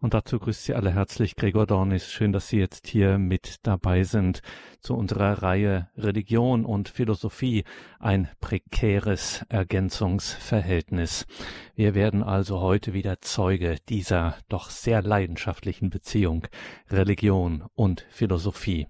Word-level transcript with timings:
Und 0.00 0.14
dazu 0.14 0.38
grüßt 0.38 0.64
Sie 0.64 0.74
alle 0.74 0.92
herzlich 0.92 1.36
Gregor 1.36 1.66
Dornis. 1.66 2.10
Schön, 2.10 2.32
dass 2.32 2.48
Sie 2.48 2.58
jetzt 2.58 2.86
hier 2.86 3.18
mit 3.18 3.56
dabei 3.64 4.02
sind 4.02 4.40
zu 4.80 4.94
unserer 4.94 5.42
Reihe 5.42 5.88
Religion 5.94 6.64
und 6.64 6.88
Philosophie, 6.88 7.64
ein 7.98 8.28
prekäres 8.40 9.44
Ergänzungsverhältnis. 9.50 11.26
Wir 11.74 11.94
werden 11.94 12.22
also 12.22 12.60
heute 12.60 12.94
wieder 12.94 13.20
Zeuge 13.20 13.76
dieser 13.90 14.36
doch 14.48 14.70
sehr 14.70 15.02
leidenschaftlichen 15.02 15.90
Beziehung 15.90 16.46
Religion 16.88 17.64
und 17.74 18.06
Philosophie. 18.08 18.86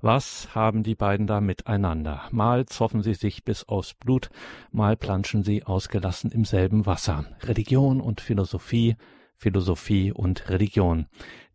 Was 0.00 0.56
haben 0.56 0.82
die 0.82 0.96
beiden 0.96 1.28
da 1.28 1.40
miteinander? 1.40 2.22
Mal 2.32 2.66
zoffen 2.66 3.02
sie 3.02 3.14
sich 3.14 3.44
bis 3.44 3.68
aufs 3.68 3.94
Blut, 3.94 4.28
mal 4.72 4.96
planschen 4.96 5.44
sie 5.44 5.62
ausgelassen 5.62 6.32
im 6.32 6.44
selben 6.44 6.84
Wasser. 6.84 7.26
Religion 7.44 8.00
und 8.00 8.20
Philosophie 8.20 8.96
Philosophie 9.38 10.12
und 10.12 10.50
Religion. 10.50 11.06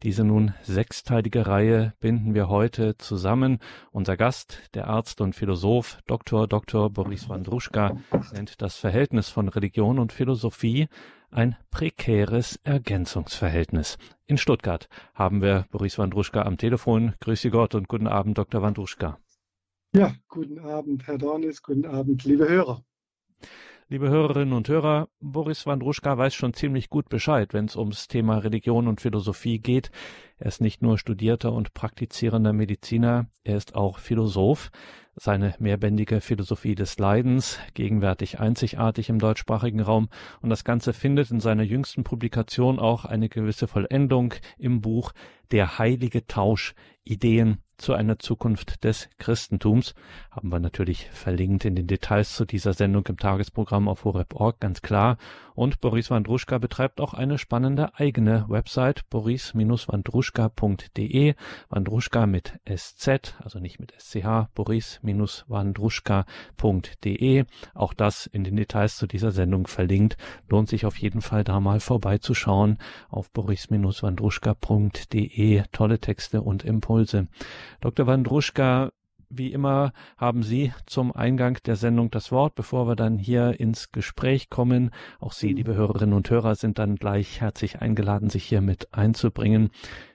Diese 0.04 0.24
nun 0.24 0.54
sechsteilige 0.64 1.48
Reihe 1.48 1.94
binden 2.00 2.34
wir 2.34 2.50
heute 2.50 2.98
zusammen. 2.98 3.60
Unser 3.92 4.18
Gast, 4.18 4.62
der 4.74 4.88
Arzt 4.88 5.22
und 5.22 5.36
Philosoph 5.36 6.00
Dr. 6.08 6.48
Dr. 6.48 6.90
Boris 6.90 7.30
Wandruschka, 7.30 7.98
nennt 8.34 8.62
das 8.62 8.78
Verhältnis 8.78 9.30
von 9.30 9.48
Religion 9.48 10.00
und 10.00 10.12
Philosophie 10.12 10.88
ein 11.30 11.56
prekäres 11.72 12.60
Ergänzungsverhältnis. 12.64 13.98
In 14.26 14.38
Stuttgart 14.38 14.88
haben 15.14 15.42
wir 15.42 15.66
Boris 15.72 15.98
Wandruschka 15.98 16.44
am 16.44 16.58
Telefon. 16.58 17.14
Grüße 17.20 17.50
Gott 17.50 17.76
und 17.76 17.88
guten 17.88 18.08
Abend, 18.08 18.38
Dr. 18.38 18.62
Wandruschka. 18.62 19.20
Ja, 19.96 20.14
guten 20.28 20.60
Abend, 20.60 21.06
Herr 21.08 21.18
Dornis, 21.18 21.62
guten 21.62 21.86
Abend, 21.86 22.24
liebe 22.24 22.48
Hörer. 22.48 22.84
Liebe 23.90 24.10
Hörerinnen 24.10 24.54
und 24.54 24.70
Hörer, 24.70 25.10
Boris 25.20 25.66
Wandruschka 25.66 26.18
weiß 26.18 26.34
schon 26.34 26.54
ziemlich 26.54 26.90
gut 26.90 27.10
Bescheid, 27.10 27.54
wenn 27.54 27.66
es 27.66 27.76
ums 27.76 28.08
Thema 28.08 28.38
Religion 28.38 28.88
und 28.88 29.02
Philosophie 29.02 29.60
geht. 29.60 29.92
Er 30.38 30.48
ist 30.48 30.62
nicht 30.62 30.82
nur 30.82 30.98
studierter 30.98 31.52
und 31.52 31.74
praktizierender 31.74 32.54
Mediziner, 32.54 33.28
er 33.44 33.58
ist 33.58 33.76
auch 33.76 34.00
Philosoph. 34.00 34.72
Seine 35.16 35.54
mehrbändige 35.60 36.22
Philosophie 36.22 36.76
des 36.76 36.98
Leidens, 36.98 37.60
gegenwärtig 37.74 38.40
einzigartig 38.40 39.10
im 39.10 39.20
deutschsprachigen 39.20 39.82
Raum, 39.82 40.08
und 40.42 40.50
das 40.50 40.64
Ganze 40.64 40.94
findet 40.94 41.30
in 41.30 41.42
seiner 41.42 41.64
jüngsten 41.64 42.06
Publikation 42.06 42.80
auch 42.80 43.04
eine 43.04 43.28
gewisse 43.28 43.68
Vollendung 43.68 44.34
im 44.58 44.80
Buch 44.80 45.12
Der 45.52 45.78
heilige 45.78 46.26
Tausch 46.26 46.74
Ideen 47.04 47.63
zu 47.78 47.94
einer 47.94 48.20
Zukunft 48.20 48.84
des 48.84 49.10
Christentums. 49.18 49.96
Haben 50.32 50.50
wir 50.50 50.60
natürlich 50.60 51.10
verlinkt 51.12 51.64
in 51.66 51.76
den 51.76 51.88
Details 51.88 52.36
zu 52.36 52.46
dieser 52.46 52.74
Sendung 52.74 53.06
im 53.08 53.18
Tagesprogramm 53.18 53.88
auf 53.88 54.06
horeb.org, 54.06 54.60
ganz 54.60 54.82
klar. 54.82 55.18
Und 55.56 55.82
Boris 55.82 56.10
Wandruschka 56.10 56.58
betreibt 56.58 57.00
auch 57.00 57.14
eine 57.14 57.38
spannende 57.38 57.94
eigene 57.96 58.46
Website, 58.48 59.08
boris-wandruschka.de. 59.10 61.36
Wandruschka 61.70 62.26
mit 62.26 62.60
SZ, 62.68 63.36
also 63.40 63.60
nicht 63.60 63.80
mit 63.80 63.94
SCH, 64.00 64.48
boris-wandruschka.de. 64.56 67.46
Auch 67.76 67.94
das 67.94 68.26
in 68.26 68.44
den 68.44 68.56
Details 68.56 68.98
zu 68.98 69.06
dieser 69.06 69.30
Sendung 69.32 69.68
verlinkt. 69.68 70.18
Lohnt 70.50 70.70
sich 70.70 70.88
auf 70.88 70.98
jeden 70.98 71.22
Fall 71.22 71.44
da 71.44 71.60
mal 71.60 71.80
vorbeizuschauen 71.80 72.80
auf 73.10 73.30
boris-wandruschka.de. 73.32 75.64
Tolle 75.72 76.00
Texte 76.00 76.42
und 76.42 76.64
Impulse. 76.64 77.28
Dr. 77.82 78.08
Wandruschka, 78.08 78.92
wie 79.30 79.52
immer 79.52 79.94
haben 80.18 80.44
Sie 80.44 80.72
zum 80.86 81.12
Eingang 81.12 81.58
der 81.66 81.76
Sendung 81.76 82.12
das 82.12 82.32
Wort, 82.32 82.56
bevor 82.56 82.88
wir 82.88 82.96
dann 82.96 83.18
hier 83.18 83.60
ins 83.60 83.92
Gespräch 83.92 84.50
kommen. 84.50 84.92
Auch 85.20 85.34
Sie, 85.34 85.54
liebe 85.54 85.76
Hörerinnen 85.76 86.14
und 86.14 86.30
Hörer, 86.30 86.56
sind 86.56 86.78
dann 86.78 86.96
gleich 86.96 87.42
herzlich 87.42 87.82
eingeladen, 87.82 88.30
sich 88.30 88.44
hier 88.44 88.62
mit 88.62 88.94
einzubringen 88.94 89.72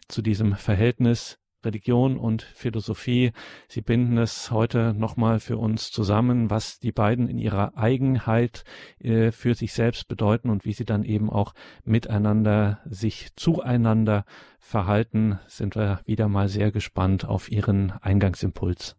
zu 0.06 0.22
diesem 0.22 0.54
Verhältnis 0.54 1.38
Religion 1.64 2.16
und 2.16 2.42
Philosophie. 2.42 3.32
Sie 3.68 3.80
binden 3.80 4.18
es 4.18 4.50
heute 4.50 4.94
nochmal 4.94 5.40
für 5.40 5.58
uns 5.58 5.90
zusammen, 5.90 6.50
was 6.50 6.78
die 6.78 6.92
beiden 6.92 7.28
in 7.28 7.38
ihrer 7.38 7.76
Eigenheit 7.76 8.64
äh, 9.00 9.32
für 9.32 9.54
sich 9.54 9.72
selbst 9.72 10.08
bedeuten 10.08 10.50
und 10.50 10.64
wie 10.64 10.72
sie 10.72 10.84
dann 10.84 11.04
eben 11.04 11.30
auch 11.30 11.54
miteinander 11.84 12.80
sich 12.88 13.28
zueinander 13.36 14.24
verhalten, 14.58 15.38
sind 15.46 15.74
wir 15.74 16.00
wieder 16.04 16.28
mal 16.28 16.48
sehr 16.48 16.70
gespannt 16.70 17.24
auf 17.24 17.50
Ihren 17.50 17.90
Eingangsimpuls. 17.90 18.96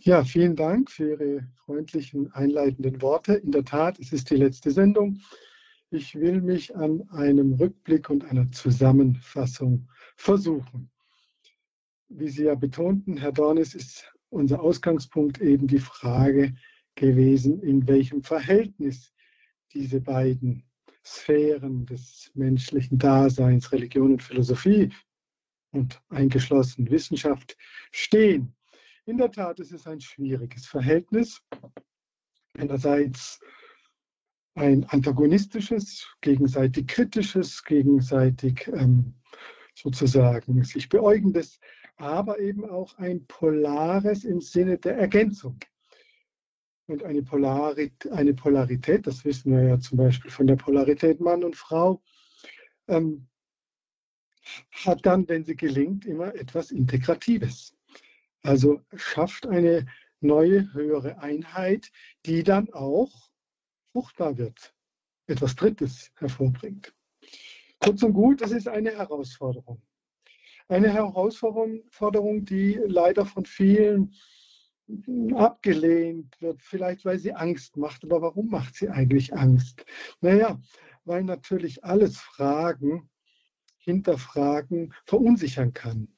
Ja, 0.00 0.24
vielen 0.24 0.56
Dank 0.56 0.90
für 0.90 1.10
Ihre 1.10 1.46
freundlichen 1.54 2.32
einleitenden 2.32 3.00
Worte. 3.00 3.34
In 3.34 3.52
der 3.52 3.64
Tat, 3.64 4.00
es 4.00 4.12
ist 4.12 4.30
die 4.30 4.36
letzte 4.36 4.72
Sendung. 4.72 5.20
Ich 5.90 6.16
will 6.16 6.40
mich 6.40 6.74
an 6.74 7.08
einem 7.10 7.52
Rückblick 7.52 8.10
und 8.10 8.24
einer 8.24 8.50
Zusammenfassung 8.50 9.88
versuchen 10.16 10.90
wie 12.08 12.28
Sie 12.28 12.44
ja 12.44 12.54
betonten, 12.54 13.16
Herr 13.16 13.32
Dornis, 13.32 13.74
ist 13.74 14.12
unser 14.30 14.60
Ausgangspunkt 14.60 15.40
eben 15.40 15.66
die 15.66 15.78
Frage 15.78 16.54
gewesen, 16.94 17.60
in 17.62 17.86
welchem 17.86 18.22
Verhältnis 18.22 19.12
diese 19.72 20.00
beiden 20.00 20.64
Sphären 21.04 21.86
des 21.86 22.30
menschlichen 22.34 22.98
Daseins, 22.98 23.72
Religion 23.72 24.12
und 24.12 24.22
Philosophie 24.22 24.90
und 25.72 26.00
eingeschlossen 26.08 26.90
Wissenschaft 26.90 27.56
stehen. 27.90 28.54
In 29.06 29.18
der 29.18 29.30
Tat 29.30 29.60
ist 29.60 29.72
es 29.72 29.86
ein 29.86 30.00
schwieriges 30.00 30.66
Verhältnis. 30.66 31.42
Einerseits 32.56 33.40
ein 34.54 34.84
antagonistisches, 34.84 36.06
gegenseitig 36.20 36.86
kritisches, 36.86 37.62
gegenseitig 37.64 38.68
ähm, 38.68 39.14
sozusagen 39.74 40.62
sich 40.62 40.88
beäugendes 40.88 41.58
aber 41.96 42.38
eben 42.40 42.68
auch 42.68 42.98
ein 42.98 43.26
polares 43.26 44.24
im 44.24 44.40
Sinne 44.40 44.78
der 44.78 44.96
Ergänzung. 44.96 45.58
Und 46.86 47.02
eine, 47.02 47.22
Polarit, 47.22 48.10
eine 48.12 48.34
Polarität, 48.34 49.06
das 49.06 49.24
wissen 49.24 49.52
wir 49.52 49.62
ja 49.62 49.80
zum 49.80 49.98
Beispiel 49.98 50.30
von 50.30 50.46
der 50.46 50.56
Polarität 50.56 51.20
Mann 51.20 51.42
und 51.42 51.56
Frau, 51.56 52.02
ähm, 52.88 53.26
hat 54.70 55.06
dann, 55.06 55.26
wenn 55.28 55.44
sie 55.44 55.56
gelingt, 55.56 56.04
immer 56.04 56.34
etwas 56.34 56.70
Integratives. 56.70 57.74
Also 58.42 58.82
schafft 58.94 59.46
eine 59.46 59.86
neue, 60.20 60.72
höhere 60.74 61.18
Einheit, 61.18 61.90
die 62.26 62.42
dann 62.42 62.70
auch 62.74 63.30
fruchtbar 63.92 64.36
wird, 64.36 64.74
etwas 65.26 65.56
Drittes 65.56 66.10
hervorbringt. 66.16 66.94
Kurz 67.78 68.02
und 68.02 68.12
gut, 68.12 68.42
das 68.42 68.50
ist 68.50 68.68
eine 68.68 68.90
Herausforderung. 68.90 69.80
Eine 70.68 70.92
Herausforderung, 70.92 72.44
die 72.44 72.80
leider 72.86 73.26
von 73.26 73.44
vielen 73.44 74.14
abgelehnt 75.34 76.40
wird, 76.40 76.62
vielleicht 76.62 77.04
weil 77.04 77.18
sie 77.18 77.32
Angst 77.32 77.76
macht. 77.76 78.04
Aber 78.04 78.22
warum 78.22 78.48
macht 78.48 78.74
sie 78.74 78.88
eigentlich 78.88 79.34
Angst? 79.34 79.84
Naja, 80.20 80.60
weil 81.04 81.24
natürlich 81.24 81.84
alles 81.84 82.18
Fragen, 82.18 83.08
Hinterfragen 83.78 84.94
verunsichern 85.04 85.74
kann, 85.74 86.08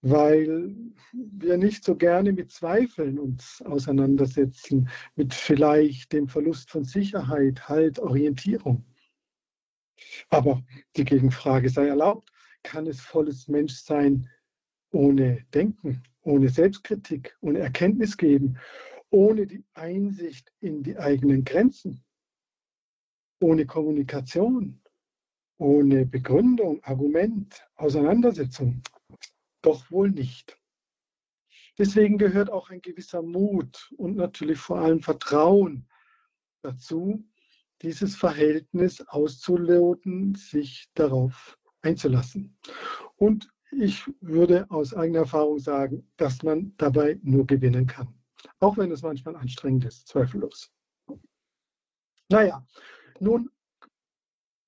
weil 0.00 0.76
wir 1.12 1.58
nicht 1.58 1.84
so 1.84 1.96
gerne 1.96 2.32
mit 2.32 2.52
Zweifeln 2.52 3.18
uns 3.18 3.60
auseinandersetzen, 3.62 4.88
mit 5.16 5.34
vielleicht 5.34 6.12
dem 6.12 6.28
Verlust 6.28 6.70
von 6.70 6.84
Sicherheit, 6.84 7.68
Halt, 7.68 7.98
Orientierung. 7.98 8.84
Aber 10.30 10.62
die 10.96 11.04
Gegenfrage 11.04 11.68
sei 11.68 11.86
erlaubt, 11.88 12.31
kann 12.62 12.86
es 12.86 13.00
volles 13.00 13.48
Menschsein 13.48 14.28
ohne 14.92 15.44
Denken, 15.54 16.02
ohne 16.22 16.48
Selbstkritik, 16.48 17.36
ohne 17.40 17.60
Erkenntnis 17.60 18.16
geben, 18.16 18.58
ohne 19.10 19.46
die 19.46 19.64
Einsicht 19.74 20.52
in 20.60 20.82
die 20.82 20.96
eigenen 20.98 21.44
Grenzen, 21.44 22.04
ohne 23.40 23.66
Kommunikation, 23.66 24.80
ohne 25.58 26.06
Begründung, 26.06 26.82
Argument, 26.82 27.66
Auseinandersetzung? 27.76 28.82
Doch 29.60 29.90
wohl 29.90 30.10
nicht. 30.10 30.58
Deswegen 31.78 32.18
gehört 32.18 32.50
auch 32.50 32.70
ein 32.70 32.82
gewisser 32.82 33.22
Mut 33.22 33.92
und 33.96 34.16
natürlich 34.16 34.58
vor 34.58 34.78
allem 34.78 35.00
Vertrauen 35.00 35.88
dazu, 36.60 37.24
dieses 37.80 38.14
Verhältnis 38.14 39.00
auszuloten, 39.08 40.34
sich 40.34 40.90
darauf 40.94 41.58
einzulassen. 41.82 42.56
Und 43.16 43.52
ich 43.70 44.04
würde 44.20 44.70
aus 44.70 44.94
eigener 44.94 45.20
Erfahrung 45.20 45.58
sagen, 45.58 46.10
dass 46.16 46.42
man 46.42 46.74
dabei 46.76 47.18
nur 47.22 47.46
gewinnen 47.46 47.86
kann. 47.86 48.14
Auch 48.60 48.76
wenn 48.76 48.90
es 48.90 49.02
manchmal 49.02 49.36
anstrengend 49.36 49.84
ist, 49.84 50.08
zweifellos. 50.08 50.72
Naja, 52.28 52.66
nun 53.20 53.50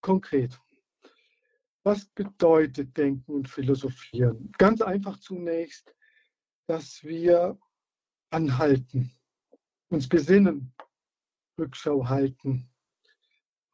konkret. 0.01 0.59
Was 1.83 2.07
bedeutet 2.07 2.97
Denken 2.97 3.33
und 3.33 3.49
Philosophieren? 3.49 4.53
Ganz 4.59 4.81
einfach 4.81 5.19
zunächst, 5.19 5.95
dass 6.67 7.05
wir 7.05 7.59
anhalten, 8.31 9.13
uns 9.91 10.09
besinnen, 10.09 10.75
Rückschau 11.59 12.09
halten 12.09 12.74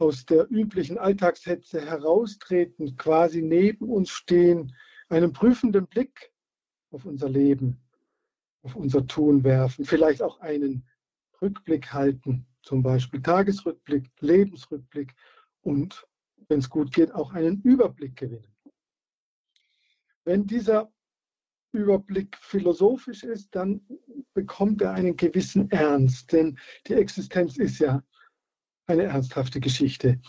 aus 0.00 0.24
der 0.24 0.50
üblichen 0.50 0.96
Alltagshetze 0.96 1.80
heraustreten, 1.84 2.96
quasi 2.96 3.42
neben 3.42 3.88
uns 3.90 4.10
stehen, 4.10 4.74
einen 5.08 5.32
prüfenden 5.32 5.86
Blick 5.86 6.32
auf 6.90 7.04
unser 7.04 7.28
Leben, 7.28 7.78
auf 8.62 8.76
unser 8.76 9.06
Tun 9.06 9.44
werfen, 9.44 9.84
vielleicht 9.84 10.22
auch 10.22 10.40
einen 10.40 10.88
Rückblick 11.42 11.92
halten, 11.92 12.46
zum 12.62 12.82
Beispiel 12.82 13.20
Tagesrückblick, 13.20 14.10
Lebensrückblick 14.20 15.14
und, 15.60 16.06
wenn 16.48 16.60
es 16.60 16.70
gut 16.70 16.92
geht, 16.92 17.12
auch 17.14 17.32
einen 17.32 17.60
Überblick 17.62 18.16
gewinnen. 18.16 18.54
Wenn 20.24 20.46
dieser 20.46 20.90
Überblick 21.72 22.36
philosophisch 22.38 23.22
ist, 23.22 23.54
dann 23.54 23.82
bekommt 24.32 24.80
er 24.80 24.92
einen 24.92 25.16
gewissen 25.16 25.70
Ernst, 25.70 26.32
denn 26.32 26.58
die 26.86 26.94
Existenz 26.94 27.58
ist 27.58 27.78
ja 27.78 28.02
eine 28.90 29.04
ernsthafte 29.04 29.60
Geschichte. 29.60 30.20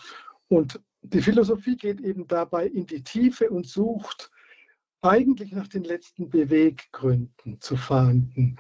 Und 0.47 0.79
die 1.01 1.21
Philosophie 1.21 1.75
geht 1.75 1.99
eben 2.01 2.27
dabei 2.27 2.67
in 2.67 2.85
die 2.85 3.03
Tiefe 3.03 3.49
und 3.49 3.67
sucht 3.67 4.31
eigentlich 5.01 5.51
nach 5.51 5.67
den 5.67 5.83
letzten 5.83 6.29
Beweggründen 6.29 7.59
zu 7.59 7.75
fahnden, 7.75 8.59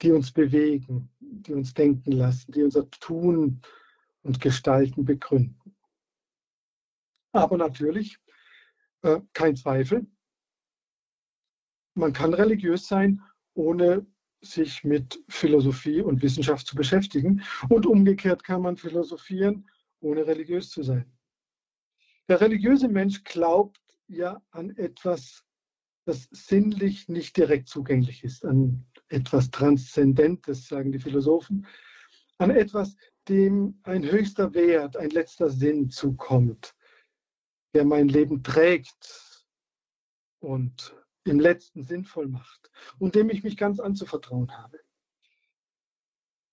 die 0.00 0.10
uns 0.10 0.32
bewegen, 0.32 1.10
die 1.20 1.52
uns 1.52 1.74
denken 1.74 2.12
lassen, 2.12 2.52
die 2.52 2.62
unser 2.62 2.90
Tun 2.90 3.60
und 4.22 4.40
Gestalten 4.40 5.04
begründen. 5.04 5.76
Aber 7.32 7.56
natürlich, 7.56 8.18
äh, 9.02 9.20
kein 9.32 9.56
Zweifel, 9.56 10.06
man 11.94 12.12
kann 12.12 12.32
religiös 12.32 12.86
sein, 12.86 13.22
ohne 13.54 14.06
sich 14.42 14.84
mit 14.84 15.22
Philosophie 15.28 16.02
und 16.02 16.22
Wissenschaft 16.22 16.66
zu 16.66 16.76
beschäftigen. 16.76 17.42
Und 17.68 17.86
umgekehrt 17.86 18.44
kann 18.44 18.62
man 18.62 18.76
philosophieren, 18.76 19.68
ohne 20.00 20.26
religiös 20.26 20.70
zu 20.70 20.82
sein. 20.82 21.10
Der 22.28 22.40
religiöse 22.40 22.88
Mensch 22.88 23.24
glaubt 23.24 23.80
ja 24.08 24.42
an 24.50 24.76
etwas, 24.76 25.44
das 26.04 26.28
sinnlich 26.30 27.08
nicht 27.08 27.36
direkt 27.36 27.68
zugänglich 27.68 28.24
ist, 28.24 28.44
an 28.44 28.84
etwas 29.08 29.50
Transzendentes, 29.50 30.66
sagen 30.66 30.92
die 30.92 30.98
Philosophen, 30.98 31.66
an 32.38 32.50
etwas, 32.50 32.96
dem 33.28 33.78
ein 33.84 34.04
höchster 34.04 34.52
Wert, 34.54 34.96
ein 34.96 35.10
letzter 35.10 35.48
Sinn 35.48 35.90
zukommt, 35.90 36.74
der 37.74 37.84
mein 37.84 38.08
Leben 38.08 38.42
trägt 38.42 39.46
und 40.40 40.96
im 41.24 41.40
letzten 41.40 41.84
sinnvoll 41.84 42.28
macht 42.28 42.70
und 42.98 43.14
dem 43.14 43.30
ich 43.30 43.42
mich 43.42 43.56
ganz 43.56 43.80
anzuvertrauen 43.80 44.56
habe. 44.56 44.80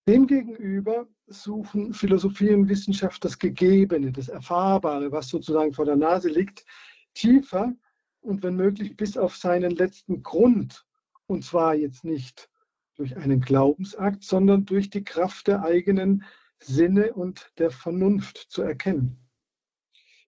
Demgegenüber 0.07 1.07
suchen 1.27 1.93
Philosophie 1.93 2.49
und 2.49 2.67
Wissenschaft 2.67 3.23
das 3.23 3.37
Gegebene, 3.37 4.11
das 4.11 4.27
Erfahrbare, 4.27 5.11
was 5.11 5.29
sozusagen 5.29 5.73
vor 5.73 5.85
der 5.85 5.97
Nase 5.97 6.29
liegt, 6.29 6.65
tiefer 7.13 7.75
und 8.21 8.41
wenn 8.41 8.55
möglich 8.55 8.97
bis 8.97 9.17
auf 9.17 9.35
seinen 9.35 9.71
letzten 9.71 10.23
Grund. 10.23 10.85
Und 11.27 11.45
zwar 11.45 11.75
jetzt 11.75 12.03
nicht 12.03 12.49
durch 12.95 13.15
einen 13.17 13.39
Glaubensakt, 13.39 14.23
sondern 14.23 14.65
durch 14.65 14.89
die 14.89 15.03
Kraft 15.03 15.47
der 15.47 15.63
eigenen 15.63 16.23
Sinne 16.59 17.13
und 17.13 17.51
der 17.57 17.71
Vernunft 17.71 18.37
zu 18.49 18.63
erkennen. 18.63 19.19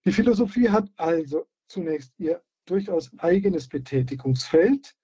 Die 0.06 0.12
Philosophie 0.12 0.70
hat 0.70 0.90
also 0.96 1.48
zunächst 1.68 2.14
ihr 2.20 2.42
durchaus 2.66 3.12
eigenes 3.20 3.68
Betätigungsfeld 3.68 4.96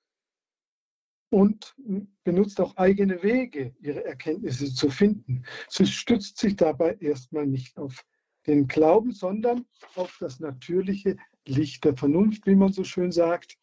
und 1.30 1.76
benutzt 2.24 2.62
auch 2.62 2.78
eigene 2.78 3.22
Wege, 3.24 3.76
ihre 3.80 4.06
Erkenntnisse 4.06 4.74
zu 4.74 4.90
finden. 4.90 5.44
Sie 5.70 5.86
stützt 5.86 6.38
sich 6.38 6.56
dabei 6.56 6.96
erstmal 7.00 7.46
nicht 7.46 7.78
auf 7.78 8.06
den 8.46 8.68
Glauben, 8.68 9.12
sondern 9.12 9.66
auf 9.96 10.18
das 10.20 10.40
natürliche 10.40 11.18
Licht 11.46 11.84
der 11.84 11.98
Vernunft, 11.98 12.48
wie 12.48 12.56
man 12.56 12.72
so 12.72 12.84
schön 12.84 13.12
sagt, 13.12 13.58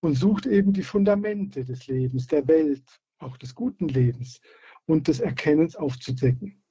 und 0.00 0.14
sucht 0.14 0.46
eben 0.46 0.72
die 0.72 0.82
Fundamente 0.82 1.64
des 1.64 1.86
Lebens, 1.86 2.26
der 2.26 2.46
Welt, 2.48 2.84
auch 3.18 3.36
des 3.36 3.54
guten 3.54 3.88
Lebens 3.88 4.40
und 4.86 5.08
des 5.08 5.20
Erkennens 5.20 5.76
aufzudecken. 5.76 6.62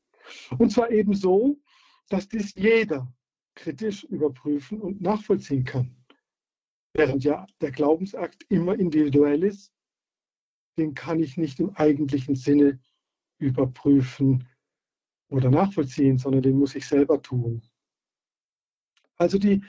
Und 0.57 0.71
zwar 0.71 0.91
eben 0.91 1.13
so, 1.13 1.59
dass 2.09 2.27
dies 2.27 2.53
jeder 2.55 3.11
kritisch 3.55 4.03
überprüfen 4.03 4.79
und 4.79 5.01
nachvollziehen 5.01 5.63
kann. 5.63 5.95
Während 6.93 7.23
ja 7.23 7.45
der 7.61 7.71
Glaubensakt 7.71 8.45
immer 8.49 8.77
individuell 8.77 9.43
ist, 9.43 9.71
den 10.77 10.95
kann 10.95 11.19
ich 11.19 11.37
nicht 11.37 11.59
im 11.59 11.75
eigentlichen 11.75 12.35
Sinne 12.35 12.79
überprüfen 13.37 14.47
oder 15.29 15.51
nachvollziehen, 15.51 16.17
sondern 16.17 16.41
den 16.41 16.57
muss 16.57 16.75
ich 16.75 16.87
selber 16.87 17.21
tun. 17.21 17.61
Also 19.17 19.37
die 19.37 19.63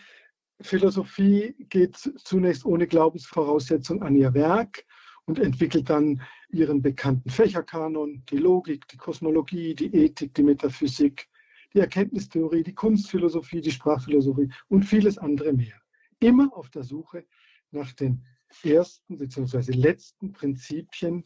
Philosophie 0.60 1.54
geht 1.68 1.96
zunächst 1.96 2.64
ohne 2.64 2.86
Glaubensvoraussetzung 2.86 4.02
an 4.02 4.16
ihr 4.16 4.32
Werk 4.34 4.84
und 5.24 5.38
entwickelt 5.38 5.90
dann 5.90 6.22
ihren 6.50 6.80
bekannten 6.80 7.30
Fächerkanon, 7.30 8.24
die 8.30 8.38
Logik, 8.38 8.86
die 8.88 8.96
Kosmologie, 8.96 9.74
die 9.74 9.94
Ethik, 9.94 10.34
die 10.34 10.42
Metaphysik, 10.42 11.28
die 11.74 11.80
Erkenntnistheorie, 11.80 12.62
die 12.62 12.74
Kunstphilosophie, 12.74 13.60
die 13.60 13.70
Sprachphilosophie 13.70 14.52
und 14.68 14.84
vieles 14.84 15.18
andere 15.18 15.52
mehr 15.52 15.80
immer 16.20 16.54
auf 16.56 16.70
der 16.70 16.84
Suche 16.84 17.26
nach 17.70 17.92
den 17.92 18.24
ersten 18.62 19.18
bzw. 19.18 19.72
letzten 19.72 20.32
Prinzipien, 20.32 21.24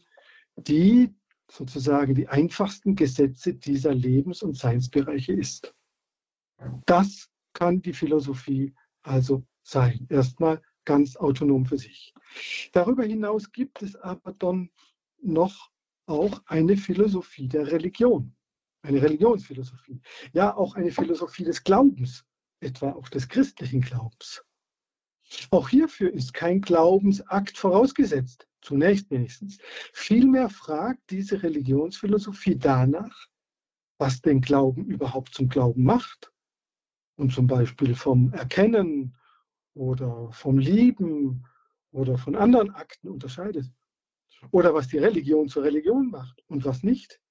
die 0.55 1.13
sozusagen 1.49 2.15
die 2.15 2.27
einfachsten 2.27 2.95
Gesetze 2.95 3.53
dieser 3.53 3.93
Lebens- 3.93 4.41
und 4.41 4.57
Seinsbereiche 4.57 5.33
ist. 5.33 5.75
Das 6.85 7.29
kann 7.53 7.81
die 7.81 7.93
Philosophie 7.93 8.73
also 9.03 9.43
sein. 9.63 10.07
Erstmal 10.09 10.61
ganz 10.85 11.15
autonom 11.17 11.65
für 11.65 11.77
sich. 11.77 12.13
Darüber 12.71 13.03
hinaus 13.03 13.51
gibt 13.51 13.81
es 13.81 13.95
aber 13.95 14.33
dann 14.33 14.69
noch 15.21 15.71
auch 16.05 16.41
eine 16.45 16.77
Philosophie 16.77 17.47
der 17.47 17.71
Religion, 17.71 18.35
eine 18.83 19.01
Religionsphilosophie. 19.01 19.99
Ja, 20.33 20.55
auch 20.55 20.75
eine 20.75 20.91
Philosophie 20.91 21.43
des 21.43 21.63
Glaubens, 21.63 22.25
etwa 22.59 22.91
auch 22.91 23.09
des 23.09 23.27
christlichen 23.27 23.81
Glaubens. 23.81 24.43
Auch 25.51 25.69
hierfür 25.69 26.13
ist 26.13 26.33
kein 26.33 26.61
Glaubensakt 26.61 27.57
vorausgesetzt, 27.57 28.47
zunächst 28.61 29.09
wenigstens. 29.11 29.57
Vielmehr 29.93 30.49
fragt 30.49 31.09
diese 31.09 31.41
Religionsphilosophie 31.41 32.57
danach, 32.57 33.27
was 33.97 34.21
den 34.21 34.41
Glauben 34.41 34.85
überhaupt 34.85 35.33
zum 35.33 35.49
Glauben 35.49 35.83
macht 35.83 36.31
und 37.15 37.33
zum 37.33 37.47
Beispiel 37.47 37.95
vom 37.95 38.33
Erkennen 38.33 39.15
oder 39.73 40.31
vom 40.31 40.57
Lieben 40.57 41.45
oder 41.91 42.17
von 42.17 42.35
anderen 42.35 42.71
Akten 42.71 43.09
unterscheidet. 43.09 43.71
Oder 44.51 44.73
was 44.73 44.89
die 44.89 44.97
Religion 44.97 45.47
zur 45.47 45.63
Religion 45.63 46.09
macht 46.09 46.43
und 46.47 46.65
was 46.65 46.83
nicht. 46.83 47.21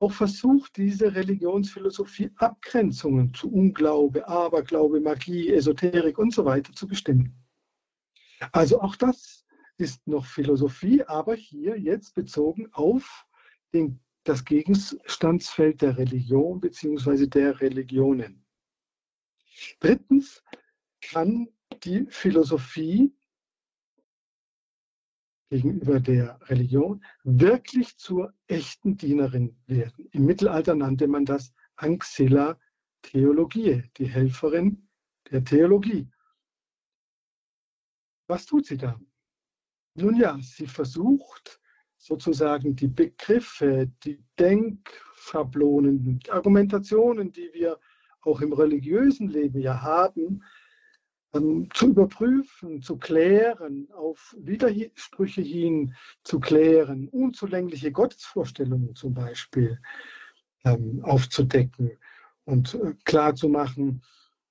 Auch 0.00 0.12
versucht 0.12 0.76
diese 0.76 1.14
Religionsphilosophie 1.14 2.30
Abgrenzungen 2.36 3.32
zu 3.32 3.50
Unglaube, 3.50 4.26
Aberglaube, 4.26 5.00
Magie, 5.00 5.50
Esoterik 5.50 6.18
und 6.18 6.34
so 6.34 6.44
weiter 6.44 6.72
zu 6.72 6.86
bestimmen. 6.86 7.34
Also 8.52 8.80
auch 8.80 8.96
das 8.96 9.46
ist 9.76 10.06
noch 10.06 10.26
Philosophie, 10.26 11.02
aber 11.04 11.34
hier 11.34 11.78
jetzt 11.78 12.14
bezogen 12.14 12.68
auf 12.72 13.26
den, 13.72 14.00
das 14.24 14.44
Gegenstandsfeld 14.44 15.82
der 15.82 15.96
Religion 15.96 16.60
bzw. 16.60 17.26
der 17.26 17.60
Religionen. 17.60 18.44
Drittens 19.80 20.42
kann 21.00 21.48
die 21.84 22.06
Philosophie 22.08 23.14
gegenüber 25.50 26.00
der 26.00 26.38
Religion 26.48 27.04
wirklich 27.22 27.96
zur 27.96 28.32
echten 28.46 28.96
Dienerin 28.96 29.56
werden. 29.66 30.08
Im 30.12 30.26
Mittelalter 30.26 30.74
nannte 30.74 31.06
man 31.06 31.24
das 31.24 31.52
Anxilla 31.76 32.58
Theologie, 33.02 33.82
die 33.96 34.06
Helferin 34.06 34.88
der 35.30 35.44
Theologie. 35.44 36.08
Was 38.26 38.46
tut 38.46 38.66
sie 38.66 38.78
da? 38.78 38.98
Nun 39.96 40.16
ja, 40.16 40.38
sie 40.40 40.66
versucht 40.66 41.60
sozusagen 41.96 42.74
die 42.74 42.88
Begriffe, 42.88 43.90
die 44.02 44.22
Denkschablonen, 44.38 46.18
die 46.18 46.30
Argumentationen, 46.30 47.32
die 47.32 47.50
wir 47.52 47.78
auch 48.22 48.40
im 48.40 48.52
religiösen 48.52 49.28
Leben 49.28 49.60
ja 49.60 49.80
haben, 49.82 50.42
ähm, 51.34 51.68
zu 51.74 51.88
überprüfen, 51.88 52.82
zu 52.82 52.96
klären, 52.96 53.88
auf 53.92 54.34
Widersprüche 54.38 55.42
hin 55.42 55.94
zu 56.22 56.40
klären, 56.40 57.08
unzulängliche 57.08 57.92
Gottesvorstellungen 57.92 58.94
zum 58.94 59.14
Beispiel 59.14 59.80
ähm, 60.64 61.04
aufzudecken 61.04 61.98
und 62.44 62.74
äh, 62.74 62.94
klarzumachen, 63.04 64.02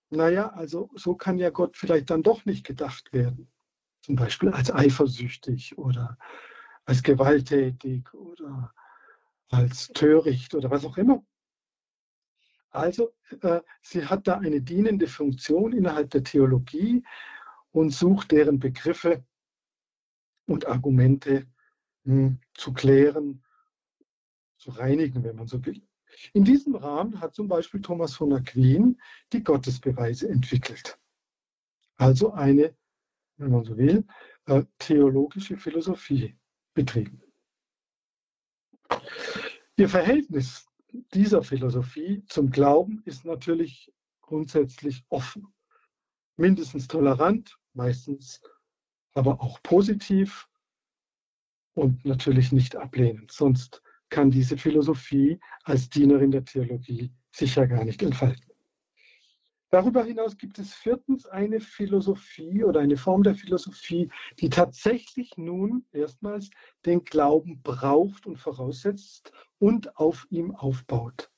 naja, 0.09 0.49
also 0.49 0.89
so 0.95 1.15
kann 1.15 1.39
ja 1.39 1.49
Gott 1.49 1.75
vielleicht 1.75 2.09
dann 2.09 2.23
doch 2.23 2.45
nicht 2.45 2.65
gedacht 2.65 3.13
werden. 3.13 3.51
Zum 4.01 4.15
Beispiel 4.15 4.49
als 4.49 4.71
eifersüchtig 4.71 5.77
oder 5.77 6.17
als 6.85 7.01
gewalttätig 7.01 8.13
oder 8.13 8.73
als 9.49 9.87
töricht 9.87 10.53
oder 10.55 10.69
was 10.69 10.85
auch 10.85 10.97
immer. 10.97 11.23
Also 12.73 13.13
äh, 13.41 13.61
sie 13.83 14.05
hat 14.05 14.27
da 14.27 14.39
eine 14.39 14.59
dienende 14.59 15.07
Funktion 15.07 15.73
innerhalb 15.73 16.09
der 16.09 16.23
Theologie 16.23 17.03
und 17.71 17.91
sucht 17.91 18.31
deren 18.31 18.59
Begriffe 18.59 19.23
und 20.47 20.65
Argumente 20.65 21.45
mh, 22.03 22.15
hm, 22.15 22.39
zu 22.55 22.73
klären, 22.73 23.43
zu 24.57 24.71
reinigen, 24.71 25.23
wenn 25.23 25.35
man 25.35 25.47
so 25.47 25.63
will. 25.65 25.81
In 26.33 26.43
diesem 26.43 26.75
Rahmen 26.75 27.19
hat 27.19 27.35
zum 27.35 27.47
Beispiel 27.47 27.81
Thomas 27.81 28.15
von 28.15 28.33
Aquin 28.33 28.99
die 29.31 29.43
Gottesbeweise 29.43 30.27
entwickelt. 30.29 30.97
Also 31.97 32.33
eine, 32.33 32.75
wenn 33.37 33.51
man 33.51 33.63
so 33.65 33.77
will, 33.77 34.03
äh, 34.45 34.63
theologische 34.79 35.57
Philosophie 35.57 36.35
betrieben. 36.73 37.21
Ihr 39.75 39.89
Verhältnis 39.89 40.67
dieser 41.13 41.43
Philosophie 41.43 42.23
zum 42.27 42.50
Glauben 42.50 43.01
ist 43.05 43.25
natürlich 43.25 43.91
grundsätzlich 44.21 45.03
offen, 45.09 45.47
mindestens 46.38 46.88
tolerant, 46.88 47.57
meistens 47.73 48.41
aber 49.13 49.41
auch 49.41 49.62
positiv 49.63 50.47
und 51.73 52.05
natürlich 52.05 52.51
nicht 52.51 52.75
ablehnend. 52.75 53.31
Sonst 53.31 53.81
kann 54.09 54.31
diese 54.31 54.57
Philosophie 54.57 55.39
als 55.63 55.89
Dienerin 55.89 56.31
der 56.31 56.45
Theologie 56.45 57.12
sicher 57.31 57.67
gar 57.67 57.83
nicht 57.83 58.01
entfalten. 58.01 58.52
Darüber 59.73 60.03
hinaus 60.03 60.37
gibt 60.37 60.59
es 60.59 60.71
viertens 60.71 61.25
eine 61.25 61.59
Philosophie 61.59 62.63
oder 62.63 62.81
eine 62.81 62.95
Form 62.95 63.23
der 63.23 63.33
Philosophie, 63.33 64.11
die 64.39 64.51
tatsächlich 64.51 65.35
nun 65.35 65.83
erstmals 65.91 66.51
den 66.85 67.03
Glauben 67.03 67.59
braucht 67.63 68.27
und 68.27 68.37
voraussetzt 68.37 69.31
und 69.57 69.97
auf 69.97 70.27
ihm 70.29 70.53
aufbaut. 70.53 71.31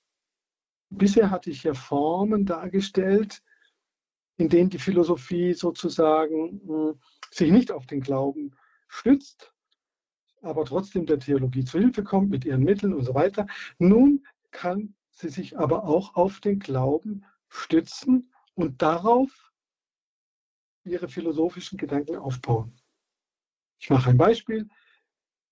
Bisher 0.90 1.32
hatte 1.32 1.50
ich 1.50 1.64
ja 1.64 1.74
Formen 1.74 2.46
dargestellt, 2.46 3.42
in 4.36 4.50
denen 4.50 4.70
die 4.70 4.80
Philosophie 4.80 5.54
sozusagen 5.54 6.60
hm, 6.68 7.00
sich 7.32 7.52
nicht 7.54 7.72
auf 7.72 7.86
den 7.86 8.02
Glauben 8.02 8.54
stützt, 8.90 9.54
aber 10.42 10.66
trotzdem 10.66 11.06
der 11.06 11.20
Theologie 11.20 11.64
zu 11.64 11.80
Hilfe 11.80 12.04
kommt 12.04 12.32
mit 12.32 12.44
ihren 12.44 12.64
Mitteln 12.66 12.94
und 12.94 13.06
so 13.06 13.14
weiter. 13.14 13.48
Nun 13.80 14.26
kann 14.52 14.94
sie 15.12 15.30
sich 15.30 15.58
aber 15.58 15.86
auch 15.86 16.16
auf 16.16 16.42
den 16.42 16.60
Glauben 16.60 17.24
stützen 17.50 18.34
und 18.54 18.82
darauf 18.82 19.52
ihre 20.84 21.08
philosophischen 21.08 21.78
Gedanken 21.78 22.16
aufbauen. 22.16 22.80
Ich 23.80 23.90
mache 23.90 24.10
ein 24.10 24.18
Beispiel. 24.18 24.68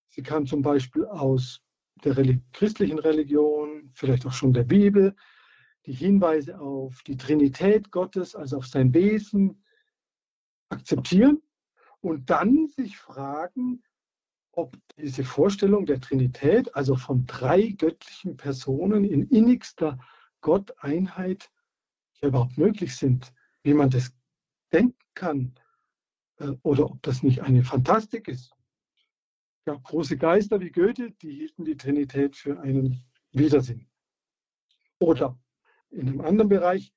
Sie 0.09 0.23
kann 0.23 0.45
zum 0.45 0.61
Beispiel 0.61 1.05
aus 1.05 1.61
der 2.03 2.15
christlichen 2.51 2.99
Religion, 2.99 3.91
vielleicht 3.93 4.25
auch 4.25 4.33
schon 4.33 4.53
der 4.53 4.63
Bibel, 4.63 5.15
die 5.85 5.93
Hinweise 5.93 6.59
auf 6.59 7.01
die 7.03 7.17
Trinität 7.17 7.91
Gottes, 7.91 8.35
also 8.35 8.57
auf 8.57 8.67
sein 8.67 8.93
Wesen, 8.93 9.63
akzeptieren 10.69 11.41
und 11.99 12.29
dann 12.29 12.67
sich 12.67 12.97
fragen, 12.97 13.83
ob 14.51 14.77
diese 14.97 15.23
Vorstellung 15.23 15.85
der 15.85 15.99
Trinität, 15.99 16.75
also 16.75 16.95
von 16.95 17.25
drei 17.25 17.69
göttlichen 17.69 18.37
Personen 18.37 19.03
in 19.03 19.27
innigster 19.29 19.97
Gotteinheit, 20.41 21.49
überhaupt 22.27 22.57
möglich 22.57 22.95
sind, 22.95 23.33
wie 23.63 23.73
man 23.73 23.89
das 23.89 24.11
denken 24.71 24.97
kann, 25.13 25.55
äh, 26.37 26.53
oder 26.63 26.85
ob 26.85 27.01
das 27.03 27.23
nicht 27.23 27.41
eine 27.41 27.63
Fantastik 27.63 28.27
ist. 28.27 28.53
Ja, 29.65 29.75
große 29.75 30.17
Geister 30.17 30.59
wie 30.59 30.71
Goethe, 30.71 31.11
die 31.21 31.31
hielten 31.31 31.63
die 31.63 31.77
Trinität 31.77 32.35
für 32.35 32.59
einen 32.59 33.03
Widersinn. 33.31 33.87
Oder 34.99 35.39
in 35.89 36.07
einem 36.09 36.21
anderen 36.21 36.49
Bereich, 36.49 36.93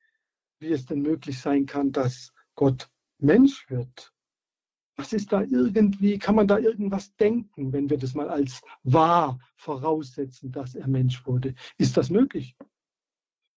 wie 0.59 0.73
es 0.73 0.87
denn 0.87 1.03
möglich 1.03 1.39
sein 1.41 1.67
kann, 1.67 1.93
dass 1.93 2.33
Gott 2.55 2.91
Mensch 3.19 3.69
wird. 3.71 4.13
Was 4.97 5.13
ist 5.13 5.31
da 5.33 5.43
irgendwie, 5.43 6.19
kann 6.19 6.35
man 6.35 6.49
da 6.49 6.59
irgendwas 6.59 7.15
denken, 7.17 7.73
wenn 7.73 7.91
wir 7.91 7.99
das 7.99 8.15
mal 8.15 8.31
als 8.31 8.63
wahr 8.83 9.39
voraussetzen, 9.57 10.51
dass 10.51 10.75
er 10.75 10.89
Mensch 10.89 11.27
wurde? 11.27 11.55
Ist 11.77 11.97
das 11.97 12.09
möglich? 12.09 12.57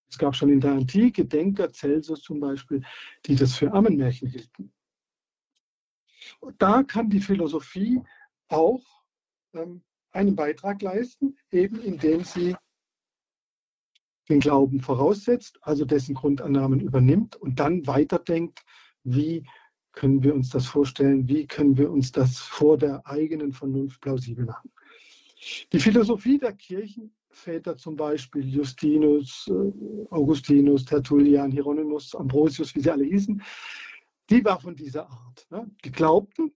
Es 0.10 0.18
gab 0.18 0.36
schon 0.36 0.50
in 0.50 0.60
der 0.60 0.72
Antike 0.72 1.25
Denker, 1.25 1.72
Celsus 1.72 2.22
zum 2.22 2.39
Beispiel, 2.39 2.84
die 3.25 3.36
das 3.36 3.56
für 3.56 3.72
Ammenmärchen 3.72 4.28
hielten. 4.28 4.74
Und 6.39 6.62
da 6.62 6.84
kann 6.84 7.10
die 7.10 7.22
Philosophie 7.22 8.01
auch 8.48 8.84
ähm, 9.54 9.84
einen 10.12 10.36
Beitrag 10.36 10.82
leisten, 10.82 11.38
eben 11.51 11.82
indem 11.82 12.24
sie 12.24 12.56
den 14.30 14.39
Glauben 14.39 14.80
voraussetzt, 14.80 15.58
also 15.62 15.86
dessen 15.86 16.16
Grundannahmen 16.16 16.80
übernimmt 16.80 17.36
und 17.36 17.60
dann 17.60 17.86
weiterdenkt, 17.88 18.63
wie 19.04 19.48
können 19.92 20.24
wir 20.24 20.36
uns 20.36 20.50
das 20.50 20.68
vorstellen, 20.68 21.28
wie 21.28 21.48
können 21.48 21.78
wir 21.78 21.92
uns 21.92 22.12
das 22.12 22.38
vor 22.38 22.78
der 22.78 23.06
eigenen 23.08 23.54
Vernunft 23.54 24.01
plausibel 24.01 24.46
machen. 24.46 24.72
Die 25.72 25.80
Philosophie 25.80 26.38
der 26.38 26.54
Kirchen 26.54 27.16
Väter 27.29 27.77
zum 27.77 27.95
Beispiel, 27.95 28.48
Justinus, 28.48 29.48
äh, 29.50 30.05
Augustinus, 30.09 30.86
Tertullian, 30.86 31.51
Hieronymus, 31.51 32.15
Ambrosius, 32.15 32.75
wie 32.75 32.81
sie 32.81 32.91
alle 32.91 33.05
hießen, 33.05 33.41
die 34.29 34.43
war 34.45 34.59
von 34.59 34.75
dieser 34.75 35.09
Art. 35.09 35.48
Ne? 35.50 35.69
Die 35.83 35.91
glaubten, 35.91 36.53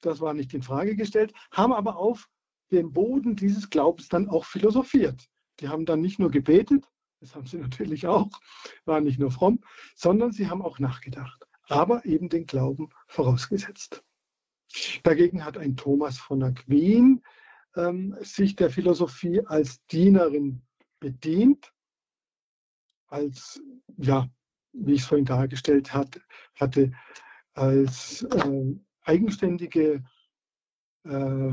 das 0.00 0.20
war 0.20 0.34
nicht 0.34 0.54
in 0.54 0.62
Frage 0.62 0.96
gestellt, 0.96 1.32
haben 1.50 1.72
aber 1.72 1.96
auf 1.96 2.28
dem 2.70 2.92
Boden 2.92 3.36
dieses 3.36 3.70
Glaubens 3.70 4.08
dann 4.08 4.28
auch 4.28 4.44
philosophiert. 4.44 5.28
Die 5.60 5.68
haben 5.68 5.86
dann 5.86 6.00
nicht 6.00 6.18
nur 6.18 6.30
gebetet, 6.30 6.84
das 7.20 7.34
haben 7.34 7.46
sie 7.46 7.56
natürlich 7.58 8.06
auch, 8.06 8.30
waren 8.84 9.04
nicht 9.04 9.18
nur 9.18 9.30
fromm, 9.30 9.60
sondern 9.94 10.32
sie 10.32 10.48
haben 10.48 10.62
auch 10.62 10.78
nachgedacht, 10.78 11.46
aber 11.68 12.04
eben 12.04 12.28
den 12.28 12.46
Glauben 12.46 12.90
vorausgesetzt. 13.06 14.02
Dagegen 15.02 15.44
hat 15.44 15.56
ein 15.56 15.76
Thomas 15.76 16.18
von 16.18 16.42
Aquin 16.42 17.22
ähm, 17.76 18.16
sich 18.20 18.56
der 18.56 18.70
Philosophie 18.70 19.40
als 19.46 19.84
Dienerin 19.86 20.62
bedient, 21.00 21.72
als, 23.08 23.62
ja, 23.96 24.28
wie 24.72 24.94
ich 24.94 25.02
es 25.02 25.06
vorhin 25.06 25.24
dargestellt 25.24 25.92
hat, 25.92 26.20
hatte, 26.54 26.92
als 27.54 28.22
äh, 28.22 28.74
eigenständige, 29.02 30.04
äh, 31.04 31.52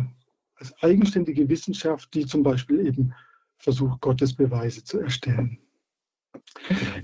als 0.55 0.73
eigenständige 0.81 1.47
Wissenschaft, 1.49 2.13
die 2.13 2.25
zum 2.25 2.43
Beispiel 2.43 2.85
eben 2.85 3.13
versucht, 3.57 4.01
Gottesbeweise 4.01 4.83
zu 4.83 4.99
erstellen. 4.99 5.59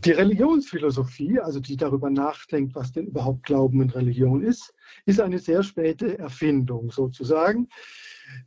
Die 0.06 0.12
Religionsphilosophie, 0.12 1.40
also 1.40 1.60
die 1.60 1.78
darüber 1.78 2.10
nachdenkt, 2.10 2.76
was 2.76 2.92
denn 2.92 3.08
überhaupt 3.08 3.44
Glauben 3.44 3.82
und 3.82 3.96
Religion 3.96 4.42
ist, 4.42 4.74
ist 5.06 5.20
eine 5.20 5.40
sehr 5.40 5.64
späte 5.64 6.18
Erfindung 6.18 6.92
sozusagen. 6.92 7.68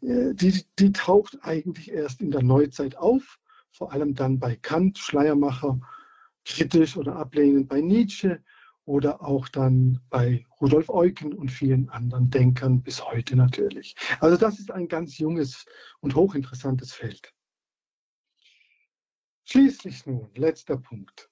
Äh, 0.02 0.34
die, 0.34 0.64
die 0.78 0.92
taucht 0.92 1.38
eigentlich 1.42 1.90
erst 1.90 2.20
in 2.20 2.30
der 2.30 2.42
Neuzeit 2.42 2.96
auf, 2.96 3.38
vor 3.72 3.92
allem 3.92 4.14
dann 4.14 4.38
bei 4.38 4.56
Kant, 4.56 4.99
Schleiermacher, 4.99 5.80
kritisch 6.44 6.96
oder 6.96 7.16
ablehnend 7.16 7.68
bei 7.68 7.80
Nietzsche 7.80 8.42
oder 8.84 9.22
auch 9.22 9.49
dann 9.49 10.00
bei 10.10 10.46
Rudolf 10.60 10.88
Eucken 10.88 11.32
und 11.32 11.50
vielen 11.50 11.88
anderen 11.90 12.30
Denkern 12.30 12.82
bis 12.82 13.04
heute 13.04 13.37
natürlich. 13.37 13.94
Also 14.20 14.37
das 14.37 14.58
ist 14.58 14.70
ein 14.70 14.88
ganz 14.88 15.18
junges 15.18 15.64
und 16.00 16.14
hochinteressantes 16.14 16.92
Feld. 16.92 17.32
Schließlich 19.44 20.06
nun, 20.06 20.30
letzter 20.34 20.76
Punkt. 20.76 21.30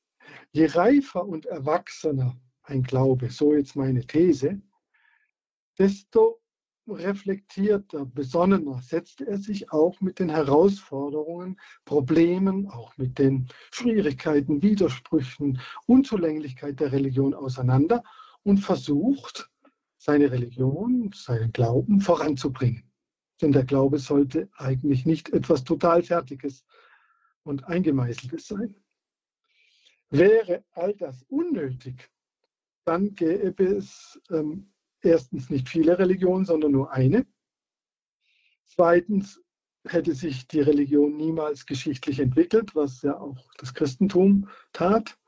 Je 0.53 0.67
reifer 0.67 1.27
und 1.27 1.47
erwachsener 1.47 2.37
ein 2.63 2.83
Glaube, 2.83 3.31
so 3.31 3.55
jetzt 3.55 3.77
meine 3.77 4.07
These, 4.07 4.61
desto 5.79 6.41
reflektierter, 6.91 8.05
besonnener 8.05 8.81
setzte 8.83 9.27
er 9.27 9.39
sich 9.39 9.73
auch 9.73 10.01
mit 10.01 10.19
den 10.19 10.29
Herausforderungen, 10.29 11.61
Problemen, 11.85 12.69
auch 12.69 12.97
mit 12.97 13.19
den 13.19 13.49
Schwierigkeiten, 13.71 14.63
Widersprüchen, 14.63 15.61
Unzulänglichkeit 15.87 16.81
der 16.81 16.93
Religion 16.93 17.35
auseinander 17.35 18.03
und 18.43 18.59
versucht, 18.59 19.51
seine 19.99 20.31
Religion, 20.31 21.11
seinen 21.15 21.53
Glauben 21.53 22.01
voranzubringen. 22.01 22.85
Denn 23.43 23.53
der 23.53 23.65
Glaube 23.65 23.99
sollte 23.99 24.49
eigentlich 24.57 25.07
nicht 25.07 25.33
etwas 25.33 25.65
total 25.65 26.03
Fertiges 26.03 26.65
und 27.43 27.65
Eingemeißeltes 27.65 28.47
sein. 28.47 28.75
Wäre 30.11 30.65
all 30.73 30.95
das 30.95 31.23
unnötig, 31.25 32.11
dann 32.85 33.15
gäbe 33.15 33.65
es 33.65 34.19
ähm, 34.31 34.73
erstens 35.03 35.51
nicht 35.51 35.69
viele 35.69 35.99
Religionen, 35.99 36.45
sondern 36.45 36.73
nur 36.73 36.93
eine. 36.93 37.27
Zweitens 38.67 39.43
hätte 39.87 40.15
sich 40.15 40.47
die 40.47 40.61
Religion 40.61 41.17
niemals 41.17 41.67
geschichtlich 41.67 42.21
entwickelt, 42.21 42.75
was 42.75 43.03
ja 43.03 43.19
auch 43.19 43.51
das 43.59 43.75
Christentum 43.75 44.49
tat. 44.73 45.19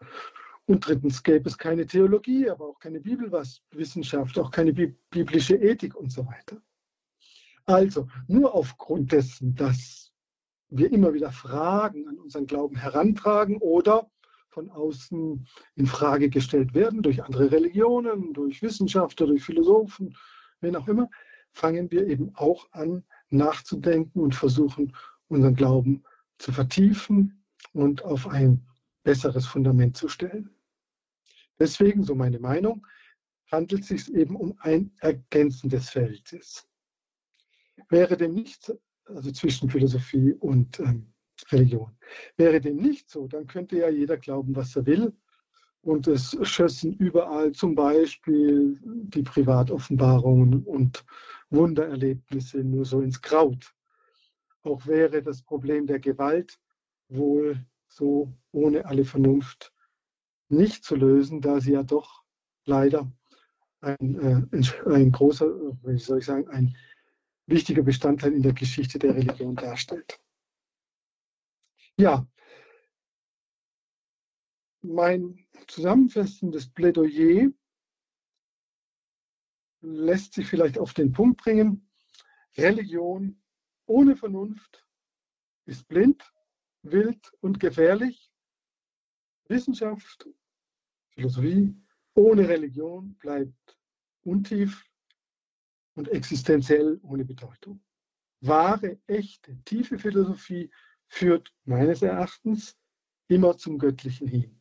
Und 0.66 0.86
drittens 0.86 1.22
gäbe 1.22 1.48
es 1.48 1.58
keine 1.58 1.86
Theologie, 1.86 2.48
aber 2.48 2.66
auch 2.66 2.78
keine 2.78 3.00
Bibelwissenschaft, 3.00 4.38
auch 4.38 4.50
keine 4.50 4.72
biblische 4.72 5.56
Ethik 5.56 5.96
und 5.96 6.12
so 6.12 6.26
weiter. 6.26 6.60
Also 7.64 8.08
nur 8.28 8.54
aufgrund 8.54 9.12
dessen, 9.12 9.54
dass 9.54 10.12
wir 10.68 10.92
immer 10.92 11.12
wieder 11.14 11.32
Fragen 11.32 12.08
an 12.08 12.18
unseren 12.18 12.46
Glauben 12.46 12.76
herantragen 12.76 13.58
oder 13.58 14.10
von 14.50 14.70
außen 14.70 15.46
in 15.76 15.86
Frage 15.86 16.28
gestellt 16.28 16.74
werden, 16.74 17.02
durch 17.02 17.22
andere 17.22 17.50
Religionen, 17.50 18.32
durch 18.32 18.62
Wissenschaftler, 18.62 19.26
durch 19.26 19.44
Philosophen, 19.44 20.16
wen 20.60 20.76
auch 20.76 20.88
immer, 20.88 21.08
fangen 21.52 21.90
wir 21.90 22.06
eben 22.06 22.34
auch 22.34 22.70
an, 22.72 23.04
nachzudenken 23.30 24.20
und 24.20 24.34
versuchen, 24.34 24.94
unseren 25.28 25.54
Glauben 25.54 26.04
zu 26.38 26.52
vertiefen 26.52 27.44
und 27.72 28.04
auf 28.04 28.26
ein 28.26 28.66
besseres 29.02 29.46
Fundament 29.46 29.96
zu 29.96 30.08
stellen. 30.08 30.50
Deswegen, 31.58 32.02
so 32.02 32.14
meine 32.14 32.40
Meinung, 32.40 32.86
handelt 33.50 33.82
es 33.82 33.88
sich 33.88 34.14
eben 34.14 34.36
um 34.36 34.56
ein 34.60 34.92
Ergänzen 34.98 35.68
des 35.68 35.90
Feldes. 35.90 36.66
Wäre 37.88 38.16
dem 38.16 38.34
nicht, 38.34 38.72
also 39.04 39.30
zwischen 39.32 39.70
Philosophie 39.70 40.32
und 40.34 40.78
ähm, 40.80 41.12
Religion, 41.50 41.96
wäre 42.36 42.60
dem 42.60 42.76
nicht 42.76 43.10
so, 43.10 43.26
dann 43.26 43.46
könnte 43.46 43.78
ja 43.78 43.88
jeder 43.88 44.16
glauben, 44.16 44.54
was 44.56 44.76
er 44.76 44.86
will. 44.86 45.12
Und 45.82 46.06
es 46.08 46.36
schössen 46.42 46.92
überall 46.94 47.52
zum 47.52 47.74
Beispiel 47.74 48.78
die 48.84 49.22
Privatoffenbarungen 49.22 50.62
und 50.64 51.04
Wundererlebnisse 51.48 52.58
nur 52.62 52.84
so 52.84 53.00
ins 53.00 53.22
Kraut. 53.22 53.72
Auch 54.62 54.86
wäre 54.86 55.22
das 55.22 55.42
Problem 55.42 55.86
der 55.86 55.98
Gewalt 55.98 56.58
wohl 57.08 57.64
so 57.88 58.32
ohne 58.52 58.84
alle 58.84 59.04
Vernunft 59.04 59.72
nicht 60.48 60.84
zu 60.84 60.96
lösen, 60.96 61.40
da 61.40 61.60
sie 61.60 61.72
ja 61.72 61.82
doch 61.82 62.24
leider 62.66 63.10
ein, 63.80 64.48
äh, 64.52 64.90
ein 64.90 65.12
großer, 65.12 65.46
wie 65.82 65.98
soll 65.98 66.18
ich 66.18 66.26
sagen, 66.26 66.48
ein 66.48 66.76
wichtiger 67.46 67.82
Bestandteil 67.82 68.32
in 68.32 68.42
der 68.42 68.52
Geschichte 68.52 68.98
der 68.98 69.14
Religion 69.14 69.56
darstellt. 69.56 70.20
Ja, 72.00 72.26
mein 74.80 75.46
zusammenfassendes 75.66 76.72
Plädoyer 76.72 77.52
lässt 79.82 80.32
sich 80.32 80.46
vielleicht 80.46 80.78
auf 80.78 80.94
den 80.94 81.12
Punkt 81.12 81.42
bringen. 81.42 81.90
Religion 82.56 83.42
ohne 83.84 84.16
Vernunft 84.16 84.88
ist 85.66 85.86
blind, 85.88 86.24
wild 86.80 87.34
und 87.42 87.60
gefährlich. 87.60 88.32
Wissenschaft, 89.48 90.26
Philosophie 91.10 91.76
ohne 92.14 92.48
Religion 92.48 93.14
bleibt 93.18 93.78
untief 94.22 94.86
und 95.96 96.08
existenziell 96.08 96.98
ohne 97.02 97.26
Bedeutung. 97.26 97.84
Wahre, 98.40 98.98
echte, 99.06 99.62
tiefe 99.64 99.98
Philosophie 99.98 100.70
führt 101.10 101.52
meines 101.64 102.02
Erachtens 102.02 102.78
immer 103.28 103.56
zum 103.56 103.78
Göttlichen 103.78 104.28
hin 104.28 104.60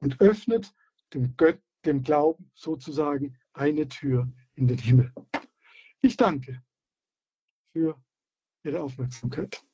und 0.00 0.20
öffnet 0.20 0.72
dem, 1.12 1.36
Gött, 1.36 1.60
dem 1.84 2.02
Glauben 2.02 2.50
sozusagen 2.54 3.38
eine 3.54 3.88
Tür 3.88 4.30
in 4.54 4.68
den 4.68 4.78
Himmel. 4.78 5.12
Ich 6.00 6.16
danke 6.16 6.62
für 7.72 8.00
Ihre 8.62 8.80
Aufmerksamkeit. 8.80 9.64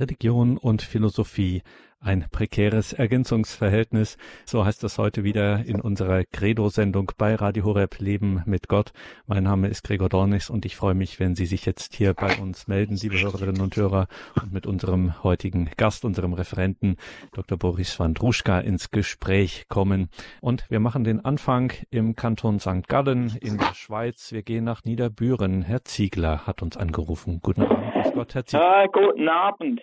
Religion 0.00 0.56
und 0.56 0.82
Philosophie 0.82 1.62
ein 2.00 2.24
prekäres 2.30 2.94
Ergänzungsverhältnis. 2.94 4.16
So 4.46 4.64
heißt 4.64 4.82
es 4.84 4.96
heute 4.96 5.22
wieder 5.22 5.64
in 5.66 5.80
unserer 5.80 6.24
Credo-Sendung 6.24 7.12
bei 7.18 7.34
Radio 7.34 7.64
Horeb 7.64 7.98
Leben 7.98 8.42
mit 8.46 8.68
Gott. 8.68 8.92
Mein 9.26 9.44
Name 9.44 9.68
ist 9.68 9.84
Gregor 9.84 10.08
Dornis 10.08 10.48
und 10.48 10.64
ich 10.64 10.76
freue 10.76 10.94
mich, 10.94 11.20
wenn 11.20 11.34
Sie 11.34 11.44
sich 11.44 11.66
jetzt 11.66 11.94
hier 11.94 12.14
bei 12.14 12.38
uns 12.38 12.68
melden, 12.68 12.96
liebe 12.96 13.20
Hörerinnen 13.20 13.60
und 13.60 13.76
Hörer, 13.76 14.08
und 14.40 14.52
mit 14.52 14.66
unserem 14.66 15.22
heutigen 15.22 15.70
Gast, 15.76 16.04
unserem 16.04 16.32
Referenten, 16.32 16.96
Dr. 17.32 17.58
Boris 17.58 17.98
van 18.00 18.14
Druschka, 18.14 18.60
ins 18.60 18.90
Gespräch 18.90 19.66
kommen. 19.68 20.08
Und 20.40 20.64
wir 20.70 20.80
machen 20.80 21.04
den 21.04 21.22
Anfang 21.22 21.72
im 21.90 22.16
Kanton 22.16 22.60
St. 22.60 22.88
Gallen 22.88 23.36
in 23.40 23.58
der 23.58 23.74
Schweiz. 23.74 24.32
Wir 24.32 24.42
gehen 24.42 24.64
nach 24.64 24.84
Niederbüren. 24.84 25.62
Herr 25.62 25.84
Ziegler 25.84 26.46
hat 26.46 26.62
uns 26.62 26.78
angerufen. 26.78 27.40
Guten 27.42 27.62
Abend, 27.62 28.14
Gott, 28.14 28.34
Herr 28.34 28.46
Ziegler. 28.46 28.66
Ah, 28.66 28.86
guten 28.86 29.28
Abend 29.28 29.80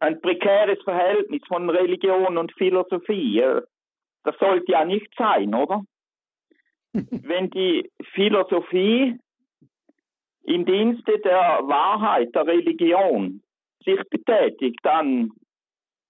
ein 0.00 0.20
prekäres 0.20 0.82
Verhältnis 0.84 1.42
von 1.46 1.68
Religion 1.68 2.38
und 2.38 2.52
Philosophie. 2.52 3.40
Äh, 3.40 3.62
das 4.24 4.36
sollte 4.38 4.72
ja 4.72 4.84
nicht 4.84 5.12
sein, 5.16 5.54
oder? 5.54 5.82
Wenn 6.92 7.50
die 7.50 7.90
Philosophie 8.14 9.18
im 10.44 10.64
Dienste 10.64 11.18
der 11.20 11.60
Wahrheit, 11.62 12.34
der 12.34 12.46
Religion 12.46 13.42
sich 13.84 14.00
betätigt, 14.10 14.78
dann 14.82 15.30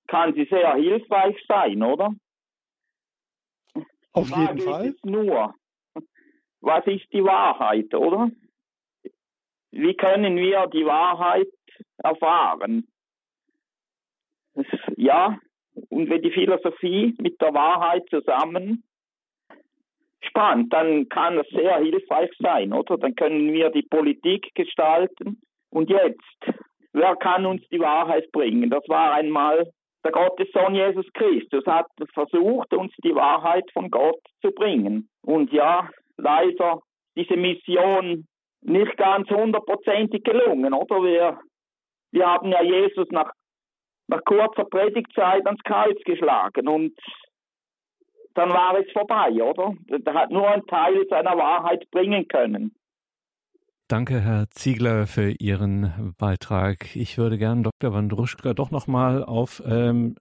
kann 0.09 0.35
sie 0.35 0.45
sehr 0.45 0.75
hilfreich 0.75 1.37
sein, 1.47 1.83
oder? 1.83 2.11
Auf 4.13 4.29
jeden 4.29 4.59
Fall. 4.59 4.95
nur, 5.05 5.55
was 6.61 6.87
ist 6.87 7.11
die 7.13 7.25
Wahrheit, 7.25 7.95
oder? 7.95 8.31
Wie 9.71 9.95
können 9.95 10.37
wir 10.37 10.67
die 10.67 10.85
Wahrheit 10.85 11.49
erfahren? 11.97 12.92
Ja, 14.97 15.39
und 15.89 16.11
wenn 16.11 16.23
die 16.23 16.31
Philosophie 16.31 17.15
mit 17.19 17.41
der 17.41 17.55
Wahrheit 17.55 18.05
zusammen 18.11 18.85
spannt, 20.21 20.73
dann 20.73 21.09
kann 21.09 21.39
es 21.39 21.49
sehr 21.49 21.79
hilfreich 21.79 22.31
sein, 22.39 22.73
oder? 22.73 22.99
Dann 22.99 23.15
können 23.15 23.53
wir 23.53 23.71
die 23.71 23.83
Politik 23.83 24.55
gestalten. 24.55 25.41
Und 25.71 25.91
jetzt, 25.91 26.57
wer 26.93 27.17
kann 27.17 27.47
uns 27.47 27.67
die 27.71 27.81
Wahrheit 27.81 28.31
bringen? 28.33 28.71
Das 28.71 28.87
war 28.89 29.15
einmal 29.15 29.71
der 30.05 30.13
Gottessohn 30.13 30.75
Jesus 30.75 31.07
Christus, 31.15 31.65
hat 31.67 31.87
versucht, 32.13 32.75
uns 32.75 32.93
die 33.05 33.15
Wahrheit 33.15 33.65
von 33.73 33.91
Gott 33.91 34.21
zu 34.41 34.51
bringen. 34.51 35.09
Und 35.23 35.53
ja, 35.53 35.89
leider 36.17 36.81
diese 37.17 37.37
Mission 37.37 38.27
nicht 38.63 38.97
ganz 38.97 39.29
hundertprozentig 39.31 40.25
gelungen, 40.25 40.73
oder? 40.73 41.03
Wir, 41.03 41.39
wir 42.11 42.27
haben 42.27 42.51
ja 42.51 42.63
Jesus 42.63 43.09
nach 43.11 43.33
nach 44.13 44.25
kurzer 44.25 44.65
Predigtzeit 44.65 45.47
ans 45.47 45.63
Kreuz 45.65 45.99
geschlagen 46.05 46.69
und 46.69 46.93
dann 48.35 48.51
war 48.51 48.79
es 48.79 48.91
vorbei, 48.93 49.31
oder? 49.43 49.75
Er 49.89 50.15
hat 50.15 50.31
nur 50.31 50.49
einen 50.49 50.67
Teil 50.67 51.07
seiner 51.09 51.37
Wahrheit 51.37 51.91
bringen 51.91 52.27
können. 52.29 52.75
Danke, 53.89 54.21
Herr 54.21 54.49
Ziegler, 54.51 55.07
für 55.07 55.31
Ihren 55.33 56.15
Beitrag. 56.17 56.97
Ich 56.97 57.19
würde 57.19 57.37
gern 57.37 57.63
Dr. 57.63 57.93
Wandruschka 57.93 58.55
doch 58.55 58.71
nochmal 58.71 59.23
auf 59.23 59.63
ähm, 59.67 60.15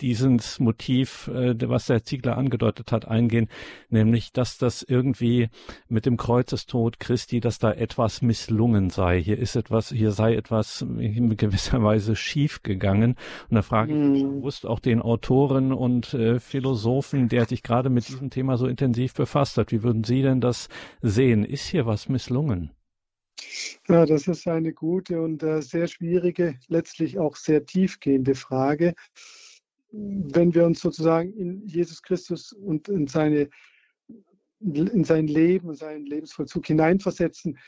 dieses 0.00 0.60
Motiv, 0.60 1.28
äh, 1.28 1.54
was 1.68 1.86
der 1.86 2.04
Ziegler 2.04 2.36
angedeutet 2.36 2.92
hat, 2.92 3.08
eingehen, 3.08 3.48
nämlich, 3.88 4.32
dass 4.32 4.58
das 4.58 4.82
irgendwie 4.82 5.48
mit 5.88 6.06
dem 6.06 6.16
Kreuzestod 6.16 7.00
Christi, 7.00 7.40
dass 7.40 7.58
da 7.58 7.72
etwas 7.72 8.22
misslungen 8.22 8.90
sei. 8.90 9.20
Hier 9.20 9.38
ist 9.38 9.56
etwas, 9.56 9.90
hier 9.90 10.12
sei 10.12 10.34
etwas 10.34 10.82
in 10.82 11.36
gewisser 11.36 11.82
Weise 11.82 12.16
schief 12.16 12.62
gegangen. 12.62 13.16
Und 13.48 13.56
da 13.56 13.62
frage 13.62 13.92
ich 13.92 13.98
mich 13.98 14.22
mhm. 14.22 14.36
bewusst 14.36 14.66
auch 14.66 14.78
den 14.78 15.02
Autoren 15.02 15.72
und 15.72 16.14
äh, 16.14 16.38
Philosophen, 16.38 17.28
der 17.28 17.46
sich 17.46 17.62
gerade 17.62 17.90
mit 17.90 18.08
diesem 18.08 18.30
Thema 18.30 18.56
so 18.56 18.66
intensiv 18.66 19.14
befasst 19.14 19.58
hat. 19.58 19.72
Wie 19.72 19.82
würden 19.82 20.04
Sie 20.04 20.22
denn 20.22 20.40
das 20.40 20.68
sehen? 21.02 21.44
Ist 21.44 21.66
hier 21.66 21.86
was 21.86 22.08
misslungen? 22.08 22.70
Ja, 23.88 24.06
das 24.06 24.26
ist 24.28 24.46
eine 24.46 24.72
gute 24.72 25.20
und 25.20 25.42
äh, 25.42 25.62
sehr 25.62 25.86
schwierige, 25.86 26.58
letztlich 26.68 27.18
auch 27.18 27.36
sehr 27.36 27.64
tiefgehende 27.64 28.34
Frage. 28.34 28.94
Wenn 29.92 30.54
wir 30.54 30.64
uns 30.64 30.80
sozusagen 30.80 31.32
in 31.32 31.66
Jesus 31.66 32.02
Christus 32.02 32.52
und 32.52 32.88
in, 32.88 33.06
seine, 33.06 33.48
in 34.60 35.04
sein 35.04 35.26
Leben 35.26 35.68
und 35.68 35.76
seinen 35.76 36.06
Lebensvollzug 36.06 36.66
hineinversetzen, 36.66 37.58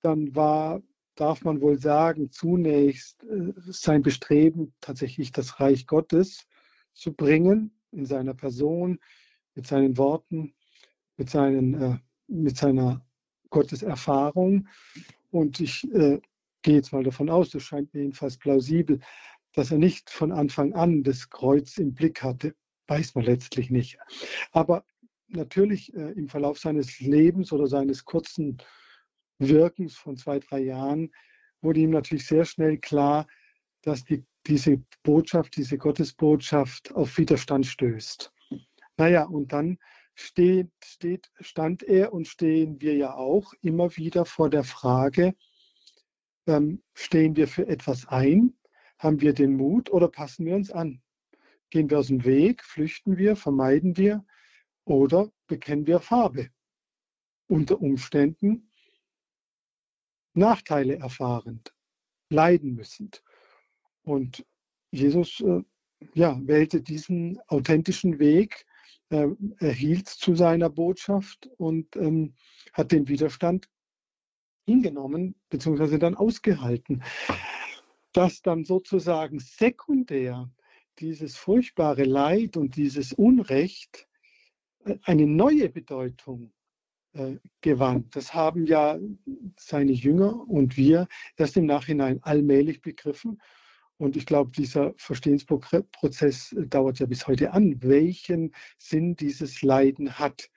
dann 0.00 0.34
war, 0.34 0.82
darf 1.16 1.42
man 1.44 1.60
wohl 1.60 1.78
sagen, 1.78 2.30
zunächst 2.30 3.22
äh, 3.24 3.52
sein 3.56 4.02
Bestreben, 4.02 4.72
tatsächlich 4.80 5.32
das 5.32 5.60
Reich 5.60 5.86
Gottes 5.86 6.46
zu 6.94 7.12
bringen 7.12 7.72
in 7.92 8.06
seiner 8.06 8.34
Person, 8.34 8.98
mit 9.54 9.66
seinen 9.66 9.98
Worten, 9.98 10.54
mit, 11.16 11.28
seinen, 11.28 11.74
äh, 11.74 11.98
mit 12.28 12.56
seiner 12.56 13.04
Gotteserfahrung. 13.50 14.68
Und 15.30 15.60
ich 15.60 15.84
äh, 15.92 16.20
gehe 16.62 16.76
jetzt 16.76 16.92
mal 16.92 17.04
davon 17.04 17.30
aus, 17.30 17.50
das 17.50 17.62
scheint 17.62 17.92
mir 17.94 18.00
jedenfalls 18.02 18.38
plausibel, 18.38 19.00
dass 19.54 19.70
er 19.70 19.78
nicht 19.78 20.10
von 20.10 20.32
Anfang 20.32 20.74
an 20.74 21.02
das 21.02 21.30
Kreuz 21.30 21.78
im 21.78 21.94
Blick 21.94 22.22
hatte. 22.22 22.54
Weiß 22.86 23.14
man 23.14 23.24
letztlich 23.24 23.70
nicht. 23.70 23.98
Aber 24.52 24.84
natürlich 25.28 25.94
äh, 25.94 26.12
im 26.12 26.28
Verlauf 26.28 26.58
seines 26.58 27.00
Lebens 27.00 27.52
oder 27.52 27.66
seines 27.66 28.04
kurzen 28.04 28.58
Wirkens 29.38 29.96
von 29.96 30.16
zwei, 30.16 30.38
drei 30.38 30.60
Jahren 30.60 31.12
wurde 31.60 31.80
ihm 31.80 31.90
natürlich 31.90 32.26
sehr 32.26 32.44
schnell 32.44 32.78
klar, 32.78 33.26
dass 33.82 34.04
die, 34.04 34.24
diese 34.46 34.82
Botschaft, 35.02 35.56
diese 35.56 35.78
Gottesbotschaft 35.78 36.94
auf 36.94 37.16
Widerstand 37.18 37.66
stößt. 37.66 38.32
Naja, 38.96 39.24
und 39.24 39.52
dann 39.52 39.78
steht, 40.18 40.70
steht, 40.84 41.30
stand 41.40 41.82
er 41.82 42.12
und 42.12 42.26
stehen 42.26 42.80
wir 42.80 42.96
ja 42.96 43.14
auch 43.14 43.54
immer 43.62 43.96
wieder 43.96 44.24
vor 44.24 44.50
der 44.50 44.64
Frage, 44.64 45.34
ähm, 46.46 46.82
stehen 46.94 47.36
wir 47.36 47.46
für 47.46 47.68
etwas 47.68 48.06
ein? 48.08 48.58
Haben 48.98 49.20
wir 49.20 49.32
den 49.32 49.56
Mut 49.56 49.90
oder 49.90 50.08
passen 50.08 50.44
wir 50.46 50.56
uns 50.56 50.72
an? 50.72 51.00
Gehen 51.70 51.88
wir 51.88 52.00
aus 52.00 52.08
dem 52.08 52.24
Weg, 52.24 52.64
flüchten 52.64 53.16
wir, 53.16 53.36
vermeiden 53.36 53.96
wir 53.96 54.24
oder 54.84 55.30
bekennen 55.46 55.86
wir 55.86 56.00
Farbe? 56.00 56.50
Unter 57.46 57.80
Umständen 57.80 58.72
Nachteile 60.34 60.96
erfahrend, 60.96 61.74
leiden 62.28 62.74
müssend. 62.74 63.22
Und 64.02 64.44
Jesus 64.90 65.40
äh, 65.40 65.62
ja, 66.14 66.38
wählte 66.42 66.80
diesen 66.80 67.38
authentischen 67.48 68.18
Weg, 68.18 68.64
erhielt 69.10 70.08
zu 70.08 70.34
seiner 70.34 70.68
Botschaft 70.68 71.48
und 71.56 71.96
ähm, 71.96 72.34
hat 72.72 72.92
den 72.92 73.08
Widerstand 73.08 73.68
hingenommen, 74.66 75.34
beziehungsweise 75.48 75.98
dann 75.98 76.14
ausgehalten. 76.14 77.02
Dass 78.12 78.42
dann 78.42 78.64
sozusagen 78.64 79.38
sekundär 79.38 80.50
dieses 80.98 81.36
furchtbare 81.36 82.04
Leid 82.04 82.56
und 82.56 82.76
dieses 82.76 83.12
Unrecht 83.12 84.06
äh, 84.84 84.96
eine 85.04 85.26
neue 85.26 85.68
Bedeutung 85.70 86.52
äh, 87.14 87.36
gewann. 87.60 88.10
Das 88.10 88.34
haben 88.34 88.66
ja 88.66 88.98
seine 89.58 89.92
Jünger 89.92 90.48
und 90.48 90.76
wir 90.76 91.08
erst 91.36 91.56
im 91.56 91.66
Nachhinein 91.66 92.22
allmählich 92.22 92.82
begriffen. 92.82 93.40
Und 93.98 94.16
ich 94.16 94.26
glaube, 94.26 94.52
dieser 94.52 94.94
Verstehensprozess 94.96 96.54
dauert 96.68 97.00
ja 97.00 97.06
bis 97.06 97.26
heute 97.26 97.52
an, 97.52 97.82
welchen 97.82 98.54
Sinn 98.78 99.16
dieses 99.16 99.62
Leiden 99.62 100.18
hat. 100.18 100.50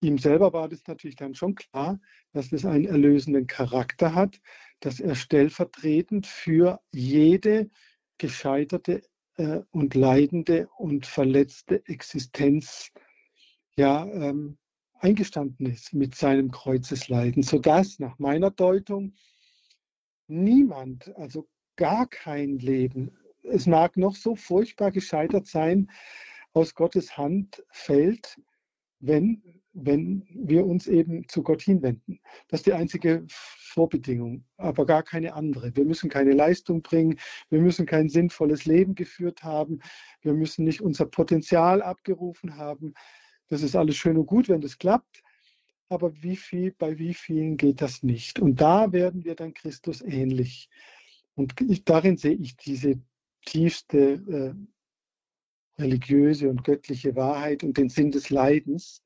Ihm 0.00 0.18
selber 0.18 0.52
war 0.52 0.68
das 0.68 0.86
natürlich 0.86 1.16
dann 1.16 1.34
schon 1.34 1.54
klar, 1.54 2.00
dass 2.32 2.52
es 2.52 2.64
einen 2.64 2.86
erlösenden 2.86 3.46
Charakter 3.46 4.14
hat, 4.14 4.40
dass 4.80 4.98
er 4.98 5.14
stellvertretend 5.14 6.26
für 6.26 6.80
jede 6.92 7.70
gescheiterte 8.18 9.02
äh, 9.36 9.60
und 9.70 9.94
leidende 9.94 10.68
und 10.76 11.06
verletzte 11.06 11.86
Existenz 11.86 12.90
ja, 13.76 14.06
ähm, 14.06 14.58
eingestanden 14.94 15.66
ist 15.66 15.92
mit 15.94 16.14
seinem 16.14 16.50
Kreuzesleiden, 16.50 17.42
sodass 17.42 17.98
nach 17.98 18.18
meiner 18.18 18.50
Deutung 18.50 19.14
niemand, 20.26 21.14
also 21.16 21.48
gar 21.80 22.06
kein 22.06 22.58
Leben, 22.58 23.10
es 23.42 23.66
mag 23.66 23.96
noch 23.96 24.14
so 24.14 24.36
furchtbar 24.36 24.90
gescheitert 24.90 25.46
sein, 25.46 25.90
aus 26.52 26.74
Gottes 26.74 27.16
Hand 27.16 27.64
fällt, 27.70 28.38
wenn, 28.98 29.42
wenn 29.72 30.26
wir 30.28 30.66
uns 30.66 30.86
eben 30.86 31.26
zu 31.26 31.42
Gott 31.42 31.62
hinwenden. 31.62 32.20
Das 32.48 32.60
ist 32.60 32.66
die 32.66 32.74
einzige 32.74 33.24
Vorbedingung, 33.28 34.44
aber 34.58 34.84
gar 34.84 35.02
keine 35.02 35.32
andere. 35.32 35.74
Wir 35.74 35.86
müssen 35.86 36.10
keine 36.10 36.32
Leistung 36.32 36.82
bringen, 36.82 37.18
wir 37.48 37.62
müssen 37.62 37.86
kein 37.86 38.10
sinnvolles 38.10 38.66
Leben 38.66 38.94
geführt 38.94 39.42
haben, 39.42 39.80
wir 40.20 40.34
müssen 40.34 40.64
nicht 40.64 40.82
unser 40.82 41.06
Potenzial 41.06 41.80
abgerufen 41.80 42.58
haben. 42.58 42.92
Das 43.48 43.62
ist 43.62 43.74
alles 43.74 43.96
schön 43.96 44.18
und 44.18 44.26
gut, 44.26 44.50
wenn 44.50 44.60
das 44.60 44.76
klappt, 44.76 45.22
aber 45.88 46.22
wie 46.22 46.36
viel, 46.36 46.72
bei 46.72 46.98
wie 46.98 47.14
vielen 47.14 47.56
geht 47.56 47.80
das 47.80 48.02
nicht? 48.02 48.38
Und 48.38 48.60
da 48.60 48.92
werden 48.92 49.24
wir 49.24 49.34
dann 49.34 49.54
Christus 49.54 50.02
ähnlich. 50.02 50.68
Und 51.40 51.58
ich, 51.62 51.86
darin 51.86 52.18
sehe 52.18 52.34
ich 52.34 52.58
diese 52.58 53.00
tiefste 53.46 53.98
äh, 55.78 55.80
religiöse 55.80 56.50
und 56.50 56.64
göttliche 56.64 57.16
Wahrheit 57.16 57.64
und 57.64 57.78
den 57.78 57.88
Sinn 57.88 58.10
des 58.10 58.28
Leidens, 58.28 59.02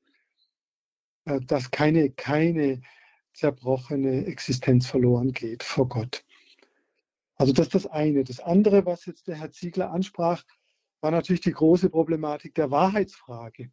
äh, 1.23 1.39
dass 1.39 1.71
keine, 1.71 2.11
keine 2.11 2.81
zerbrochene 3.31 4.25
Existenz 4.25 4.85
verloren 4.85 5.31
geht 5.31 5.63
vor 5.63 5.87
Gott. 5.87 6.25
Also 7.35 7.53
das 7.53 7.67
ist 7.67 7.75
das 7.75 7.87
eine. 7.87 8.25
Das 8.25 8.41
andere, 8.41 8.85
was 8.85 9.05
jetzt 9.05 9.29
der 9.29 9.37
Herr 9.37 9.51
Ziegler 9.51 9.91
ansprach, 9.91 10.43
war 10.99 11.11
natürlich 11.11 11.41
die 11.41 11.53
große 11.53 11.89
Problematik 11.89 12.53
der 12.55 12.69
Wahrheitsfrage. 12.69 13.71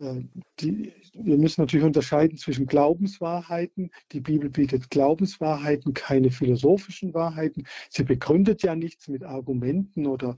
Äh, 0.00 0.22
die, 0.60 0.92
wir 1.12 1.36
müssen 1.36 1.62
natürlich 1.62 1.86
unterscheiden 1.86 2.38
zwischen 2.38 2.66
Glaubenswahrheiten. 2.66 3.90
Die 4.12 4.20
Bibel 4.20 4.48
bietet 4.50 4.90
Glaubenswahrheiten, 4.90 5.94
keine 5.94 6.30
philosophischen 6.30 7.14
Wahrheiten. 7.14 7.66
Sie 7.90 8.04
begründet 8.04 8.62
ja 8.62 8.76
nichts 8.76 9.08
mit 9.08 9.24
Argumenten 9.24 10.06
oder 10.06 10.36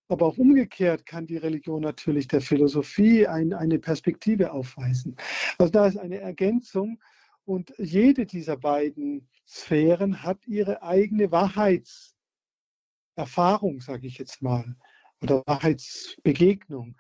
Aber 0.09 0.27
auch 0.27 0.37
umgekehrt 0.37 1.07
kann 1.07 1.27
die 1.27 1.39
Religion 1.39 1.81
natürlich 1.81 2.29
der 2.29 2.43
Philosophie 2.43 3.27
ein, 3.27 3.55
eine 3.55 3.79
Perspektive 3.79 4.53
aufweisen. 4.53 5.17
Also 5.57 5.73
da 5.73 5.87
ist 5.87 5.97
eine 5.97 6.21
Ergänzung 6.21 7.01
und 7.45 7.73
jede 7.79 8.27
dieser 8.27 8.57
beiden 8.57 9.29
Sphären 9.47 10.23
hat 10.23 10.47
ihre 10.47 10.83
eigene 10.83 11.31
Wahrheitserfahrung, 11.31 13.81
sage 13.81 14.07
ich 14.07 14.19
jetzt 14.19 14.43
mal, 14.43 14.77
oder 15.23 15.43
Wahrheitsbegegnung. 15.47 16.97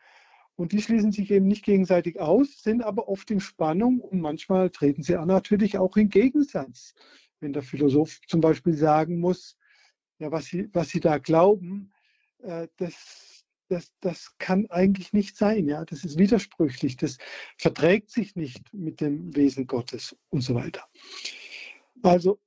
Und 0.56 0.72
die 0.72 0.80
schließen 0.80 1.12
sich 1.12 1.30
eben 1.30 1.46
nicht 1.46 1.64
gegenseitig 1.64 2.20
aus, 2.20 2.62
sind 2.62 2.82
aber 2.82 3.08
oft 3.08 3.30
in 3.30 3.40
Spannung 3.40 4.00
und 4.00 4.20
manchmal 4.20 4.70
treten 4.70 5.02
sie 5.02 5.14
natürlich 5.14 5.78
auch 5.78 5.96
in 5.96 6.10
Gegensatz. 6.10 6.94
Wenn 7.40 7.52
der 7.52 7.62
Philosoph 7.62 8.20
zum 8.26 8.40
Beispiel 8.40 8.74
sagen 8.74 9.18
muss, 9.18 9.56
ja, 10.18 10.30
was 10.30 10.46
sie, 10.46 10.68
was 10.72 10.90
sie 10.90 11.00
da 11.00 11.18
glauben, 11.18 11.92
äh, 12.42 12.68
das, 12.76 13.44
das, 13.68 13.92
das 14.00 14.36
kann 14.38 14.66
eigentlich 14.70 15.12
nicht 15.12 15.36
sein. 15.36 15.66
Ja? 15.66 15.84
Das 15.84 16.04
ist 16.04 16.18
widersprüchlich, 16.18 16.96
das 16.96 17.18
verträgt 17.58 18.10
sich 18.10 18.36
nicht 18.36 18.72
mit 18.72 19.00
dem 19.00 19.34
Wesen 19.34 19.66
Gottes 19.66 20.16
und 20.30 20.42
so 20.42 20.54
weiter. 20.54 20.84
Also 22.02 22.40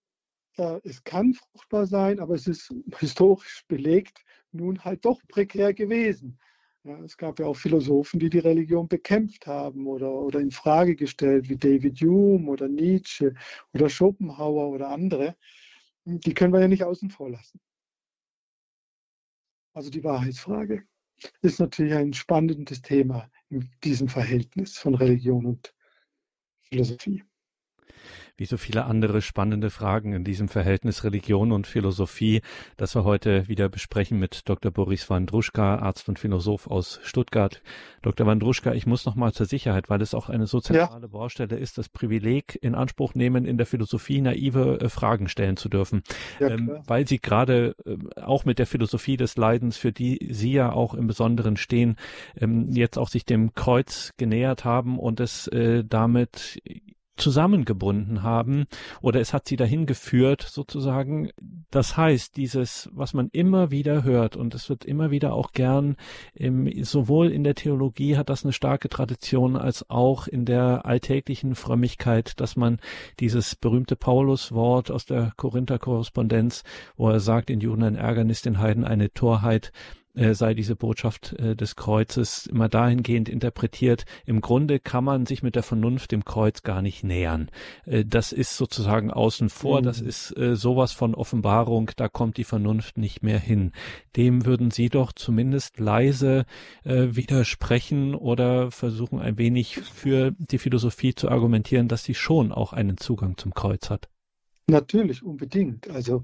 äh, 0.57 0.79
es 0.83 1.03
kann 1.03 1.33
fruchtbar 1.33 1.85
sein, 1.85 2.19
aber 2.19 2.35
es 2.35 2.47
ist 2.47 2.73
historisch 2.97 3.63
belegt 3.67 4.23
nun 4.51 4.83
halt 4.83 5.05
doch 5.05 5.21
prekär 5.27 5.73
gewesen. 5.73 6.39
Ja, 6.87 6.97
es 7.03 7.17
gab 7.17 7.37
ja 7.39 7.47
auch 7.47 7.57
Philosophen, 7.57 8.17
die 8.17 8.29
die 8.29 8.39
Religion 8.39 8.87
bekämpft 8.87 9.45
haben 9.45 9.87
oder, 9.87 10.09
oder 10.09 10.39
in 10.39 10.51
Frage 10.51 10.95
gestellt, 10.95 11.49
wie 11.49 11.57
David 11.57 11.99
Hume 11.99 12.49
oder 12.49 12.69
Nietzsche 12.69 13.33
oder 13.73 13.89
Schopenhauer 13.89 14.69
oder 14.69 14.87
andere. 14.87 15.35
Die 16.05 16.33
können 16.33 16.53
wir 16.53 16.61
ja 16.61 16.69
nicht 16.69 16.85
außen 16.85 17.09
vor 17.09 17.29
lassen. 17.29 17.59
Also 19.73 19.89
die 19.89 20.05
Wahrheitsfrage 20.05 20.87
ist 21.41 21.59
natürlich 21.59 21.93
ein 21.93 22.13
spannendes 22.13 22.81
Thema 22.81 23.29
in 23.49 23.69
diesem 23.83 24.07
Verhältnis 24.07 24.77
von 24.77 24.95
Religion 24.95 25.45
und 25.45 25.75
Philosophie 26.61 27.21
wie 28.37 28.45
so 28.45 28.57
viele 28.57 28.85
andere 28.85 29.21
spannende 29.21 29.69
Fragen 29.69 30.13
in 30.13 30.23
diesem 30.23 30.47
Verhältnis 30.47 31.03
Religion 31.03 31.51
und 31.51 31.67
Philosophie, 31.67 32.41
das 32.77 32.95
wir 32.95 33.03
heute 33.03 33.47
wieder 33.47 33.69
besprechen 33.69 34.19
mit 34.19 34.47
Dr. 34.47 34.71
Boris 34.71 35.09
Wandruschka, 35.09 35.77
Arzt 35.79 36.07
und 36.07 36.19
Philosoph 36.19 36.67
aus 36.67 36.99
Stuttgart. 37.03 37.61
Dr. 38.03 38.27
Wandruschka, 38.27 38.73
ich 38.73 38.85
muss 38.85 39.05
noch 39.05 39.15
mal 39.15 39.33
zur 39.33 39.47
Sicherheit, 39.47 39.89
weil 39.89 40.01
es 40.01 40.13
auch 40.13 40.29
eine 40.29 40.47
so 40.47 40.59
zentrale 40.59 41.01
ja. 41.01 41.07
Baustelle 41.07 41.57
ist, 41.57 41.77
das 41.77 41.89
Privileg 41.89 42.57
in 42.61 42.75
Anspruch 42.75 43.15
nehmen, 43.15 43.45
in 43.45 43.57
der 43.57 43.65
Philosophie 43.65 44.21
naive 44.21 44.79
äh, 44.79 44.89
Fragen 44.89 45.27
stellen 45.27 45.57
zu 45.57 45.67
dürfen, 45.67 46.03
ja, 46.39 46.49
ähm, 46.49 46.79
weil 46.85 47.07
Sie 47.07 47.19
gerade 47.19 47.75
äh, 47.85 48.21
auch 48.21 48.45
mit 48.45 48.59
der 48.59 48.67
Philosophie 48.67 49.17
des 49.17 49.35
Leidens, 49.35 49.77
für 49.77 49.91
die 49.91 50.27
Sie 50.31 50.53
ja 50.53 50.71
auch 50.71 50.93
im 50.93 51.07
Besonderen 51.07 51.57
stehen, 51.57 51.97
ähm, 52.39 52.71
jetzt 52.71 52.97
auch 52.97 53.09
sich 53.09 53.25
dem 53.25 53.53
Kreuz 53.53 54.13
genähert 54.17 54.63
haben 54.63 54.99
und 54.99 55.19
es 55.19 55.47
äh, 55.47 55.83
damit 55.83 56.61
zusammengebunden 57.17 58.23
haben 58.23 58.65
oder 59.01 59.19
es 59.19 59.33
hat 59.33 59.47
sie 59.47 59.55
dahin 59.55 59.85
geführt 59.85 60.41
sozusagen. 60.41 61.29
Das 61.71 61.97
heißt, 61.97 62.37
dieses, 62.37 62.89
was 62.93 63.13
man 63.13 63.29
immer 63.31 63.71
wieder 63.71 64.03
hört 64.03 64.35
und 64.35 64.55
es 64.55 64.69
wird 64.69 64.85
immer 64.85 65.11
wieder 65.11 65.33
auch 65.33 65.51
gern 65.51 65.97
im, 66.33 66.71
sowohl 66.83 67.31
in 67.31 67.43
der 67.43 67.55
Theologie 67.55 68.17
hat 68.17 68.29
das 68.29 68.43
eine 68.43 68.53
starke 68.53 68.89
Tradition 68.89 69.55
als 69.55 69.89
auch 69.89 70.27
in 70.27 70.45
der 70.45 70.85
alltäglichen 70.85 71.55
Frömmigkeit, 71.55 72.39
dass 72.39 72.55
man 72.55 72.79
dieses 73.19 73.55
berühmte 73.55 73.95
Paulus-Wort 73.95 74.91
aus 74.91 75.05
der 75.05 75.33
Korinther-Korrespondenz, 75.35 76.63
wo 76.95 77.09
er 77.09 77.19
sagt, 77.19 77.49
in 77.49 77.59
Juden 77.59 77.83
ein 77.83 77.95
Ärgernis, 77.95 78.41
den 78.41 78.59
Heiden 78.59 78.83
eine 78.83 79.11
Torheit, 79.11 79.71
äh, 80.17 80.33
sei 80.33 80.53
diese 80.53 80.75
Botschaft 80.75 81.33
äh, 81.33 81.55
des 81.55 81.75
Kreuzes 81.75 82.47
immer 82.47 82.69
dahingehend 82.69 83.29
interpretiert, 83.29 84.05
im 84.25 84.41
Grunde 84.41 84.79
kann 84.79 85.03
man 85.03 85.25
sich 85.25 85.43
mit 85.43 85.55
der 85.55 85.63
Vernunft 85.63 86.11
dem 86.11 86.25
Kreuz 86.25 86.63
gar 86.63 86.81
nicht 86.81 87.03
nähern. 87.03 87.49
Äh, 87.85 88.03
das 88.05 88.31
ist 88.31 88.57
sozusagen 88.57 89.11
außen 89.11 89.49
vor, 89.49 89.79
mhm. 89.79 89.85
das 89.85 90.01
ist 90.01 90.35
äh, 90.35 90.55
sowas 90.55 90.91
von 90.91 91.15
Offenbarung, 91.15 91.91
da 91.95 92.09
kommt 92.09 92.37
die 92.37 92.43
Vernunft 92.43 92.97
nicht 92.97 93.21
mehr 93.23 93.39
hin. 93.39 93.71
Dem 94.15 94.45
würden 94.45 94.71
Sie 94.71 94.89
doch 94.89 95.11
zumindest 95.11 95.79
leise 95.79 96.45
widersprechen 96.83 98.15
oder 98.15 98.71
versuchen 98.71 99.19
ein 99.19 99.37
wenig 99.37 99.77
für 99.77 100.31
die 100.37 100.57
Philosophie 100.57 101.13
zu 101.13 101.29
argumentieren, 101.29 101.87
dass 101.87 102.03
sie 102.03 102.15
schon 102.15 102.51
auch 102.51 102.73
einen 102.73 102.97
Zugang 102.97 103.37
zum 103.37 103.53
Kreuz 103.53 103.89
hat. 103.89 104.09
Natürlich, 104.67 105.23
unbedingt. 105.23 105.89
Also 105.89 106.23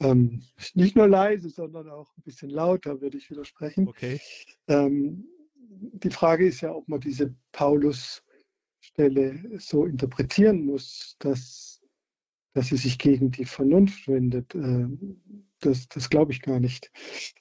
ähm, 0.00 0.42
nicht 0.74 0.96
nur 0.96 1.08
leise, 1.08 1.50
sondern 1.50 1.88
auch 1.88 2.16
ein 2.16 2.22
bisschen 2.22 2.50
lauter, 2.50 3.00
würde 3.00 3.16
ich 3.16 3.30
widersprechen. 3.30 3.88
Okay. 3.88 4.20
Ähm, 4.68 5.26
die 5.56 6.10
Frage 6.10 6.46
ist 6.46 6.60
ja, 6.60 6.74
ob 6.74 6.88
man 6.88 7.00
diese 7.00 7.34
Paulus-Stelle 7.52 9.58
so 9.58 9.86
interpretieren 9.86 10.64
muss, 10.64 11.16
dass, 11.18 11.80
dass 12.52 12.68
sie 12.68 12.76
sich 12.76 12.98
gegen 12.98 13.30
die 13.30 13.44
Vernunft 13.44 14.08
wendet. 14.08 14.54
Äh, 14.54 14.88
das, 15.60 15.88
das 15.88 16.10
glaube 16.10 16.32
ich 16.32 16.42
gar 16.42 16.60
nicht. 16.60 16.90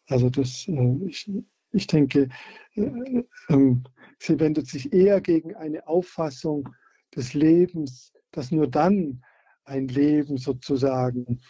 Also 0.08 0.30
das, 0.30 0.68
äh, 0.68 0.98
ich, 1.08 1.30
ich 1.72 1.88
denke, 1.88 2.30
äh, 2.76 3.24
ähm, 3.50 3.84
sie 4.20 4.40
wendet 4.40 4.68
sich 4.68 4.94
eher 4.94 5.22
gegen 5.22 5.56
eine 5.56 5.88
Auffassung 5.88 6.70
des 7.16 7.34
Lebens, 7.34 8.14
dass 8.32 8.52
nur 8.52 8.68
dann 8.68 9.24
ein 9.66 9.88
Leben 9.88 10.38
sozusagen 10.38 11.42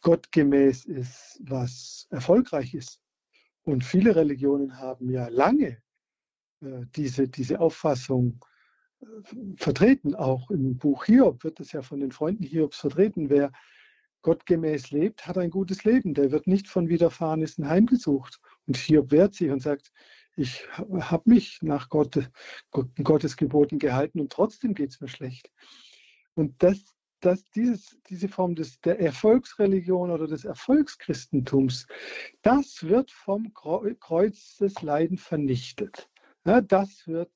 gottgemäß 0.00 0.84
ist, 0.84 1.40
was 1.44 2.06
erfolgreich 2.10 2.74
ist. 2.74 3.00
Und 3.62 3.84
viele 3.84 4.14
Religionen 4.14 4.78
haben 4.78 5.10
ja 5.10 5.28
lange 5.28 5.78
äh, 6.60 6.86
diese, 6.96 7.28
diese 7.28 7.60
Auffassung 7.60 8.44
äh, 9.00 9.06
vertreten. 9.56 10.14
Auch 10.14 10.50
im 10.50 10.76
Buch 10.76 11.04
Hiob 11.04 11.44
wird 11.44 11.60
es 11.60 11.72
ja 11.72 11.82
von 11.82 12.00
den 12.00 12.12
Freunden 12.12 12.44
Hiobs 12.44 12.78
vertreten. 12.78 13.30
Wer 13.30 13.52
gottgemäß 14.22 14.90
lebt, 14.90 15.26
hat 15.26 15.38
ein 15.38 15.50
gutes 15.50 15.84
Leben. 15.84 16.14
Der 16.14 16.30
wird 16.30 16.46
nicht 16.46 16.68
von 16.68 16.88
Widerfahrenissen 16.88 17.68
heimgesucht. 17.68 18.40
Und 18.66 18.76
Hiob 18.76 19.10
wehrt 19.10 19.34
sich 19.34 19.50
und 19.50 19.60
sagt, 19.60 19.92
ich 20.36 20.66
habe 20.78 21.30
mich 21.30 21.58
nach 21.62 21.88
Gott, 21.88 22.30
Gottes 22.70 23.36
Geboten 23.36 23.78
gehalten 23.78 24.18
und 24.20 24.32
trotzdem 24.32 24.74
geht 24.74 24.90
es 24.90 25.00
mir 25.00 25.08
schlecht. 25.08 25.50
Und 26.34 26.62
das, 26.62 26.78
dass 27.24 27.48
dieses, 27.50 27.98
diese 28.08 28.28
Form 28.28 28.54
des, 28.54 28.80
der 28.80 29.00
Erfolgsreligion 29.00 30.10
oder 30.10 30.26
des 30.26 30.44
Erfolgschristentums, 30.44 31.86
das 32.42 32.82
wird 32.82 33.10
vom 33.10 33.52
Kreuz 33.54 34.56
des 34.58 34.82
Leiden 34.82 35.18
vernichtet. 35.18 36.08
Ja, 36.44 36.60
das 36.60 37.06
wird 37.06 37.30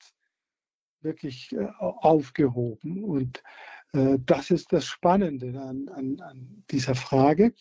wirklich 1.01 1.53
äh, 1.53 1.69
aufgehoben. 1.79 3.05
Und 3.05 3.43
äh, 3.93 4.19
das 4.27 4.51
ist 4.51 4.73
das 4.73 4.85
Spannende 4.85 5.59
an, 5.61 5.89
an, 5.89 6.21
an 6.21 6.65
dieser 6.71 6.95
Frage. 6.95 7.55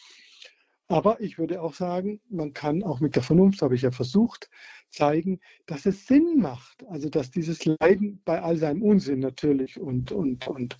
Aber 0.87 1.19
ich 1.19 1.39
würde 1.39 1.61
auch 1.61 1.73
sagen, 1.73 2.21
man 2.29 2.53
kann 2.53 2.83
auch 2.83 2.99
mit 2.99 3.15
der 3.15 3.23
Vernunft, 3.23 3.61
habe 3.61 3.75
ich 3.75 3.81
ja 3.81 3.91
versucht, 3.91 4.49
zeigen, 4.91 5.39
dass 5.65 5.85
es 5.85 6.05
Sinn 6.05 6.37
macht. 6.37 6.85
Also 6.87 7.09
dass 7.09 7.31
dieses 7.31 7.65
Leiden 7.65 8.21
bei 8.23 8.41
all 8.41 8.57
seinem 8.57 8.83
Unsinn 8.83 9.19
natürlich 9.19 9.79
und, 9.79 10.11
und, 10.11 10.47
und 10.47 10.77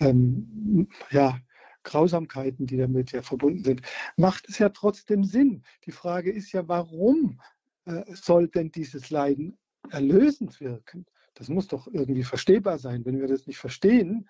ähm, 0.00 0.88
ja, 1.10 1.38
Grausamkeiten, 1.82 2.66
die 2.66 2.76
damit 2.76 3.12
ja 3.12 3.22
verbunden 3.22 3.64
sind, 3.64 3.82
macht 4.16 4.48
es 4.48 4.58
ja 4.58 4.68
trotzdem 4.68 5.24
Sinn. 5.24 5.62
Die 5.86 5.92
Frage 5.92 6.30
ist 6.30 6.52
ja, 6.52 6.68
warum 6.68 7.40
äh, 7.86 8.02
soll 8.14 8.48
denn 8.48 8.70
dieses 8.70 9.10
Leiden 9.10 9.58
erlösend 9.90 10.60
wirken? 10.60 11.06
Das 11.34 11.48
muss 11.48 11.68
doch 11.68 11.86
irgendwie 11.86 12.24
verstehbar 12.24 12.78
sein. 12.78 13.04
Wenn 13.04 13.20
wir 13.20 13.28
das 13.28 13.46
nicht 13.46 13.58
verstehen, 13.58 14.28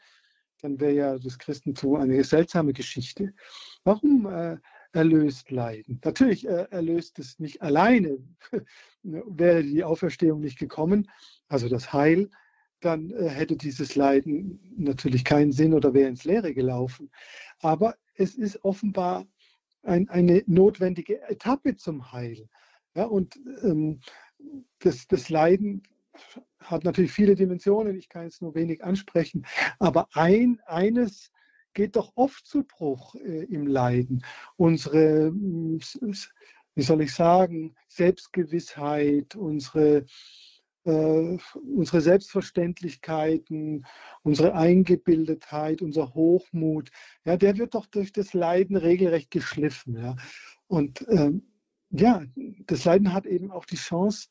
dann 0.63 0.79
wäre 0.79 0.93
ja 0.93 1.19
das 1.19 1.39
Christentum 1.39 1.97
eine 1.97 2.23
seltsame 2.23 2.73
Geschichte. 2.73 3.33
Warum 3.85 4.27
äh, 4.27 4.59
erlöst 4.93 5.51
Leiden? 5.51 6.01
Natürlich 6.05 6.47
äh, 6.47 6.67
erlöst 6.71 7.19
es 7.19 7.39
nicht 7.39 7.63
alleine. 7.63 8.19
wäre 9.03 9.63
die 9.63 9.83
Auferstehung 9.83 10.41
nicht 10.41 10.59
gekommen, 10.59 11.11
also 11.49 11.69
das 11.69 11.93
Heil, 11.93 12.31
dann 12.81 13.11
äh, 13.11 13.29
hätte 13.29 13.57
dieses 13.57 13.97
Leiden 13.97 14.61
natürlich 14.77 15.25
keinen 15.25 15.53
Sinn 15.53 15.75
oder 15.75 15.95
wäre 15.95 16.09
ins 16.09 16.25
Leere 16.25 16.55
gelaufen. 16.55 17.11
Aber 17.61 17.97
es 18.15 18.35
ist 18.35 18.65
offenbar 18.65 19.27
ein, 19.83 20.09
eine 20.09 20.43
notwendige 20.47 21.21
Etappe 21.29 21.77
zum 21.77 22.13
Heil. 22.13 22.49
Ja, 22.95 23.05
und 23.05 23.39
ähm, 23.63 24.01
das, 24.81 25.07
das 25.07 25.29
Leiden 25.29 25.83
hat 26.59 26.85
natürlich 26.85 27.13
viele 27.13 27.35
Dimensionen, 27.35 27.97
ich 27.97 28.09
kann 28.09 28.27
es 28.27 28.41
nur 28.41 28.55
wenig 28.55 28.85
ansprechen, 28.85 29.47
aber 29.79 30.09
ein, 30.13 30.61
eines 30.67 31.31
geht 31.73 31.97
doch 31.97 32.13
oft 32.17 32.47
zu 32.47 32.65
Bruch 32.65 33.15
äh, 33.15 33.45
im 33.45 33.67
Leiden. 33.67 34.25
Unsere, 34.57 35.33
wie 35.33 36.83
soll 36.83 37.03
ich 37.03 37.15
sagen, 37.15 37.75
Selbstgewissheit, 37.89 39.37
unsere 39.37 40.05
äh, 40.85 41.39
unsere 41.55 42.01
Selbstverständlichkeiten, 42.01 43.87
unsere 44.23 44.55
Eingebildetheit, 44.55 45.83
unser 45.83 46.15
Hochmut, 46.15 46.91
ja, 47.25 47.37
der 47.37 47.59
wird 47.59 47.75
doch 47.75 47.87
durch 47.87 48.13
das 48.13 48.35
Leiden 48.35 48.77
regelrecht 48.77 49.31
geschliffen. 49.31 49.97
Ja. 49.97 50.17
Und 50.67 51.05
ähm, 51.09 51.43
ja, 51.91 52.23
das 52.67 52.85
Leiden 52.85 53.13
hat 53.13 53.27
eben 53.27 53.51
auch 53.51 53.65
die 53.65 53.77
Chance 53.77 54.29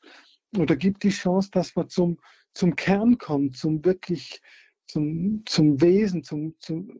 oder 0.56 0.76
gibt 0.76 1.02
die 1.04 1.10
Chance, 1.10 1.50
dass 1.52 1.76
man 1.76 1.88
zum, 1.88 2.18
zum 2.54 2.74
Kern 2.74 3.18
kommt, 3.18 3.56
zum 3.56 3.84
wirklich, 3.84 4.40
zum, 4.86 5.42
zum 5.46 5.80
Wesen, 5.80 6.24
zum, 6.24 6.54
zum, 6.58 6.98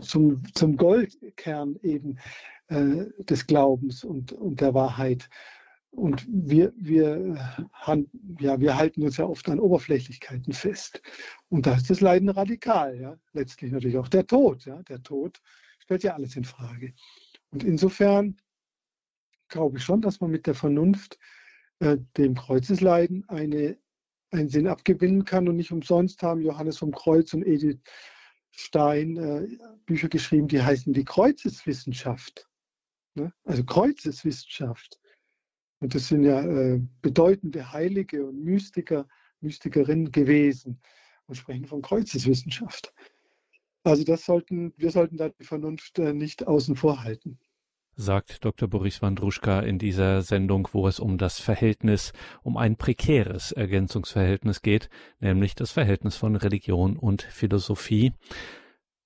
zum, 0.00 0.42
zum 0.54 0.76
Goldkern 0.76 1.76
eben 1.82 2.18
äh, 2.68 3.06
des 3.24 3.46
Glaubens 3.46 4.04
und, 4.04 4.32
und 4.32 4.60
der 4.60 4.74
Wahrheit. 4.74 5.28
Und 5.90 6.26
wir, 6.28 6.72
wir, 6.76 7.36
ja, 8.40 8.60
wir 8.60 8.76
halten 8.76 9.02
uns 9.02 9.16
ja 9.16 9.24
oft 9.24 9.48
an 9.48 9.58
Oberflächlichkeiten 9.58 10.52
fest. 10.52 11.02
Und 11.48 11.66
da 11.66 11.74
ist 11.74 11.90
das 11.90 12.00
Leiden 12.00 12.28
radikal. 12.28 13.00
Ja? 13.00 13.18
Letztlich 13.32 13.72
natürlich 13.72 13.96
auch 13.96 14.08
der 14.08 14.26
Tod. 14.26 14.64
Ja? 14.66 14.82
Der 14.84 15.02
Tod 15.02 15.40
stellt 15.80 16.02
ja 16.02 16.14
alles 16.14 16.36
in 16.36 16.44
Frage. 16.44 16.92
Und 17.50 17.64
insofern 17.64 18.36
glaube 19.48 19.78
ich 19.78 19.84
schon, 19.84 20.02
dass 20.02 20.20
man 20.20 20.30
mit 20.30 20.46
der 20.46 20.54
Vernunft 20.54 21.18
äh, 21.80 21.96
dem 22.16 22.34
Kreuzesleiden 22.34 23.26
eine, 23.28 23.78
einen 24.30 24.50
Sinn 24.50 24.66
abgewinnen 24.66 25.24
kann. 25.24 25.48
Und 25.48 25.56
nicht 25.56 25.72
umsonst 25.72 26.22
haben 26.22 26.42
Johannes 26.42 26.78
vom 26.78 26.92
Kreuz 26.92 27.32
und 27.32 27.46
Edith 27.46 27.80
Stein 28.50 29.16
äh, 29.16 29.46
Bücher 29.86 30.08
geschrieben, 30.08 30.48
die 30.48 30.62
heißen 30.62 30.92
die 30.92 31.04
Kreuzeswissenschaft. 31.04 32.48
Ne? 33.14 33.32
Also 33.44 33.64
Kreuzeswissenschaft. 33.64 34.98
Und 35.80 35.94
das 35.94 36.08
sind 36.08 36.24
ja 36.24 36.40
äh, 36.42 36.80
bedeutende 37.02 37.72
Heilige 37.72 38.26
und 38.26 38.42
Mystiker, 38.42 39.06
Mystikerinnen 39.40 40.10
gewesen 40.10 40.80
und 41.26 41.36
sprechen 41.36 41.66
von 41.66 41.82
Kreuzeswissenschaft. 41.82 42.92
Also 43.84 44.04
das 44.04 44.24
sollten, 44.24 44.72
wir 44.76 44.90
sollten 44.90 45.16
da 45.16 45.28
die 45.28 45.44
Vernunft 45.44 45.98
äh, 45.98 46.12
nicht 46.12 46.46
außen 46.46 46.76
vor 46.76 47.04
halten. 47.04 47.38
Sagt 47.94 48.44
Dr. 48.44 48.68
Boris 48.68 49.02
Wandruschka 49.02 49.60
in 49.60 49.78
dieser 49.78 50.22
Sendung, 50.22 50.68
wo 50.72 50.86
es 50.86 51.00
um 51.00 51.18
das 51.18 51.40
Verhältnis, 51.40 52.12
um 52.42 52.56
ein 52.56 52.76
prekäres 52.76 53.50
Ergänzungsverhältnis 53.50 54.62
geht, 54.62 54.88
nämlich 55.20 55.56
das 55.56 55.72
Verhältnis 55.72 56.16
von 56.16 56.36
Religion 56.36 56.96
und 56.96 57.22
Philosophie. 57.22 58.12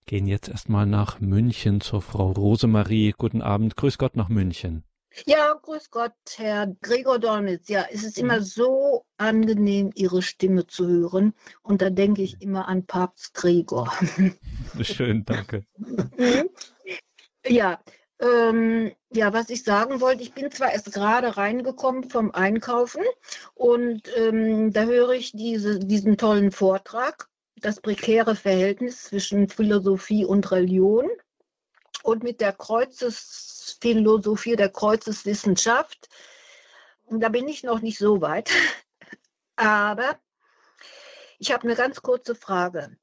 Gehen 0.05 0.27
jetzt 0.27 0.49
erstmal 0.49 0.85
nach 0.85 1.21
München 1.21 1.81
zur 1.81 2.03
Frau 2.03 2.33
Rosemarie. 2.33 3.15
Guten 3.17 3.41
Abend. 3.41 3.77
Grüß 3.77 3.97
Gott 3.97 4.17
nach 4.17 4.29
München. 4.29 4.85
Ja, 5.27 5.55
grüß 5.61 5.91
Gott, 5.91 6.13
Herr 6.37 6.75
Gregor 6.81 7.19
Dornitz. 7.19 7.69
Ja, 7.69 7.87
es 7.91 8.03
ist 8.03 8.19
immer 8.19 8.39
mhm. 8.39 8.45
so 8.45 9.07
angenehm, 9.17 9.91
Ihre 9.95 10.23
Stimme 10.23 10.67
zu 10.67 10.87
hören. 10.87 11.35
Und 11.63 11.83
da 11.83 11.91
denke 11.91 12.23
ich 12.23 12.41
immer 12.41 12.69
an 12.69 12.87
Papst 12.87 13.35
Gregor. 13.35 13.93
Schön, 14.83 15.25
danke. 15.25 15.65
Mhm. 15.77 16.49
ja, 17.47 17.81
ähm, 18.21 18.93
ja, 19.13 19.33
was 19.33 19.51
ich 19.51 19.65
sagen 19.65 20.01
wollte, 20.01 20.23
ich 20.23 20.33
bin 20.33 20.51
zwar 20.51 20.73
erst 20.73 20.93
gerade 20.93 21.37
reingekommen 21.37 22.09
vom 22.09 22.31
Einkaufen 22.31 23.03
und 23.55 24.03
ähm, 24.17 24.73
da 24.73 24.85
höre 24.85 25.11
ich 25.11 25.33
diese, 25.33 25.81
diesen 25.81 26.17
tollen 26.17 26.53
Vortrag, 26.53 27.29
das 27.57 27.81
prekäre 27.81 28.37
Verhältnis 28.37 29.05
zwischen 29.05 29.49
Philosophie 29.49 30.25
und 30.25 30.51
Religion 30.53 31.09
und 32.03 32.23
mit 32.23 32.41
der 32.41 32.53
Kreuzesphilosophie, 32.53 34.57
der 34.57 34.71
Kreuzeswissenschaft. 34.71 36.09
Und 37.05 37.21
da 37.21 37.29
bin 37.29 37.49
ich 37.49 37.63
noch 37.63 37.81
nicht 37.81 37.99
so 37.99 38.21
weit. 38.21 38.51
Aber 39.57 40.19
ich 41.39 41.53
habe 41.53 41.65
eine 41.65 41.75
ganz 41.75 42.03
kurze 42.03 42.35
Frage. 42.35 42.97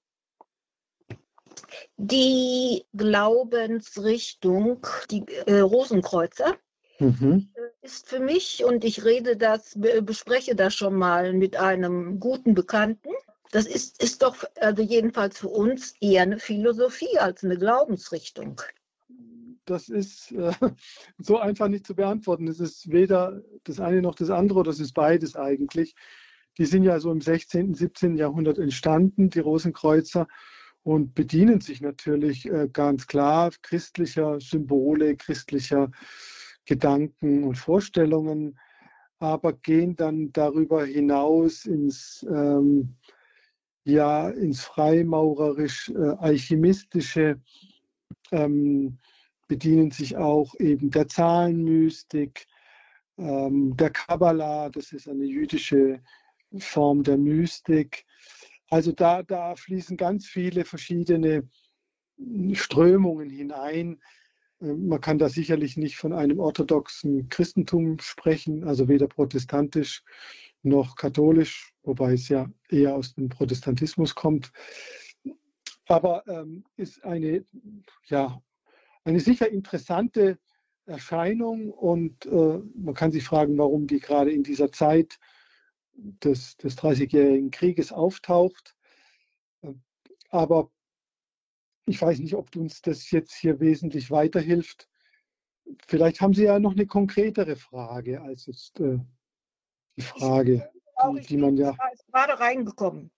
Die 1.98 2.86
Glaubensrichtung, 2.96 4.86
die 5.12 5.26
äh, 5.46 5.60
Rosenkreuzer, 5.60 6.58
mhm. 7.00 7.54
ist 7.82 8.08
für 8.08 8.20
mich, 8.20 8.64
und 8.64 8.86
ich 8.86 9.04
rede 9.04 9.36
das, 9.36 9.74
bespreche 9.76 10.56
das 10.56 10.74
schon 10.74 10.96
mal 10.96 11.34
mit 11.34 11.58
einem 11.58 12.20
guten 12.20 12.56
Bekannten, 12.56 13.10
das 13.52 13.66
ist, 13.66 14.02
ist 14.02 14.22
doch 14.22 14.44
also 14.60 14.84
jedenfalls 14.84 15.40
für 15.40 15.50
uns 15.50 15.96
eher 16.00 16.22
eine 16.22 16.40
Philosophie 16.40 17.18
als 17.18 17.44
eine 17.44 17.58
Glaubensrichtung. 17.58 18.62
Das 19.70 19.90
ist 19.90 20.32
äh, 20.32 20.52
so 21.18 21.38
einfach 21.38 21.68
nicht 21.68 21.86
zu 21.86 21.96
beantworten. 21.96 22.48
Es 22.48 22.60
ist 22.60 22.92
weder 22.92 23.42
das 23.64 23.80
eine 23.80 24.02
noch 24.02 24.16
das 24.16 24.30
andere, 24.30 24.64
das 24.64 24.80
ist 24.80 24.94
beides 24.94 25.36
eigentlich. 25.36 25.96
Die 26.58 26.66
sind 26.66 26.84
ja 26.84 27.00
so 27.00 27.12
im 27.12 27.22
16., 27.22 27.74
17. 27.74 28.18
Jahrhundert 28.18 28.58
entstanden, 28.58 29.30
die 29.30 29.40
Rosenkreuzer, 29.40 30.28
und 30.84 31.14
bedienen 31.14 31.62
sich 31.62 31.82
natürlich 31.82 32.50
äh, 32.50 32.70
ganz 32.72 33.08
klar 33.08 33.52
christlicher 33.62 34.40
Symbole, 34.40 35.18
christlicher 35.18 35.92
Gedanken 36.66 37.44
und 37.44 37.58
Vorstellungen, 37.58 38.58
aber 39.20 39.54
gehen 39.54 39.96
dann 39.96 40.32
darüber 40.32 40.86
hinaus 40.86 41.66
ins 41.66 42.26
ähm, 42.30 42.96
ja 43.84 44.30
ins 44.30 44.64
freimaurerisch-alchemistische, 44.64 47.42
äh, 48.32 48.44
ähm, 48.44 49.00
bedienen 49.50 49.92
sich 49.92 50.16
auch 50.16 50.56
eben 50.60 50.92
der 50.92 51.10
Zahlenmystik, 51.10 52.48
ähm, 53.18 53.76
der 53.76 53.90
Kabbalah, 53.90 54.70
das 54.70 54.94
ist 54.94 55.10
eine 55.10 55.26
jüdische 55.26 56.02
Form 56.58 57.04
der 57.04 57.18
Mystik. 57.18 58.06
Also 58.70 58.94
da, 58.94 59.24
da 59.24 59.56
fließen 59.56 59.98
ganz 59.98 60.28
viele 60.28 60.64
verschiedene 60.64 61.50
Strömungen 62.54 63.30
hinein. 63.30 64.00
Ähm, 64.62 64.88
man 64.88 65.02
kann 65.02 65.18
da 65.18 65.30
sicherlich 65.30 65.78
nicht 65.78 65.98
von 65.98 66.14
einem 66.14 66.40
orthodoxen 66.40 67.28
Christentum 67.30 68.00
sprechen, 68.00 68.64
also 68.64 68.88
weder 68.88 69.08
protestantisch 69.08 70.04
noch 70.62 70.96
katholisch, 70.96 71.74
wobei 71.84 72.14
es 72.14 72.30
ja 72.30 72.48
eher 72.70 72.96
aus 72.96 73.16
dem 73.16 73.30
Protestantismus 73.30 74.14
kommt. 74.14 74.52
Aber 75.88 76.24
ähm, 76.28 76.66
ist 76.78 77.04
eine, 77.04 77.44
ja, 78.06 78.40
eine 79.10 79.20
sicher 79.20 79.50
interessante 79.50 80.40
Erscheinung 80.86 81.72
und 81.72 82.26
äh, 82.26 82.60
man 82.76 82.94
kann 82.94 83.12
sich 83.12 83.24
fragen, 83.24 83.58
warum 83.58 83.88
die 83.88 84.00
gerade 84.00 84.32
in 84.32 84.44
dieser 84.44 84.72
Zeit 84.72 85.20
des, 85.94 86.58
des 86.58 86.78
30-jährigen 86.78 87.52
Krieges 87.52 87.92
auftaucht. 87.92 88.76
Aber 90.30 90.72
ich 91.86 92.02
weiß 92.02 92.20
nicht, 92.20 92.36
ob 92.36 92.56
uns 92.56 92.82
das 92.82 93.10
jetzt 93.12 93.34
hier 93.34 93.60
wesentlich 93.60 94.12
weiterhilft. 94.12 94.88
Vielleicht 95.88 96.22
haben 96.22 96.34
Sie 96.34 96.44
ja 96.44 96.60
noch 96.60 96.74
eine 96.74 96.88
konkretere 96.88 97.56
Frage 97.56 98.22
als 98.22 98.46
jetzt 98.46 98.80
äh, 98.80 99.00
die 99.96 100.02
Frage, 100.02 100.70
die, 101.16 101.22
die 101.22 101.38
man 101.38 101.58
ja. 101.58 101.76
gerade 102.12 102.40
reingekommen. 102.40 103.12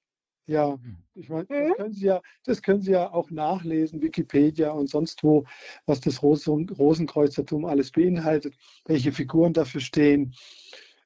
Ja, 0.48 0.78
ich 1.14 1.30
meine, 1.30 1.46
das, 1.46 1.58
mhm. 1.58 1.74
können 1.76 1.94
Sie 1.94 2.06
ja, 2.06 2.22
das 2.44 2.62
können 2.62 2.82
Sie 2.82 2.92
ja 2.92 3.12
auch 3.12 3.30
nachlesen, 3.30 4.02
Wikipedia 4.02 4.72
und 4.72 4.90
sonst 4.90 5.24
wo, 5.24 5.46
was 5.86 6.02
das 6.02 6.22
Rosen, 6.24 6.68
Rosenkreuzertum 6.70 7.66
alles 7.66 7.92
beinhaltet, 7.92 8.56
welche 8.86 9.12
Figuren 9.12 9.54
dafür 9.54 9.82
stehen. 9.82 10.34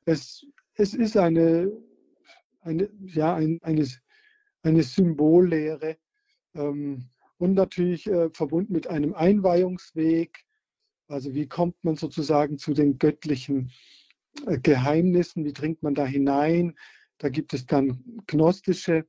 Es, 0.06 0.46
es 0.74 0.94
ist 0.94 1.18
eine, 1.18 1.72
eine, 2.62 2.90
ja, 3.06 3.36
ein, 3.36 3.60
eine, 3.62 3.88
eine 4.64 4.84
Symbollehre 4.84 5.98
ähm, 6.56 7.10
und 7.38 7.54
natürlich 7.54 8.08
äh, 8.08 8.30
verbunden 8.32 8.74
mit 8.74 8.88
einem 8.88 9.14
Einweihungsweg. 9.14 10.46
Also 11.08 11.34
wie 11.34 11.48
kommt 11.48 11.76
man 11.84 11.98
sozusagen 11.98 12.58
zu 12.58 12.74
den 12.74 12.98
göttlichen 12.98 13.72
äh, 14.46 14.60
Geheimnissen, 14.60 15.46
wie 15.46 15.54
dringt 15.54 15.84
man 15.84 15.96
da 15.96 16.06
hinein. 16.06 16.76
Da 17.18 17.30
gibt 17.30 17.54
es 17.54 17.66
dann 17.66 18.24
gnostische, 18.28 19.06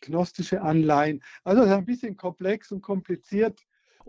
gnostische 0.00 0.62
Anleihen. 0.62 1.22
Also 1.44 1.62
ist 1.62 1.70
ein 1.70 1.84
bisschen 1.84 2.16
komplex 2.16 2.72
und 2.72 2.82
kompliziert. 2.82 3.60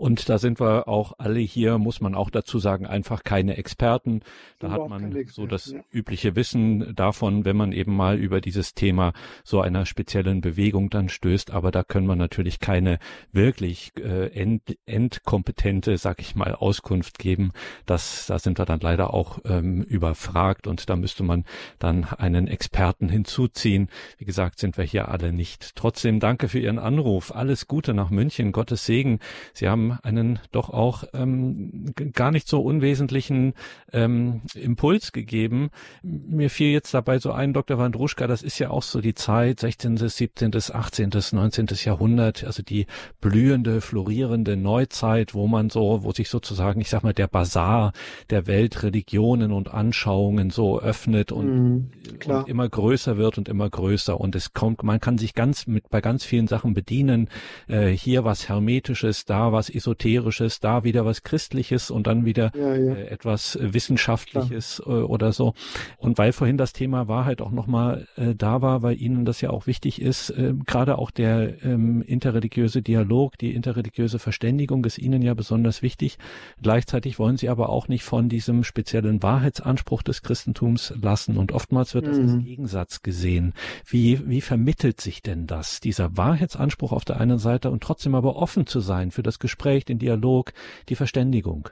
Und 0.02 0.30
da 0.30 0.40
sind 0.40 0.60
wir 0.60 0.88
auch 0.88 1.14
alle 1.20 1.42
hier, 1.42 1.78
muss 1.78 2.02
man 2.02 2.16
auch 2.16 2.32
dazu 2.32 2.58
sagen, 2.58 2.88
einfach 2.88 3.24
keine 3.24 3.58
Experten. 3.58 4.22
Da 4.58 4.72
hat 4.72 4.90
man 4.90 5.16
so 5.28 5.46
das 5.46 5.76
übliche 5.92 6.36
Wissen 6.36 6.96
davon, 6.96 7.46
wenn 7.46 7.56
man 7.56 7.72
eben 7.72 7.96
mal 7.96 8.18
über 8.18 8.42
dieses 8.42 8.74
Thema 8.74 9.14
so 9.44 9.62
einer 9.62 9.86
speziellen 9.86 10.42
Bewegung 10.42 10.90
dann 10.90 11.08
stößt. 11.08 11.52
Aber 11.52 11.70
da 11.70 11.84
können 11.84 12.08
wir 12.08 12.16
natürlich 12.16 12.60
keine 12.60 12.98
wirklich 13.32 13.92
äh, 13.96 14.30
end, 14.34 14.76
endkompetente, 14.88 15.96
sag 16.00 16.20
ich 16.20 16.36
mal, 16.36 16.56
Auskunft 16.56 17.20
geben. 17.20 17.52
Das, 17.86 18.26
da 18.26 18.40
sind 18.40 18.58
wir 18.58 18.66
dann 18.66 18.80
leider 18.80 19.14
auch 19.14 19.38
ähm, 19.46 19.84
überfragt 19.84 20.66
und 20.66 20.90
da 20.90 20.96
müsste 20.96 21.22
man 21.22 21.46
dann 21.78 22.06
einen 22.06 22.48
Experten 22.48 23.08
hinzuziehen. 23.08 23.88
Wie 24.18 24.26
gesagt, 24.26 24.58
sind 24.58 24.78
wir 24.78 24.84
hier 24.84 25.10
alle 25.10 25.32
nicht. 25.32 25.76
Trotzdem 25.76 26.20
danke 26.20 26.50
für 26.50 26.58
Ihren 26.58 26.80
Anruf. 26.80 27.36
Alles 27.36 27.68
Gute 27.68 27.94
nach 27.94 28.10
München. 28.10 28.52
Gottes 28.52 28.88
Segen. 28.88 29.20
Sie 29.54 29.70
haben 29.70 29.91
einen 30.04 30.40
doch 30.52 30.70
auch 30.70 31.04
ähm, 31.14 31.94
gar 32.14 32.32
nicht 32.32 32.48
so 32.48 32.62
unwesentlichen 32.62 33.54
ähm, 33.92 34.42
Impuls 34.56 35.12
gegeben. 35.12 35.70
Mir 36.04 36.50
fiel 36.50 36.72
jetzt 36.72 36.94
dabei 36.94 37.20
so 37.20 37.32
ein, 37.32 37.54
Dr. 37.54 37.78
Wandruschka, 37.78 38.28
das 38.28 38.44
ist 38.44 38.60
ja 38.60 38.70
auch 38.70 38.84
so 38.84 39.02
die 39.02 39.14
Zeit, 39.14 39.60
16., 39.60 39.98
17., 39.98 40.52
18., 40.56 41.10
19. 41.32 41.68
Jahrhundert, 41.84 42.44
also 42.44 42.64
die 42.64 42.86
blühende, 43.20 43.82
florierende 43.82 44.58
Neuzeit, 44.58 45.34
wo 45.34 45.48
man 45.48 45.70
so, 45.70 46.04
wo 46.04 46.12
sich 46.12 46.30
sozusagen, 46.30 46.82
ich 46.82 46.90
sag 46.90 47.04
mal, 47.04 47.14
der 47.14 47.28
Bazar 47.28 47.94
der 48.30 48.48
Weltreligionen 48.48 49.52
und 49.52 49.74
Anschauungen 49.74 50.50
so 50.50 50.80
öffnet 50.80 51.32
und, 51.32 51.48
mhm, 51.48 51.92
und 52.26 52.48
immer 52.48 52.68
größer 52.68 53.18
wird 53.18 53.38
und 53.38 53.50
immer 53.50 53.70
größer. 53.70 54.20
Und 54.20 54.36
es 54.36 54.54
kommt, 54.54 54.84
man 54.84 55.00
kann 55.00 55.18
sich 55.18 55.34
ganz 55.34 55.68
mit 55.68 55.90
bei 55.90 56.02
ganz 56.02 56.24
vielen 56.24 56.48
Sachen 56.48 56.74
bedienen. 56.74 57.30
Äh, 57.68 57.90
hier 57.90 58.24
was 58.24 58.50
Hermetisches, 58.50 59.26
da 59.26 59.52
was 59.52 59.70
Esoterisches, 59.82 60.60
da 60.60 60.84
wieder 60.84 61.06
was 61.06 61.24
Christliches 61.24 61.90
und 61.90 62.06
dann 62.06 62.24
wieder 62.24 62.52
ja, 62.56 62.76
ja. 62.76 62.94
Äh, 62.94 63.08
etwas 63.08 63.58
Wissenschaftliches 63.60 64.82
Klar. 64.84 65.00
Äh, 65.00 65.04
oder 65.04 65.32
so. 65.32 65.54
Und 65.98 66.18
weil 66.20 66.34
vorhin 66.34 66.58
das 66.58 66.74
Thema 66.74 67.08
Wahrheit 67.08 67.42
auch 67.42 67.52
nochmal 67.52 68.08
äh, 68.16 68.36
da 68.36 68.62
war, 68.62 68.84
weil 68.84 69.02
Ihnen 69.02 69.26
das 69.26 69.42
ja 69.42 69.50
auch 69.50 69.66
wichtig 69.66 70.02
ist, 70.02 70.30
äh, 70.30 70.54
gerade 70.66 71.00
auch 71.00 71.10
der 71.10 71.64
ähm, 71.64 72.04
interreligiöse 72.04 72.84
Dialog, 72.84 73.38
die 73.40 73.54
interreligiöse 73.56 74.20
Verständigung 74.20 74.86
ist 74.86 75.00
Ihnen 75.00 75.24
ja 75.24 75.34
besonders 75.34 75.82
wichtig. 75.82 76.20
Gleichzeitig 76.62 77.18
wollen 77.18 77.38
Sie 77.38 77.50
aber 77.50 77.70
auch 77.70 77.88
nicht 77.88 78.04
von 78.04 78.30
diesem 78.30 78.64
speziellen 78.64 79.24
Wahrheitsanspruch 79.24 80.04
des 80.04 80.22
Christentums 80.22 80.94
lassen 81.02 81.38
und 81.38 81.52
oftmals 81.52 81.96
wird 81.96 82.06
das 82.06 82.18
mhm. 82.18 82.24
als 82.24 82.44
Gegensatz 82.44 83.02
gesehen. 83.02 83.54
Wie, 83.88 84.30
wie 84.30 84.42
vermittelt 84.42 85.02
sich 85.02 85.24
denn 85.24 85.48
das, 85.48 85.80
dieser 85.80 86.16
Wahrheitsanspruch 86.18 86.92
auf 86.92 87.04
der 87.04 87.20
einen 87.20 87.40
Seite 87.40 87.72
und 87.72 87.82
trotzdem 87.82 88.14
aber 88.14 88.36
offen 88.36 88.68
zu 88.68 88.80
sein 88.80 89.10
für 89.10 89.24
das 89.24 89.40
Gespräch 89.40 89.61
Gespräch, 89.62 89.86
den 89.86 90.00
Dialog, 90.00 90.54
die 90.90 90.96
Verständigung. 90.96 91.70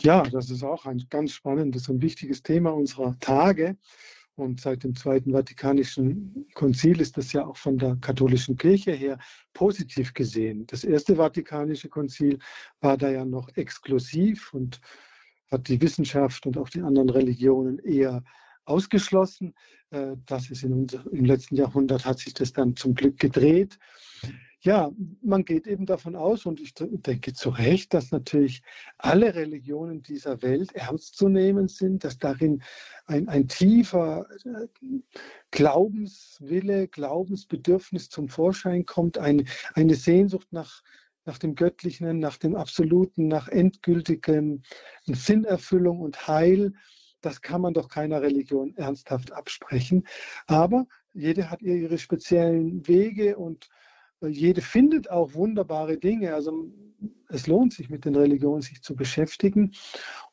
Ja, 0.00 0.22
das 0.24 0.50
ist 0.50 0.62
auch 0.62 0.84
ein 0.84 1.06
ganz 1.08 1.32
spannendes 1.32 1.88
und 1.88 2.02
wichtiges 2.02 2.42
Thema 2.42 2.70
unserer 2.70 3.18
Tage. 3.18 3.78
Und 4.34 4.60
seit 4.60 4.84
dem 4.84 4.94
Zweiten 4.94 5.32
Vatikanischen 5.32 6.46
Konzil 6.52 7.00
ist 7.00 7.16
das 7.16 7.32
ja 7.32 7.46
auch 7.46 7.56
von 7.56 7.78
der 7.78 7.96
katholischen 8.02 8.58
Kirche 8.58 8.92
her 8.92 9.18
positiv 9.54 10.12
gesehen. 10.12 10.66
Das 10.66 10.84
Erste 10.84 11.16
Vatikanische 11.16 11.88
Konzil 11.88 12.38
war 12.80 12.98
da 12.98 13.10
ja 13.10 13.24
noch 13.24 13.48
exklusiv 13.56 14.52
und 14.52 14.82
hat 15.50 15.66
die 15.66 15.80
Wissenschaft 15.80 16.44
und 16.46 16.58
auch 16.58 16.68
die 16.68 16.82
anderen 16.82 17.08
Religionen 17.08 17.78
eher 17.78 18.22
ausgeschlossen. 18.66 19.54
Äh, 19.90 20.16
das 20.26 20.50
ist 20.50 20.62
in 20.62 20.74
unser, 20.74 21.10
im 21.10 21.24
letzten 21.24 21.56
Jahrhundert 21.56 22.04
hat 22.04 22.18
sich 22.18 22.34
das 22.34 22.52
dann 22.52 22.76
zum 22.76 22.94
Glück 22.94 23.18
gedreht 23.18 23.78
ja, 24.62 24.90
man 25.22 25.44
geht 25.46 25.66
eben 25.66 25.86
davon 25.86 26.14
aus, 26.16 26.44
und 26.44 26.60
ich 26.60 26.74
denke 26.74 27.32
zu 27.32 27.48
Recht, 27.48 27.94
dass 27.94 28.10
natürlich 28.10 28.62
alle 28.98 29.34
Religionen 29.34 30.02
dieser 30.02 30.42
Welt 30.42 30.74
ernst 30.74 31.16
zu 31.16 31.28
nehmen 31.28 31.68
sind, 31.68 32.04
dass 32.04 32.18
darin 32.18 32.62
ein, 33.06 33.28
ein 33.28 33.48
tiefer 33.48 34.26
äh, 34.44 34.66
Glaubenswille, 35.50 36.88
Glaubensbedürfnis 36.88 38.10
zum 38.10 38.28
Vorschein 38.28 38.84
kommt, 38.84 39.16
eine, 39.16 39.44
eine 39.74 39.94
Sehnsucht 39.94 40.48
nach, 40.50 40.82
nach 41.24 41.38
dem 41.38 41.54
Göttlichen, 41.54 42.18
nach 42.18 42.36
dem 42.36 42.54
Absoluten, 42.54 43.28
nach 43.28 43.48
endgültigen 43.48 44.62
Sinnerfüllung 45.06 46.00
und 46.00 46.28
Heil. 46.28 46.74
Das 47.22 47.40
kann 47.40 47.62
man 47.62 47.72
doch 47.72 47.88
keiner 47.88 48.20
Religion 48.20 48.76
ernsthaft 48.76 49.32
absprechen. 49.32 50.06
Aber 50.46 50.86
jede 51.14 51.50
hat 51.50 51.62
ihre 51.62 51.96
speziellen 51.96 52.86
Wege 52.86 53.38
und 53.38 53.68
jede 54.28 54.60
findet 54.60 55.10
auch 55.10 55.34
wunderbare 55.34 55.98
Dinge. 55.98 56.34
Also 56.34 56.70
es 57.28 57.46
lohnt 57.46 57.72
sich 57.72 57.88
mit 57.90 58.04
den 58.04 58.16
Religionen 58.16 58.62
sich 58.62 58.82
zu 58.82 58.94
beschäftigen. 58.94 59.72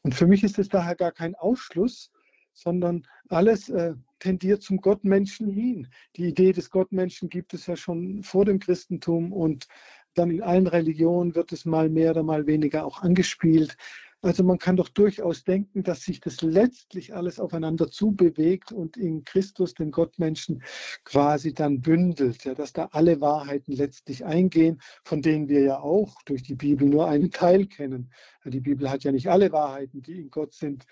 Und 0.01 0.15
für 0.15 0.27
mich 0.27 0.43
ist 0.43 0.59
es 0.59 0.69
daher 0.69 0.95
gar 0.95 1.11
kein 1.11 1.35
Ausschluss, 1.35 2.11
sondern 2.53 3.05
alles 3.29 3.69
äh, 3.69 3.93
tendiert 4.19 4.63
zum 4.63 4.77
Gottmenschen 4.77 5.47
hin. 5.49 5.87
Die 6.15 6.25
Idee 6.25 6.51
des 6.51 6.69
Gottmenschen 6.69 7.29
gibt 7.29 7.53
es 7.53 7.67
ja 7.67 7.75
schon 7.75 8.23
vor 8.23 8.45
dem 8.45 8.59
Christentum 8.59 9.31
und 9.31 9.67
dann 10.15 10.31
in 10.31 10.41
allen 10.41 10.65
Religionen 10.65 11.35
wird 11.35 11.51
es 11.51 11.65
mal 11.65 11.89
mehr 11.89 12.11
oder 12.11 12.23
mal 12.23 12.47
weniger 12.47 12.85
auch 12.85 13.03
angespielt. 13.03 13.77
Also 14.23 14.43
man 14.43 14.57
kann 14.57 14.77
doch 14.77 14.89
durchaus 14.89 15.43
denken, 15.43 15.83
dass 15.83 16.01
sich 16.01 16.19
das 16.19 16.41
letztlich 16.41 17.13
alles 17.13 17.39
aufeinander 17.39 17.91
zubewegt 17.91 18.71
und 18.71 18.97
in 18.97 19.23
Christus, 19.23 19.75
den 19.75 19.91
Gottmenschen, 19.91 20.63
quasi 21.03 21.53
dann 21.53 21.81
bündelt, 21.81 22.43
ja, 22.43 22.55
dass 22.55 22.73
da 22.73 22.89
alle 22.91 23.21
Wahrheiten 23.21 23.73
letztlich 23.73 24.25
eingehen, 24.25 24.81
von 25.03 25.21
denen 25.21 25.49
wir 25.49 25.61
ja 25.61 25.79
auch 25.79 26.21
durch 26.23 26.41
die 26.41 26.55
Bibel 26.55 26.89
nur 26.89 27.07
einen 27.07 27.29
Teil 27.29 27.67
kennen. 27.67 28.11
Die 28.43 28.59
Bibel 28.59 28.89
hat 28.89 29.03
ja 29.03 29.11
nicht 29.11 29.29
alle 29.29 29.51
Wahrheiten, 29.51 30.01
die 30.01 30.19
in 30.19 30.31
Gott 30.31 30.53
sind, 30.53 30.85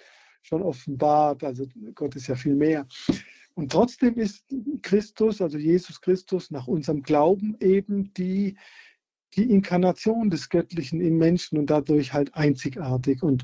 schon 0.43 0.61
offenbart. 0.61 1.43
Also 1.43 1.65
Gott 1.95 2.15
ist 2.15 2.27
ja 2.27 2.35
viel 2.35 2.55
mehr. 2.55 2.87
Und 3.55 3.71
trotzdem 3.71 4.17
ist 4.17 4.45
Christus, 4.81 5.41
also 5.41 5.57
Jesus 5.57 6.01
Christus, 6.01 6.51
nach 6.51 6.67
unserem 6.67 7.01
Glauben 7.01 7.55
eben 7.61 8.13
die, 8.13 8.57
die 9.35 9.49
Inkarnation 9.49 10.29
des 10.29 10.49
Göttlichen 10.49 11.01
im 11.01 11.17
Menschen 11.17 11.57
und 11.57 11.69
dadurch 11.69 12.13
halt 12.13 12.33
einzigartig. 12.35 13.23
Und 13.23 13.43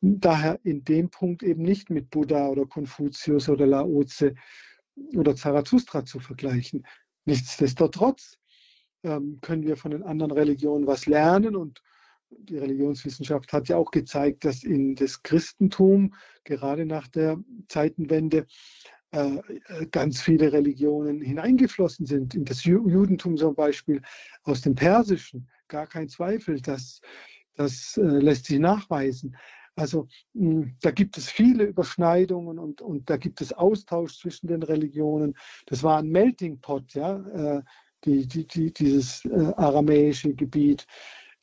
daher 0.00 0.60
in 0.64 0.84
dem 0.84 1.10
Punkt 1.10 1.42
eben 1.42 1.62
nicht 1.62 1.90
mit 1.90 2.10
Buddha 2.10 2.48
oder 2.48 2.66
Konfuzius 2.66 3.48
oder 3.48 3.66
Laoze 3.66 4.34
oder 5.16 5.34
Zarathustra 5.34 6.04
zu 6.04 6.20
vergleichen. 6.20 6.86
Nichtsdestotrotz 7.24 8.38
ähm, 9.04 9.38
können 9.40 9.64
wir 9.64 9.76
von 9.76 9.92
den 9.92 10.02
anderen 10.02 10.32
Religionen 10.32 10.86
was 10.86 11.06
lernen 11.06 11.56
und 11.56 11.82
die 12.38 12.58
Religionswissenschaft 12.58 13.52
hat 13.52 13.68
ja 13.68 13.76
auch 13.76 13.90
gezeigt, 13.90 14.44
dass 14.44 14.64
in 14.64 14.94
das 14.94 15.22
Christentum 15.22 16.14
gerade 16.44 16.86
nach 16.86 17.08
der 17.08 17.38
Zeitenwende 17.68 18.46
ganz 19.90 20.22
viele 20.22 20.52
Religionen 20.52 21.20
hineingeflossen 21.20 22.06
sind. 22.06 22.34
In 22.34 22.44
das 22.44 22.64
Judentum 22.64 23.36
zum 23.36 23.54
Beispiel 23.54 24.00
aus 24.44 24.62
dem 24.62 24.74
Persischen, 24.74 25.48
gar 25.68 25.86
kein 25.86 26.08
Zweifel, 26.08 26.60
das, 26.60 27.00
das 27.54 27.96
äh, 27.98 28.02
lässt 28.02 28.46
sich 28.46 28.58
nachweisen. 28.58 29.36
Also 29.76 30.08
hm, 30.34 30.76
da 30.80 30.90
gibt 30.90 31.18
es 31.18 31.30
viele 31.30 31.64
Überschneidungen 31.64 32.58
und, 32.58 32.80
und 32.80 33.08
da 33.08 33.16
gibt 33.16 33.40
es 33.40 33.52
Austausch 33.52 34.18
zwischen 34.18 34.46
den 34.46 34.62
Religionen. 34.62 35.34
Das 35.66 35.82
war 35.82 35.98
ein 35.98 36.08
Melting 36.08 36.60
Pot, 36.60 36.94
ja, 36.94 37.18
äh, 37.58 37.62
die, 38.04 38.26
die, 38.26 38.46
die, 38.46 38.72
dieses 38.72 39.24
aramäische 39.56 40.34
Gebiet 40.34 40.86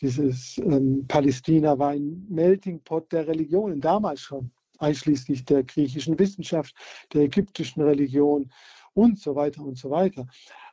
dieses 0.02 0.58
ähm, 0.60 1.06
Palästina 1.08 1.78
war 1.78 1.90
ein 1.90 2.26
Melting 2.30 2.82
Pot 2.82 3.12
der 3.12 3.28
Religionen, 3.28 3.82
damals 3.82 4.22
schon, 4.22 4.52
einschließlich 4.80 5.46
der 5.46 5.64
griechischen 5.64 6.18
Wissenschaft, 6.18 6.76
der 7.14 7.22
ägyptischen 7.22 7.82
Religion 7.84 8.52
und 8.94 9.20
so 9.20 9.36
weiter 9.36 9.62
und 9.62 9.78
so 9.78 9.90
weiter. 9.90 10.28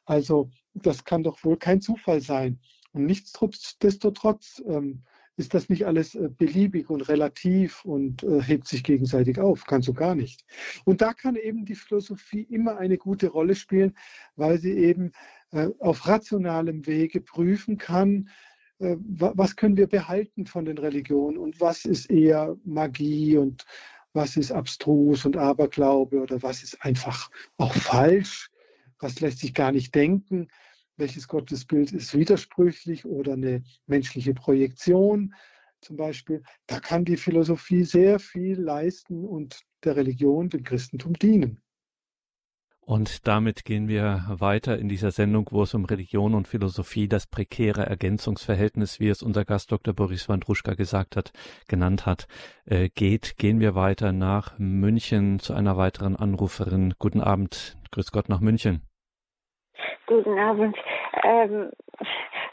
Also 0.05 0.51
das 0.75 1.05
kann 1.05 1.23
doch 1.23 1.43
wohl 1.45 1.57
kein 1.57 1.81
Zufall 1.81 2.21
sein. 2.21 2.59
Und 2.93 3.07
nichtsdestotrotz 3.07 4.63
ähm, 4.67 5.03
ist 5.37 5.53
das 5.53 5.69
nicht 5.69 5.85
alles 5.85 6.15
äh, 6.15 6.29
beliebig 6.29 6.89
und 6.89 7.03
relativ 7.09 7.85
und 7.85 8.23
äh, 8.23 8.43
hebt 8.43 8.67
sich 8.67 8.83
gegenseitig 8.83 9.39
auf, 9.39 9.65
kannst 9.67 9.89
du 9.89 9.93
gar 9.93 10.15
nicht. 10.15 10.45
Und 10.85 11.03
da 11.03 11.13
kann 11.13 11.37
eben 11.37 11.65
die 11.67 11.75
Philosophie 11.75 12.43
immer 12.43 12.79
eine 12.79 12.97
gute 12.97 13.29
Rolle 13.29 13.55
spielen, 13.55 13.95
weil 14.37 14.59
sie 14.59 14.73
eben 14.73 15.13
äh, 15.53 15.69
auf 15.79 16.07
rationalem 16.07 16.87
Wege 16.87 17.21
prüfen 17.21 17.77
kann, 17.77 18.31
äh, 18.79 18.97
was 18.99 19.57
können 19.57 19.77
wir 19.77 19.89
behalten 19.89 20.47
von 20.47 20.65
den 20.65 20.79
Religionen 20.79 21.39
und 21.39 21.61
was 21.61 21.85
ist 21.85 22.11
eher 22.11 22.57
Magie 22.65 23.37
und 23.37 23.65
was 24.17 24.37
ist 24.37 24.51
abstrus 24.51 25.25
und 25.27 25.37
Aberglaube 25.37 26.21
oder 26.21 26.43
was 26.43 26.63
ist 26.63 26.83
einfach 26.83 27.31
auch 27.59 27.75
falsch, 27.75 28.51
was 28.99 29.21
lässt 29.21 29.41
sich 29.41 29.55
gar 29.55 29.71
nicht 29.71 29.95
denken, 29.95 30.49
welches 30.97 31.29
Gottesbild 31.29 31.93
ist 31.93 32.17
widersprüchlich 32.17 33.05
oder 33.05 33.35
eine 33.35 33.63
menschliche 33.87 34.33
Projektion 34.35 35.35
zum 35.83 35.97
Beispiel. 35.97 36.43
Da 36.67 36.81
kann 36.81 37.05
die 37.05 37.19
Philosophie 37.19 37.85
sehr 37.85 38.19
viel 38.19 38.59
leisten 38.59 39.25
und 39.25 39.61
der 39.85 39.97
Religion, 39.97 40.49
dem 40.49 40.65
Christentum 40.65 41.13
dienen. 41.13 41.61
Und 42.89 43.27
damit 43.27 43.65
gehen 43.65 43.89
wir 43.89 44.23
weiter 44.29 44.79
in 44.79 44.89
dieser 44.89 45.11
Sendung, 45.11 45.49
wo 45.51 45.65
es 45.65 45.75
um 45.75 45.85
Religion 45.87 46.35
und 46.35 46.47
Philosophie, 46.47 47.09
das 47.09 47.27
prekäre 47.27 47.85
Ergänzungsverhältnis, 47.85 49.01
wie 49.01 49.09
es 49.09 49.25
unser 49.25 49.45
Gast 49.45 49.73
Dr. 49.73 49.93
Boris 49.93 50.29
Wandruschka 50.29 50.75
gesagt 50.75 51.17
hat, 51.17 51.33
genannt 51.67 52.07
hat, 52.07 52.29
äh, 52.65 52.89
geht. 52.89 53.39
Gehen 53.39 53.59
wir 53.59 53.75
weiter 53.75 54.13
nach 54.13 54.57
München 54.59 55.41
zu 55.41 55.53
einer 55.53 55.77
weiteren 55.77 56.15
Anruferin. 56.15 56.95
Guten 57.01 57.21
Abend. 57.21 57.77
Grüß 57.91 58.13
Gott 58.13 58.29
nach 58.29 58.41
München. 58.41 58.83
Guten 60.07 60.39
Abend. 60.39 60.77
Ähm, 61.25 61.73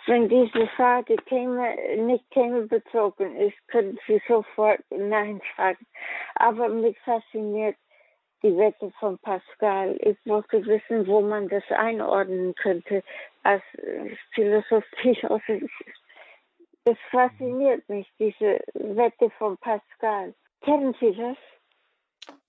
wenn 0.08 0.30
diese 0.30 0.68
Frage 0.76 1.16
käme, 1.28 1.76
nicht 2.08 2.26
themenbezogen 2.32 3.36
ist, 3.36 3.68
könnten 3.68 4.00
Sie 4.08 4.20
sofort 4.28 4.80
Nein 4.90 5.42
sagen. 5.56 5.86
Aber 6.36 6.70
mich 6.70 6.98
fasziniert 7.02 7.76
die 8.44 8.56
Wette 8.58 8.92
von 9.00 9.18
Pascal. 9.20 9.98
Ich 10.02 10.18
wollte 10.26 10.66
wissen, 10.66 11.08
wo 11.08 11.22
man 11.22 11.48
das 11.48 11.64
einordnen 11.70 12.54
könnte 12.56 13.04
als 13.44 13.64
äh, 13.78 14.16
Philosophie. 14.34 15.18
Das 16.86 16.98
fasziniert 17.12 17.88
mich, 17.88 18.12
diese 18.20 18.60
Wette 18.74 19.30
von 19.38 19.56
Pascal. 19.60 20.34
Kennen 20.60 20.94
Sie 21.00 21.16
das? 21.16 21.38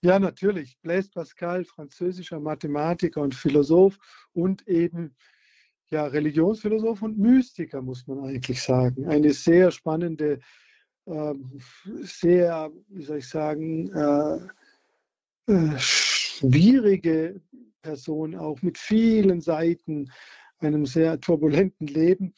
Ja, 0.03 0.19
natürlich. 0.19 0.77
Blaise 0.83 1.09
Pascal, 1.09 1.65
französischer 1.65 2.41
Mathematiker 2.41 3.21
und 3.21 3.33
Philosoph 3.33 3.97
und 4.33 4.67
eben 4.67 5.15
ja, 5.91 6.07
Religionsphilosoph 6.07 7.03
und 7.03 7.17
Mystiker, 7.17 7.81
muss 7.81 8.07
man 8.09 8.25
eigentlich 8.25 8.61
sagen. 8.61 9.07
Eine 9.07 9.33
sehr 9.33 9.71
spannende, 9.71 10.41
äh, 11.07 11.35
sehr, 12.03 12.73
wie 12.89 13.03
soll 13.03 13.19
ich 13.19 13.29
sagen, 13.29 13.93
äh, 13.93 14.49
äh, 15.47 15.79
schwierige 15.79 17.41
Person, 17.83 18.35
auch 18.35 18.63
mit 18.63 18.79
vielen 18.79 19.41
Seiten, 19.41 20.11
einem 20.59 20.87
sehr 20.87 21.21
turbulenten 21.21 21.87
Leben. 21.87 22.35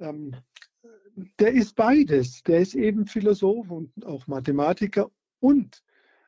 Ähm, 0.00 0.34
der 1.38 1.52
ist 1.52 1.76
beides. 1.76 2.42
Der 2.42 2.60
ist 2.60 2.74
eben 2.74 3.06
Philosoph 3.06 3.70
und 3.70 3.90
auch 4.04 4.26
Mathematiker 4.26 5.10
und 5.40 5.82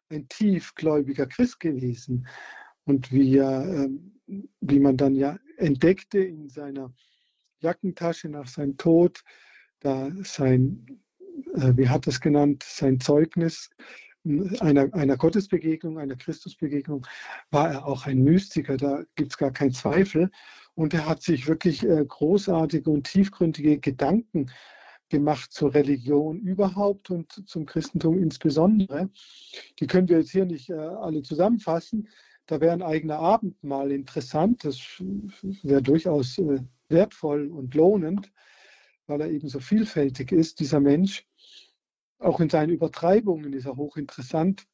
ein 0.09 0.29
tiefgläubiger 0.29 1.27
Christ 1.27 1.61
gewesen. 1.61 2.27
Und 2.85 3.11
wie, 3.13 3.39
er, 3.39 3.67
ähm, 3.67 4.13
wie 4.61 4.79
man 4.79 4.97
dann 4.97 5.15
ja 5.15 5.39
entdeckte 5.57 6.19
in 6.19 6.49
seiner 6.49 6.93
Jackentasche 7.61 8.29
nach 8.29 8.47
seinem 8.47 8.77
Tod, 8.77 9.23
da 9.81 10.11
sein, 10.23 11.01
äh, 11.55 11.73
wie 11.77 11.89
hat 11.89 12.07
es 12.07 12.21
genannt, 12.21 12.63
sein 12.63 13.01
Zeugnis, 13.01 13.71
einer, 14.61 14.93
einer 14.95 15.17
Gottesbegegnung, 15.17 15.99
einer 15.99 16.17
Christusbegegnung, 16.17 17.07
war 17.51 17.71
er 17.71 17.87
auch 17.87 18.07
ein 18.07 18.23
Mystiker, 18.23 18.77
da 18.77 19.03
gibt 19.15 19.33
es 19.33 19.39
gar 19.39 19.51
keinen 19.51 19.73
Zweifel. 19.73 20.31
Und 20.75 20.95
er 20.95 21.07
hat 21.07 21.23
sich 21.23 21.47
wirklich 21.47 21.85
äh, 21.85 22.05
großartige 22.05 22.91
und 22.91 23.05
tiefgründige 23.05 23.79
Gedanken 23.79 24.51
gemacht 25.09 25.53
zur 25.53 25.75
Religion 25.75 26.41
überhaupt 26.41 27.11
und 27.11 27.49
zum 27.49 27.67
Christentum 27.67 28.19
insbesondere. 28.19 29.11
Die 29.79 29.87
können 29.87 30.09
wir 30.09 30.19
jetzt 30.19 30.33
hier 30.33 30.47
nicht 30.47 30.71
äh, 30.71 30.75
alle 30.75 31.23
zusammenfassen. 31.23 32.09
Da 32.47 32.61
wäre 32.61 32.73
ein 32.73 32.83
eigener 32.83 33.19
Abend 33.19 33.63
mal 33.63 33.93
interessant. 33.93 34.65
Das 34.65 34.79
wäre 35.63 35.83
durchaus 35.83 36.39
äh, 36.39 36.61
wertvoll 36.89 37.49
und 37.49 37.75
lohnend, 37.75 38.33
weil 39.07 39.21
er 39.21 39.31
eben 39.31 39.49
so 39.49 39.61
vielfältig 39.61 40.33
ist, 40.33 40.61
dieser 40.61 40.81
Mensch. 40.81 41.27
Auch 42.19 42.41
in 42.41 42.49
seinen 42.49 42.71
Übertreibungen 42.71 43.53
ist 43.53 43.67
er 43.67 43.77
hochinteressant. 43.77 44.67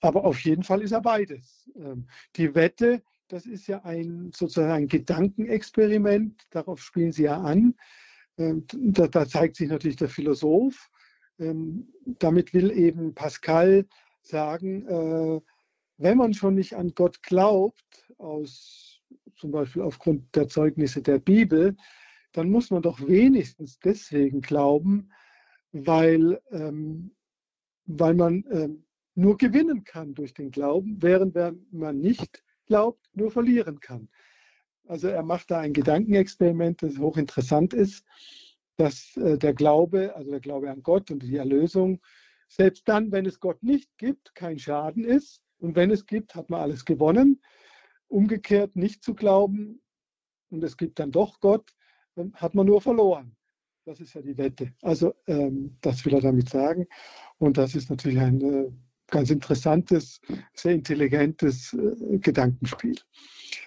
Aber 0.00 0.24
auf 0.24 0.40
jeden 0.40 0.62
Fall 0.62 0.82
ist 0.82 0.92
er 0.92 1.00
beides. 1.00 1.70
Ähm, 1.76 2.06
die 2.36 2.54
Wette, 2.54 3.02
das 3.28 3.46
ist 3.46 3.66
ja 3.66 3.82
ein 3.84 4.30
sozusagen 4.34 4.72
ein 4.72 4.88
Gedankenexperiment, 4.88 6.46
darauf 6.50 6.82
spielen 6.82 7.12
Sie 7.12 7.24
ja 7.24 7.40
an. 7.40 7.74
Ähm, 8.36 8.66
da, 8.68 9.06
da 9.08 9.26
zeigt 9.26 9.56
sich 9.56 9.68
natürlich 9.68 9.96
der 9.96 10.08
Philosoph. 10.08 10.90
Ähm, 11.38 11.92
damit 12.04 12.54
will 12.54 12.70
eben 12.70 13.14
Pascal 13.14 13.86
sagen, 14.22 14.86
äh, 14.86 15.40
wenn 15.96 16.18
man 16.18 16.34
schon 16.34 16.54
nicht 16.54 16.74
an 16.74 16.94
Gott 16.94 17.22
glaubt, 17.22 18.12
aus, 18.18 19.00
zum 19.36 19.50
Beispiel 19.50 19.82
aufgrund 19.82 20.34
der 20.34 20.48
Zeugnisse 20.48 21.02
der 21.02 21.18
Bibel, 21.18 21.76
dann 22.32 22.50
muss 22.50 22.70
man 22.70 22.82
doch 22.82 23.00
wenigstens 23.06 23.78
deswegen 23.78 24.40
glauben, 24.40 25.10
weil, 25.74 26.40
ähm, 26.50 27.10
weil 27.86 28.14
man 28.14 28.44
ähm, 28.50 28.84
nur 29.16 29.36
gewinnen 29.36 29.84
kann 29.84 30.14
durch 30.14 30.32
den 30.32 30.50
Glauben, 30.50 31.02
während 31.02 31.36
man 31.72 31.98
nicht 31.98 32.42
glaubt, 32.66 33.04
nur 33.12 33.30
verlieren 33.30 33.80
kann. 33.80 34.08
Also 34.86 35.08
er 35.08 35.22
macht 35.22 35.50
da 35.50 35.60
ein 35.60 35.72
Gedankenexperiment, 35.72 36.82
das 36.82 36.98
hochinteressant 36.98 37.74
ist, 37.74 38.04
dass 38.76 39.16
äh, 39.16 39.36
der 39.36 39.52
Glaube, 39.52 40.14
also 40.14 40.30
der 40.30 40.40
Glaube 40.40 40.70
an 40.70 40.82
Gott 40.82 41.10
und 41.10 41.22
die 41.22 41.36
Erlösung, 41.36 42.00
selbst 42.48 42.88
dann, 42.88 43.10
wenn 43.10 43.26
es 43.26 43.40
Gott 43.40 43.62
nicht 43.62 43.90
gibt, 43.98 44.34
kein 44.34 44.58
Schaden 44.58 45.04
ist. 45.04 45.42
Und 45.58 45.74
wenn 45.74 45.90
es 45.90 46.06
gibt, 46.06 46.34
hat 46.34 46.50
man 46.50 46.60
alles 46.60 46.84
gewonnen. 46.84 47.40
Umgekehrt 48.06 48.76
nicht 48.76 49.02
zu 49.02 49.14
glauben 49.14 49.80
und 50.50 50.62
es 50.62 50.76
gibt 50.76 51.00
dann 51.00 51.10
doch 51.10 51.40
Gott, 51.40 51.74
hat 52.34 52.54
man 52.54 52.66
nur 52.66 52.80
verloren. 52.80 53.34
Das 53.86 54.00
ist 54.00 54.14
ja 54.14 54.22
die 54.22 54.38
Wette. 54.38 54.72
Also 54.80 55.14
ähm, 55.26 55.76
das 55.82 56.06
will 56.06 56.14
er 56.14 56.22
damit 56.22 56.48
sagen. 56.48 56.86
Und 57.36 57.58
das 57.58 57.74
ist 57.74 57.90
natürlich 57.90 58.18
ein 58.18 58.40
äh, 58.40 58.70
ganz 59.08 59.28
interessantes, 59.28 60.22
sehr 60.54 60.72
intelligentes 60.72 61.74
äh, 61.74 62.18
Gedankenspiel. 62.18 62.96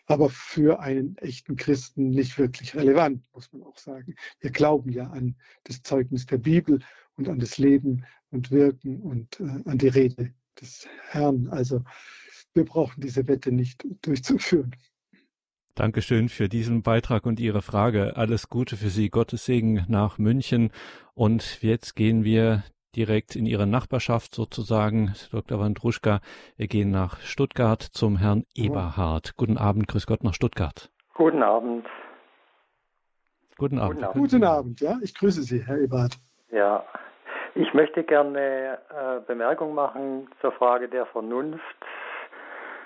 Aber 0.08 0.30
für 0.32 0.80
einen 0.80 1.16
echten 1.18 1.56
Christen 1.56 2.10
nicht 2.10 2.40
wirklich 2.40 2.76
relevant, 2.76 3.22
muss 3.32 3.54
man 3.54 3.62
auch 3.62 3.78
sagen. 3.78 4.16
Wir 4.40 4.50
glauben 4.50 4.92
ja 4.92 5.08
an 5.08 5.36
das 5.66 5.84
Zeugnis 5.84 6.26
der 6.26 6.40
Bibel 6.40 6.80
und 7.16 7.30
an 7.30 7.38
das 7.38 7.60
Leben 7.60 8.04
und 8.32 8.50
Wirken 8.50 9.00
und 9.02 9.40
äh, 9.40 9.70
an 9.70 9.78
die 9.78 9.90
Rede 9.90 10.34
des 10.60 10.88
Herrn. 11.10 11.48
Also 11.50 11.84
wir 12.56 12.66
brauchen 12.66 13.02
diese 13.02 13.28
Wette 13.28 13.52
nicht 13.52 13.86
durchzuführen. 14.02 14.76
Dankeschön 15.78 16.28
für 16.28 16.50
diesen 16.50 16.82
Beitrag 16.82 17.28
und 17.28 17.40
Ihre 17.40 17.62
Frage. 17.62 18.14
Alles 18.16 18.50
Gute 18.50 18.76
für 18.78 18.90
Sie. 18.90 19.10
Gottes 19.10 19.46
Segen 19.46 19.86
nach 19.88 20.18
München. 20.18 20.72
Und 21.14 21.62
jetzt 21.62 21.96
gehen 21.96 22.24
wir 22.24 22.64
direkt 22.96 23.36
in 23.36 23.46
Ihre 23.46 23.68
Nachbarschaft 23.68 24.34
sozusagen. 24.34 25.14
Dr. 25.32 25.60
Wandruschka, 25.60 26.20
wir 26.56 26.68
gehen 26.68 26.90
nach 26.90 27.20
Stuttgart 27.20 27.80
zum 27.84 28.18
Herrn 28.18 28.44
Eberhard. 28.56 29.38
Guten 29.38 29.60
Abend, 29.60 29.88
grüß 29.88 30.08
Gott 30.08 30.24
nach 30.24 30.34
Stuttgart. 30.34 30.90
Guten 31.14 31.44
Abend. 31.44 31.86
Guten 33.60 33.78
Abend. 33.78 33.98
Guten 33.98 34.06
Abend, 34.06 34.32
Guten 34.32 34.44
Abend 34.44 34.82
ja. 34.82 34.98
Ich 35.04 35.14
grüße 35.14 35.44
Sie, 35.44 35.64
Herr 35.64 35.78
Eberhard. 35.78 36.18
Ja, 36.52 36.86
ich 37.54 37.72
möchte 37.76 38.04
gerne 38.04 38.80
äh, 38.90 39.20
Bemerkung 39.28 39.76
machen 39.76 40.28
zur 40.42 40.54
Frage 40.54 40.90
der 40.90 41.06
Vernunft. 41.06 41.62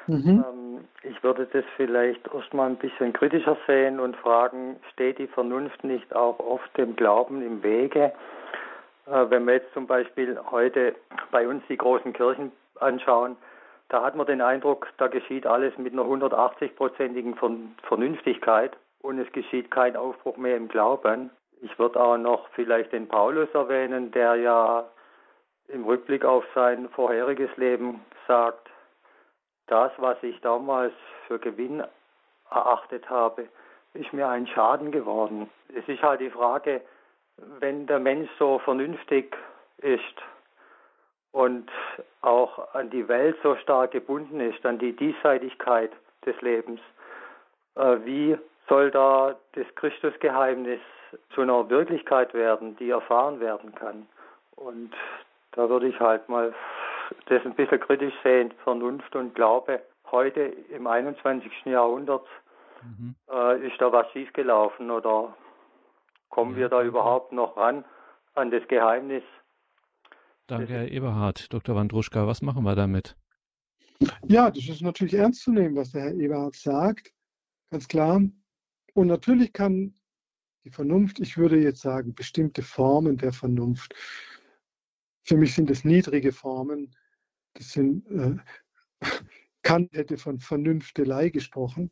Mhm. 0.07 0.43
Ähm, 0.45 0.60
ich 1.03 1.23
würde 1.23 1.47
das 1.51 1.63
vielleicht 1.75 2.27
erstmal 2.33 2.69
ein 2.69 2.77
bisschen 2.77 3.13
kritischer 3.13 3.57
sehen 3.67 3.99
und 3.99 4.15
fragen, 4.17 4.79
steht 4.93 5.19
die 5.19 5.27
Vernunft 5.27 5.83
nicht 5.83 6.15
auch 6.15 6.39
oft 6.39 6.77
dem 6.77 6.95
Glauben 6.95 7.41
im 7.41 7.63
Wege? 7.63 8.13
Äh, 9.07 9.29
wenn 9.29 9.45
wir 9.45 9.55
jetzt 9.55 9.73
zum 9.73 9.87
Beispiel 9.87 10.39
heute 10.51 10.95
bei 11.31 11.47
uns 11.47 11.63
die 11.67 11.77
großen 11.77 12.13
Kirchen 12.13 12.51
anschauen, 12.79 13.37
da 13.89 14.03
hat 14.03 14.15
man 14.15 14.25
den 14.25 14.41
Eindruck, 14.41 14.87
da 14.97 15.07
geschieht 15.07 15.45
alles 15.45 15.77
mit 15.77 15.91
einer 15.91 16.03
180-prozentigen 16.03 17.35
Vernünftigkeit 17.83 18.77
und 19.01 19.19
es 19.19 19.31
geschieht 19.33 19.69
kein 19.69 19.97
Aufbruch 19.97 20.37
mehr 20.37 20.55
im 20.55 20.69
Glauben. 20.69 21.29
Ich 21.61 21.77
würde 21.77 21.99
auch 21.99 22.17
noch 22.17 22.47
vielleicht 22.53 22.93
den 22.93 23.07
Paulus 23.07 23.49
erwähnen, 23.53 24.11
der 24.11 24.35
ja 24.35 24.85
im 25.67 25.83
Rückblick 25.83 26.23
auf 26.23 26.45
sein 26.55 26.89
vorheriges 26.89 27.49
Leben 27.57 28.01
sagt, 28.27 28.70
das, 29.71 29.91
was 29.97 30.21
ich 30.21 30.39
damals 30.41 30.93
für 31.27 31.39
Gewinn 31.39 31.83
erachtet 32.49 33.09
habe, 33.09 33.47
ist 33.93 34.11
mir 34.13 34.27
ein 34.27 34.47
Schaden 34.47 34.91
geworden. 34.91 35.49
Es 35.75 35.87
ist 35.87 36.01
halt 36.01 36.21
die 36.21 36.29
Frage, 36.29 36.81
wenn 37.59 37.87
der 37.87 37.99
Mensch 37.99 38.29
so 38.37 38.59
vernünftig 38.59 39.35
ist 39.77 40.01
und 41.31 41.69
auch 42.21 42.73
an 42.73 42.89
die 42.89 43.07
Welt 43.07 43.37
so 43.41 43.55
stark 43.55 43.91
gebunden 43.91 44.39
ist, 44.41 44.65
an 44.65 44.77
die 44.77 44.95
Diesseitigkeit 44.95 45.91
des 46.25 46.39
Lebens, 46.41 46.81
äh, 47.75 47.97
wie 48.03 48.37
soll 48.67 48.91
da 48.91 49.35
das 49.53 49.65
Christusgeheimnis 49.75 50.81
zu 51.33 51.41
einer 51.41 51.69
Wirklichkeit 51.69 52.33
werden, 52.33 52.75
die 52.77 52.89
erfahren 52.89 53.39
werden 53.39 53.73
kann? 53.75 54.07
Und 54.55 54.91
da 55.53 55.69
würde 55.69 55.87
ich 55.87 55.99
halt 55.99 56.27
mal 56.29 56.53
das 57.27 57.45
ein 57.45 57.55
bisschen 57.55 57.79
kritisch 57.79 58.13
sehen, 58.23 58.53
Vernunft 58.63 59.15
und 59.15 59.35
Glaube. 59.35 59.81
Heute 60.11 60.41
im 60.41 60.87
21. 60.87 61.51
Jahrhundert 61.65 62.25
mhm. 62.83 63.15
äh, 63.31 63.67
ist 63.67 63.79
da 63.79 63.91
was 63.91 64.11
schiefgelaufen 64.11 64.91
oder 64.91 65.35
kommen 66.29 66.55
wir 66.55 66.69
da 66.69 66.83
überhaupt 66.83 67.31
noch 67.31 67.57
ran 67.57 67.85
an 68.33 68.51
das 68.51 68.67
Geheimnis? 68.67 69.23
Danke, 70.47 70.73
Herr 70.73 70.91
Eberhard. 70.91 71.53
Dr. 71.53 71.75
Wandruschka, 71.75 72.27
was 72.27 72.41
machen 72.41 72.63
wir 72.63 72.75
damit? 72.75 73.15
Ja, 74.23 74.49
das 74.49 74.67
ist 74.67 74.81
natürlich 74.81 75.13
ernst 75.13 75.43
zu 75.43 75.51
nehmen, 75.51 75.75
was 75.75 75.91
der 75.91 76.01
Herr 76.01 76.13
Eberhard 76.13 76.55
sagt. 76.55 77.13
Ganz 77.69 77.87
klar. 77.87 78.21
Und 78.93 79.07
natürlich 79.07 79.53
kann 79.53 79.93
die 80.63 80.71
Vernunft, 80.71 81.19
ich 81.19 81.37
würde 81.37 81.57
jetzt 81.57 81.81
sagen, 81.81 82.13
bestimmte 82.13 82.61
Formen 82.61 83.17
der 83.17 83.31
Vernunft, 83.31 83.95
für 85.23 85.37
mich 85.37 85.53
sind 85.55 85.69
es 85.69 85.85
niedrige 85.85 86.31
Formen, 86.31 86.95
sind, 87.59 88.05
äh, 88.09 88.35
Kant 89.63 89.93
hätte 89.93 90.17
von 90.17 90.39
Vernünftelei 90.39 91.29
gesprochen, 91.29 91.91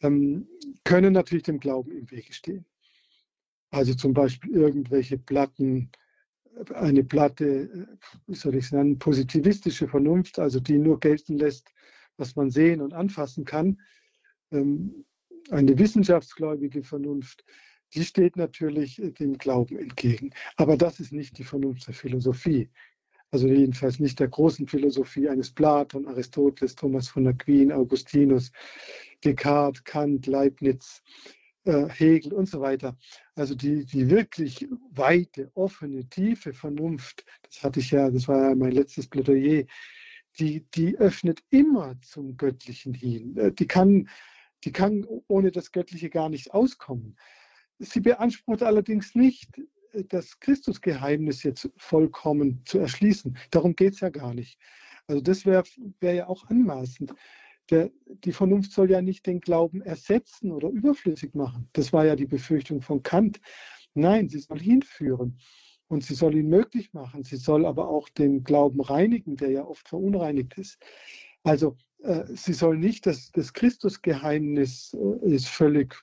ähm, 0.00 0.48
können 0.84 1.12
natürlich 1.12 1.44
dem 1.44 1.60
Glauben 1.60 1.92
im 1.92 2.10
Wege 2.10 2.32
stehen. 2.32 2.66
Also 3.70 3.94
zum 3.94 4.14
Beispiel 4.14 4.52
irgendwelche 4.52 5.18
Platten, 5.18 5.90
eine 6.74 7.04
Platte, 7.04 7.44
äh, 7.44 7.86
wie 8.26 8.34
soll 8.34 8.54
ich 8.54 8.66
es 8.66 8.72
nennen, 8.72 8.98
positivistische 8.98 9.88
Vernunft, 9.88 10.38
also 10.38 10.60
die 10.60 10.78
nur 10.78 11.00
gelten 11.00 11.38
lässt, 11.38 11.72
was 12.16 12.36
man 12.36 12.50
sehen 12.50 12.80
und 12.80 12.94
anfassen 12.94 13.44
kann. 13.44 13.80
Ähm, 14.52 15.04
eine 15.50 15.78
wissenschaftsgläubige 15.78 16.82
Vernunft, 16.82 17.44
die 17.92 18.04
steht 18.04 18.36
natürlich 18.36 19.00
dem 19.18 19.36
Glauben 19.38 19.78
entgegen. 19.78 20.30
Aber 20.56 20.76
das 20.76 21.00
ist 21.00 21.12
nicht 21.12 21.38
die 21.38 21.44
Vernunft 21.44 21.86
der 21.86 21.94
Philosophie 21.94 22.70
also 23.34 23.48
jedenfalls 23.48 23.98
nicht 23.98 24.20
der 24.20 24.28
großen 24.28 24.68
Philosophie 24.68 25.28
eines 25.28 25.50
Platon, 25.50 26.06
Aristoteles, 26.06 26.76
Thomas 26.76 27.08
von 27.08 27.26
Aquin, 27.26 27.72
Augustinus, 27.72 28.52
Descartes, 29.24 29.82
Kant, 29.82 30.28
Leibniz, 30.28 31.02
äh, 31.64 31.88
Hegel 31.88 32.32
und 32.32 32.48
so 32.48 32.60
weiter. 32.60 32.96
Also 33.34 33.56
die, 33.56 33.86
die 33.86 34.08
wirklich 34.08 34.68
weite, 34.92 35.50
offene, 35.54 36.08
tiefe 36.08 36.52
Vernunft, 36.52 37.24
das 37.42 37.64
hatte 37.64 37.80
ich 37.80 37.90
ja, 37.90 38.08
das 38.08 38.28
war 38.28 38.50
ja 38.50 38.54
mein 38.54 38.70
letztes 38.70 39.08
Plädoyer, 39.08 39.64
die, 40.38 40.64
die 40.76 40.96
öffnet 40.96 41.42
immer 41.50 42.00
zum 42.02 42.36
Göttlichen 42.36 42.94
hin. 42.94 43.36
Äh, 43.36 43.50
die 43.50 43.66
kann, 43.66 44.08
die 44.62 44.70
kann 44.70 45.04
ohne 45.26 45.50
das 45.50 45.72
Göttliche 45.72 46.08
gar 46.08 46.28
nicht 46.28 46.54
auskommen. 46.54 47.16
Sie 47.80 47.98
beansprucht 47.98 48.62
allerdings 48.62 49.16
nicht 49.16 49.60
das 50.08 50.38
Christusgeheimnis 50.40 51.42
jetzt 51.42 51.70
vollkommen 51.76 52.62
zu 52.64 52.78
erschließen. 52.78 53.36
Darum 53.50 53.74
geht 53.74 53.94
es 53.94 54.00
ja 54.00 54.10
gar 54.10 54.34
nicht. 54.34 54.58
Also 55.06 55.20
das 55.20 55.44
wäre 55.44 55.64
wär 56.00 56.14
ja 56.14 56.28
auch 56.28 56.44
anmaßend. 56.48 57.14
Der, 57.70 57.90
die 58.06 58.32
Vernunft 58.32 58.72
soll 58.72 58.90
ja 58.90 59.00
nicht 59.00 59.26
den 59.26 59.40
Glauben 59.40 59.80
ersetzen 59.80 60.52
oder 60.52 60.68
überflüssig 60.68 61.34
machen. 61.34 61.68
Das 61.72 61.92
war 61.92 62.04
ja 62.04 62.16
die 62.16 62.26
Befürchtung 62.26 62.82
von 62.82 63.02
Kant. 63.02 63.40
Nein, 63.94 64.28
sie 64.28 64.40
soll 64.40 64.60
hinführen 64.60 65.38
und 65.88 66.04
sie 66.04 66.14
soll 66.14 66.34
ihn 66.34 66.48
möglich 66.48 66.92
machen. 66.92 67.24
Sie 67.24 67.36
soll 67.36 67.64
aber 67.64 67.88
auch 67.88 68.08
den 68.08 68.44
Glauben 68.44 68.80
reinigen, 68.80 69.36
der 69.36 69.50
ja 69.50 69.64
oft 69.64 69.88
verunreinigt 69.88 70.58
ist. 70.58 70.78
Also 71.42 71.76
äh, 72.02 72.24
sie 72.34 72.52
soll 72.52 72.76
nicht 72.78 73.06
das, 73.06 73.30
das 73.32 73.52
Christusgeheimnis 73.52 74.94
äh, 74.94 75.34
ist 75.34 75.48
völlig 75.48 75.94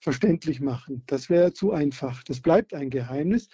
verständlich 0.00 0.60
machen. 0.60 1.02
Das 1.06 1.30
wäre 1.30 1.52
zu 1.52 1.72
einfach. 1.72 2.22
Das 2.24 2.40
bleibt 2.40 2.74
ein 2.74 2.90
Geheimnis, 2.90 3.48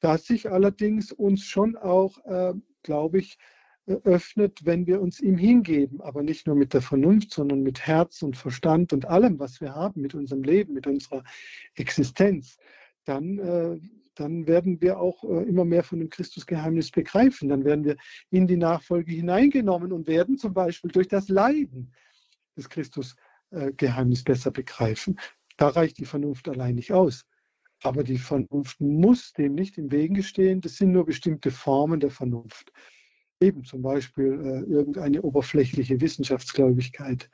das 0.00 0.26
sich 0.26 0.50
allerdings 0.50 1.12
uns 1.12 1.44
schon 1.44 1.76
auch, 1.76 2.24
äh, 2.24 2.54
glaube 2.82 3.18
ich, 3.18 3.38
äh, 3.86 3.94
öffnet, 4.04 4.64
wenn 4.64 4.86
wir 4.86 5.00
uns 5.00 5.20
ihm 5.20 5.36
hingeben, 5.36 6.00
aber 6.00 6.22
nicht 6.22 6.46
nur 6.46 6.56
mit 6.56 6.74
der 6.74 6.82
Vernunft, 6.82 7.32
sondern 7.32 7.62
mit 7.62 7.86
Herz 7.86 8.22
und 8.22 8.36
Verstand 8.36 8.92
und 8.92 9.06
allem, 9.06 9.38
was 9.38 9.60
wir 9.60 9.74
haben, 9.74 10.02
mit 10.02 10.14
unserem 10.14 10.42
Leben, 10.42 10.74
mit 10.74 10.86
unserer 10.86 11.24
Existenz, 11.74 12.58
dann, 13.04 13.38
äh, 13.38 13.80
dann 14.14 14.46
werden 14.46 14.80
wir 14.80 15.00
auch 15.00 15.24
äh, 15.24 15.48
immer 15.48 15.64
mehr 15.64 15.82
von 15.82 16.00
dem 16.00 16.10
Christusgeheimnis 16.10 16.90
begreifen. 16.90 17.48
Dann 17.48 17.64
werden 17.64 17.84
wir 17.84 17.96
in 18.30 18.46
die 18.46 18.56
Nachfolge 18.56 19.12
hineingenommen 19.12 19.92
und 19.92 20.06
werden 20.06 20.36
zum 20.36 20.52
Beispiel 20.52 20.90
durch 20.90 21.08
das 21.08 21.28
Leiden 21.28 21.92
des 22.56 22.68
Christusgeheimnis 22.68 24.22
besser 24.22 24.50
begreifen. 24.50 25.18
Da 25.58 25.68
reicht 25.68 25.98
die 25.98 26.06
Vernunft 26.06 26.48
allein 26.48 26.76
nicht 26.76 26.92
aus. 26.92 27.26
Aber 27.82 28.02
die 28.02 28.18
Vernunft 28.18 28.80
muss 28.80 29.32
dem 29.32 29.54
nicht 29.54 29.76
im 29.76 29.92
Wege 29.92 30.22
stehen. 30.22 30.60
Das 30.60 30.76
sind 30.76 30.92
nur 30.92 31.04
bestimmte 31.04 31.50
Formen 31.50 32.00
der 32.00 32.10
Vernunft. 32.10 32.72
Eben 33.40 33.64
zum 33.64 33.82
Beispiel 33.82 34.32
äh, 34.32 34.70
irgendeine 34.72 35.22
oberflächliche 35.22 36.00
Wissenschaftsgläubigkeit. 36.00 37.28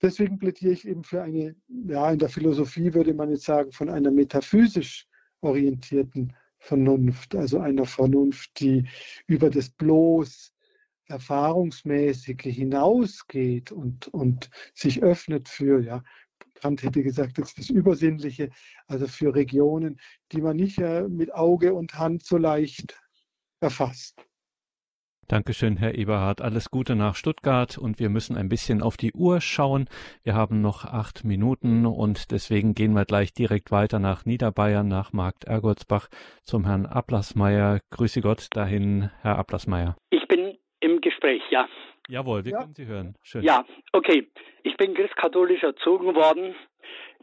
Deswegen 0.00 0.38
plädiere 0.38 0.72
ich 0.72 0.86
eben 0.86 1.04
für 1.04 1.22
eine, 1.22 1.54
ja, 1.68 2.10
in 2.10 2.18
der 2.18 2.28
Philosophie 2.28 2.92
würde 2.94 3.14
man 3.14 3.30
jetzt 3.30 3.44
sagen, 3.44 3.70
von 3.70 3.88
einer 3.88 4.10
metaphysisch 4.10 5.06
orientierten 5.40 6.34
Vernunft, 6.58 7.34
also 7.34 7.58
einer 7.58 7.84
Vernunft, 7.84 8.58
die 8.60 8.88
über 9.26 9.50
das 9.50 9.70
bloß 9.70 10.52
Erfahrungsmäßige 11.06 12.44
hinausgeht 12.44 13.70
und, 13.70 14.08
und 14.08 14.50
sich 14.74 15.02
öffnet 15.02 15.48
für 15.48 15.80
ja, 15.80 16.02
Kant 16.54 16.82
hätte 16.82 17.02
gesagt, 17.02 17.38
das 17.38 17.48
ist 17.50 17.58
das 17.58 17.70
Übersinnliche, 17.70 18.50
also 18.86 19.06
für 19.06 19.34
Regionen, 19.34 19.98
die 20.32 20.40
man 20.40 20.56
nicht 20.56 20.78
äh, 20.78 21.02
mit 21.08 21.34
Auge 21.34 21.74
und 21.74 21.98
Hand 21.98 22.24
so 22.24 22.36
leicht 22.36 22.98
erfasst. 23.60 24.24
Dankeschön, 25.28 25.78
Herr 25.78 25.94
Eberhard. 25.94 26.42
Alles 26.42 26.70
Gute 26.70 26.94
nach 26.94 27.14
Stuttgart 27.14 27.78
und 27.78 27.98
wir 27.98 28.10
müssen 28.10 28.36
ein 28.36 28.48
bisschen 28.50 28.82
auf 28.82 28.96
die 28.96 29.12
Uhr 29.14 29.40
schauen. 29.40 29.88
Wir 30.24 30.34
haben 30.34 30.60
noch 30.60 30.84
acht 30.84 31.24
Minuten 31.24 31.86
und 31.86 32.32
deswegen 32.32 32.74
gehen 32.74 32.92
wir 32.92 33.06
gleich 33.06 33.32
direkt 33.32 33.70
weiter 33.70 33.98
nach 33.98 34.26
Niederbayern, 34.26 34.88
nach 34.88 35.12
Markt 35.12 35.44
Ergoldsbach 35.44 36.08
zum 36.42 36.66
Herrn 36.66 36.84
Ablassmeier. 36.84 37.80
Grüße 37.90 38.20
Gott 38.20 38.48
dahin, 38.50 39.10
Herr 39.22 39.38
Ablassmeier. 39.38 39.96
Ich 40.10 40.26
bin 40.28 40.58
im 40.80 41.00
Gespräch, 41.00 41.42
ja. 41.50 41.66
Jawohl, 42.12 42.44
wir 42.44 42.52
ja. 42.52 42.60
können 42.60 42.74
Sie 42.74 42.84
hören. 42.84 43.14
Schön. 43.22 43.42
Ja, 43.42 43.64
okay. 43.94 44.28
Ich 44.64 44.76
bin 44.76 44.92
christkatholisch 44.92 45.62
erzogen 45.62 46.14
worden, 46.14 46.54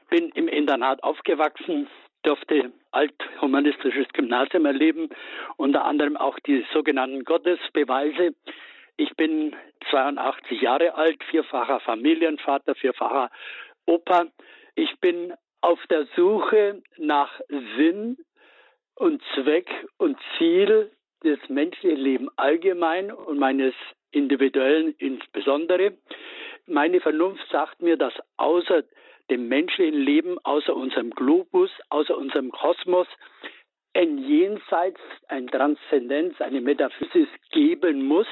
bin 0.09 0.29
im 0.29 0.47
Internat 0.47 1.03
aufgewachsen, 1.03 1.87
durfte 2.23 2.71
althumanistisches 2.89 4.07
Gymnasium 4.13 4.65
erleben, 4.65 5.09
unter 5.57 5.85
anderem 5.85 6.17
auch 6.17 6.39
die 6.39 6.65
sogenannten 6.73 7.23
Gottesbeweise. 7.23 8.33
Ich 8.97 9.15
bin 9.15 9.55
82 9.91 10.59
Jahre 10.59 10.95
alt, 10.95 11.23
vierfacher 11.29 11.79
Familienvater, 11.81 12.73
vierfacher 12.73 13.29
Opa. 13.85 14.25
Ich 14.73 14.99
bin 14.99 15.35
auf 15.61 15.79
der 15.91 16.07
Suche 16.15 16.81
nach 16.97 17.39
Sinn 17.77 18.17
und 18.95 19.21
Zweck 19.35 19.69
und 19.97 20.17
Ziel 20.39 20.89
des 21.23 21.39
menschlichen 21.49 21.99
Lebens 21.99 22.31
allgemein 22.37 23.11
und 23.11 23.37
meines 23.37 23.73
individuellen 24.11 24.95
insbesondere. 24.97 25.93
Meine 26.65 26.99
Vernunft 27.01 27.43
sagt 27.51 27.81
mir, 27.81 27.97
dass 27.97 28.13
außer 28.37 28.83
dem 29.29 29.47
menschlichen 29.47 29.99
Leben, 29.99 30.37
außer 30.43 30.75
unserem 30.75 31.11
Globus, 31.11 31.71
außer 31.89 32.17
unserem 32.17 32.51
Kosmos, 32.51 33.07
ein 33.93 34.17
Jenseits, 34.17 34.99
ein 35.27 35.47
Transzendenz, 35.47 36.39
eine 36.41 36.61
Metaphysis 36.61 37.27
geben 37.51 38.05
muss, 38.05 38.27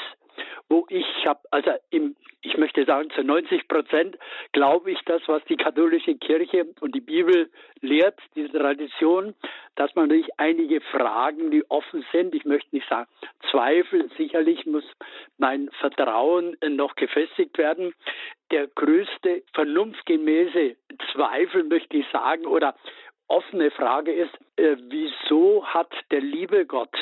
wo 0.70 0.86
ich 0.90 1.06
habe, 1.26 1.40
also 1.52 1.72
im, 1.90 2.16
ich 2.42 2.58
möchte 2.58 2.86
sagen, 2.86 3.10
zu 3.12 3.24
90 3.24 3.68
Prozent 3.68 4.18
glaube 4.52 4.92
ich 4.92 5.00
das, 5.06 5.22
was 5.28 5.44
die 5.46 5.58
katholische 5.58 6.16
Kirche 6.16 6.66
und 6.80 6.96
die 6.96 7.02
Bibel 7.02 7.50
lehrt, 7.82 8.20
diese 8.36 8.52
Tradition, 8.58 9.34
dass 9.76 9.94
man 9.96 10.10
durch 10.10 10.28
einige 10.38 10.82
Fragen, 10.82 11.52
die 11.52 11.70
offen 11.70 12.06
sind, 12.12 12.36
ich 12.36 12.46
möchte 12.46 12.76
nicht 12.76 12.88
sagen 12.90 13.08
Zweifel, 13.52 14.10
sicherlich 14.18 14.66
muss 14.66 14.84
mein 15.38 15.70
Vertrauen 15.80 16.58
noch 16.70 16.96
gefestigt 16.96 17.58
werden. 17.58 17.94
Der 18.52 18.68
größte 18.68 19.44
vernunftgemäße 19.54 20.76
Zweifel, 21.14 21.64
möchte 21.64 21.98
ich 21.98 22.08
sagen, 22.12 22.46
oder 22.46 22.76
offene 23.28 23.72
Frage 23.72 24.14
ist, 24.14 24.34
äh, 24.56 24.78
wieso 24.80 25.66
hat 25.66 25.92
der 26.12 26.22
liebe 26.22 26.66
Gott 26.66 26.96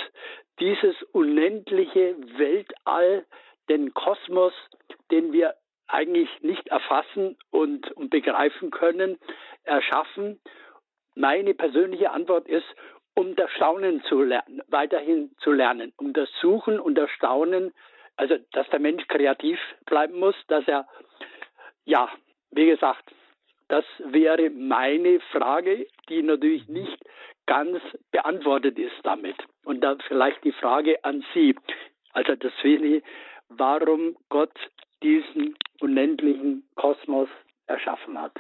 dieses 0.60 0.96
unendliche 1.12 2.16
Weltall, 2.38 3.26
den 3.70 3.94
Kosmos, 3.94 4.54
den 5.12 5.34
wir 5.34 5.56
eigentlich 5.88 6.30
nicht 6.42 6.68
erfassen 6.68 7.38
und, 7.52 7.92
begreifen 8.10 8.72
können, 8.72 9.18
erschaffen? 9.64 10.40
Meine 11.16 11.54
persönliche 11.54 12.12
Antwort 12.12 12.48
ist, 12.48 12.66
um 13.16 13.36
das 13.36 13.50
Staunen 13.52 14.04
zu 14.04 14.22
lernen, 14.22 14.62
weiterhin 14.68 15.32
zu 15.40 15.52
lernen, 15.52 15.94
um 15.98 16.14
das 16.14 16.30
Suchen 16.42 16.80
und 16.80 16.96
das 16.96 17.10
Staunen, 17.12 17.74
also 18.18 18.36
dass 18.52 18.70
der 18.70 18.80
Mensch 18.80 19.08
kreativ 19.08 19.60
bleiben 19.86 20.20
muss, 20.20 20.36
dass 20.48 20.68
er, 20.68 20.88
ja, 21.86 22.10
wie 22.52 22.66
gesagt, 22.66 23.04
das 23.68 23.86
wäre 24.00 24.50
meine 24.50 25.20
Frage, 25.32 25.88
die 26.10 26.22
natürlich 26.22 26.68
nicht 26.68 26.98
ganz 27.46 27.80
beantwortet 28.12 28.78
ist 28.78 28.96
damit. 29.04 29.36
Und 29.64 29.82
dann 29.82 30.00
vielleicht 30.08 30.44
die 30.44 30.52
Frage 30.54 31.04
an 31.04 31.24
Sie. 31.34 31.56
Also 32.14 32.36
das 32.36 32.54
wäre, 32.64 33.02
warum 33.50 34.18
Gott 34.30 34.58
diesen 35.04 35.56
unendlichen 35.82 36.64
Kosmos 36.76 37.30
erschaffen 37.68 38.18
hat. 38.18 38.34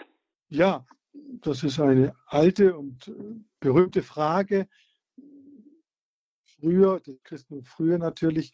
Ja, 0.49 0.85
das 1.13 1.63
ist 1.63 1.79
eine 1.79 2.15
alte 2.27 2.77
und 2.77 3.11
berühmte 3.59 4.01
Frage. 4.01 4.67
Früher, 6.59 6.99
die 6.99 7.19
Christen 7.23 7.63
früher 7.63 7.97
natürlich, 7.97 8.53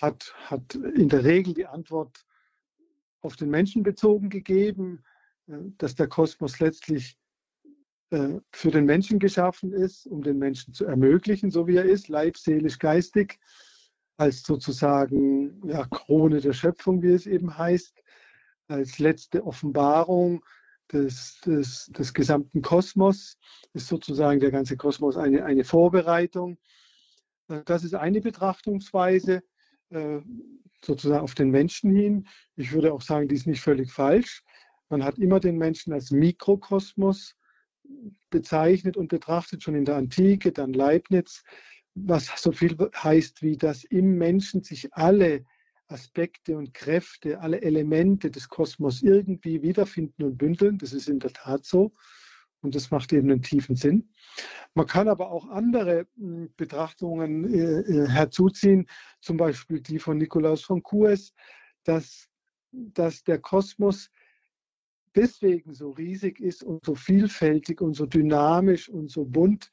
hat, 0.00 0.34
hat 0.50 0.74
in 0.74 1.08
der 1.08 1.24
Regel 1.24 1.54
die 1.54 1.66
Antwort 1.66 2.26
auf 3.22 3.36
den 3.36 3.50
Menschen 3.50 3.82
bezogen 3.82 4.28
gegeben, 4.28 5.02
äh, 5.48 5.58
dass 5.78 5.94
der 5.94 6.08
Kosmos 6.08 6.60
letztlich 6.60 7.12
äh, 7.12 7.25
für 8.08 8.70
den 8.70 8.84
Menschen 8.84 9.18
geschaffen 9.18 9.72
ist, 9.72 10.06
um 10.06 10.22
den 10.22 10.38
Menschen 10.38 10.72
zu 10.72 10.84
ermöglichen, 10.84 11.50
so 11.50 11.66
wie 11.66 11.76
er 11.76 11.84
ist, 11.84 12.08
leibseelisch, 12.08 12.78
geistig, 12.78 13.40
als 14.16 14.42
sozusagen 14.42 15.60
ja, 15.68 15.86
Krone 15.86 16.40
der 16.40 16.52
Schöpfung, 16.52 17.02
wie 17.02 17.10
es 17.10 17.26
eben 17.26 17.56
heißt, 17.56 18.02
als 18.68 18.98
letzte 18.98 19.44
Offenbarung 19.44 20.44
des, 20.92 21.40
des, 21.44 21.86
des 21.86 22.14
gesamten 22.14 22.62
Kosmos, 22.62 23.38
ist 23.72 23.88
sozusagen 23.88 24.40
der 24.40 24.50
ganze 24.50 24.76
Kosmos 24.76 25.16
eine, 25.16 25.44
eine 25.44 25.64
Vorbereitung. 25.64 26.58
Äh, 27.48 27.62
das 27.64 27.84
ist 27.84 27.94
eine 27.94 28.20
Betrachtungsweise, 28.20 29.42
äh, 29.90 30.20
sozusagen 30.84 31.22
auf 31.22 31.34
den 31.34 31.50
Menschen 31.50 31.94
hin. 31.94 32.28
Ich 32.54 32.72
würde 32.72 32.92
auch 32.92 33.02
sagen, 33.02 33.28
die 33.28 33.34
ist 33.34 33.46
nicht 33.46 33.60
völlig 33.60 33.92
falsch. 33.92 34.42
Man 34.88 35.04
hat 35.04 35.18
immer 35.18 35.40
den 35.40 35.58
Menschen 35.58 35.92
als 35.92 36.10
Mikrokosmos 36.10 37.34
bezeichnet 38.30 38.96
und 38.96 39.08
betrachtet, 39.08 39.62
schon 39.62 39.74
in 39.74 39.84
der 39.84 39.96
Antike, 39.96 40.52
dann 40.52 40.72
Leibniz, 40.72 41.42
was 41.94 42.26
so 42.40 42.52
viel 42.52 42.76
heißt 42.94 43.42
wie, 43.42 43.56
dass 43.56 43.84
im 43.84 44.18
Menschen 44.18 44.62
sich 44.62 44.92
alle 44.92 45.44
Aspekte 45.88 46.56
und 46.56 46.74
Kräfte, 46.74 47.40
alle 47.40 47.62
Elemente 47.62 48.30
des 48.30 48.48
Kosmos 48.48 49.02
irgendwie 49.02 49.62
wiederfinden 49.62 50.24
und 50.24 50.36
bündeln. 50.36 50.78
Das 50.78 50.92
ist 50.92 51.08
in 51.08 51.20
der 51.20 51.32
Tat 51.32 51.64
so. 51.64 51.92
Und 52.60 52.74
das 52.74 52.90
macht 52.90 53.12
eben 53.12 53.30
einen 53.30 53.42
tiefen 53.42 53.76
Sinn. 53.76 54.08
Man 54.74 54.86
kann 54.86 55.08
aber 55.08 55.30
auch 55.30 55.48
andere 55.48 56.06
hm, 56.16 56.52
Betrachtungen 56.56 57.52
äh, 57.52 57.80
äh, 57.80 58.08
herzuziehen, 58.08 58.88
zum 59.20 59.36
Beispiel 59.36 59.80
die 59.80 59.98
von 59.98 60.18
Nikolaus 60.18 60.62
von 60.62 60.82
Kues, 60.82 61.32
dass, 61.84 62.28
dass 62.72 63.22
der 63.22 63.38
Kosmos 63.38 64.10
deswegen 65.16 65.74
so 65.74 65.90
riesig 65.90 66.40
ist 66.40 66.62
und 66.62 66.84
so 66.84 66.94
vielfältig 66.94 67.80
und 67.80 67.94
so 67.94 68.06
dynamisch 68.06 68.88
und 68.88 69.10
so 69.10 69.24
bunt, 69.24 69.70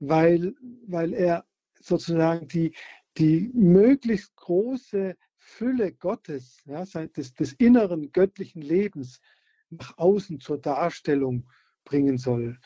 weil, 0.00 0.54
weil 0.86 1.14
er 1.14 1.46
sozusagen 1.80 2.48
die, 2.48 2.74
die 3.18 3.50
möglichst 3.54 4.34
große 4.36 5.16
Fülle 5.36 5.92
Gottes, 5.92 6.62
ja, 6.66 6.84
des, 6.84 7.34
des 7.34 7.52
inneren 7.54 8.12
göttlichen 8.12 8.62
Lebens 8.62 9.20
nach 9.70 9.96
außen 9.98 10.40
zur 10.40 10.58
Darstellung 10.58 11.48
bringen 11.84 12.18
soll. 12.18 12.58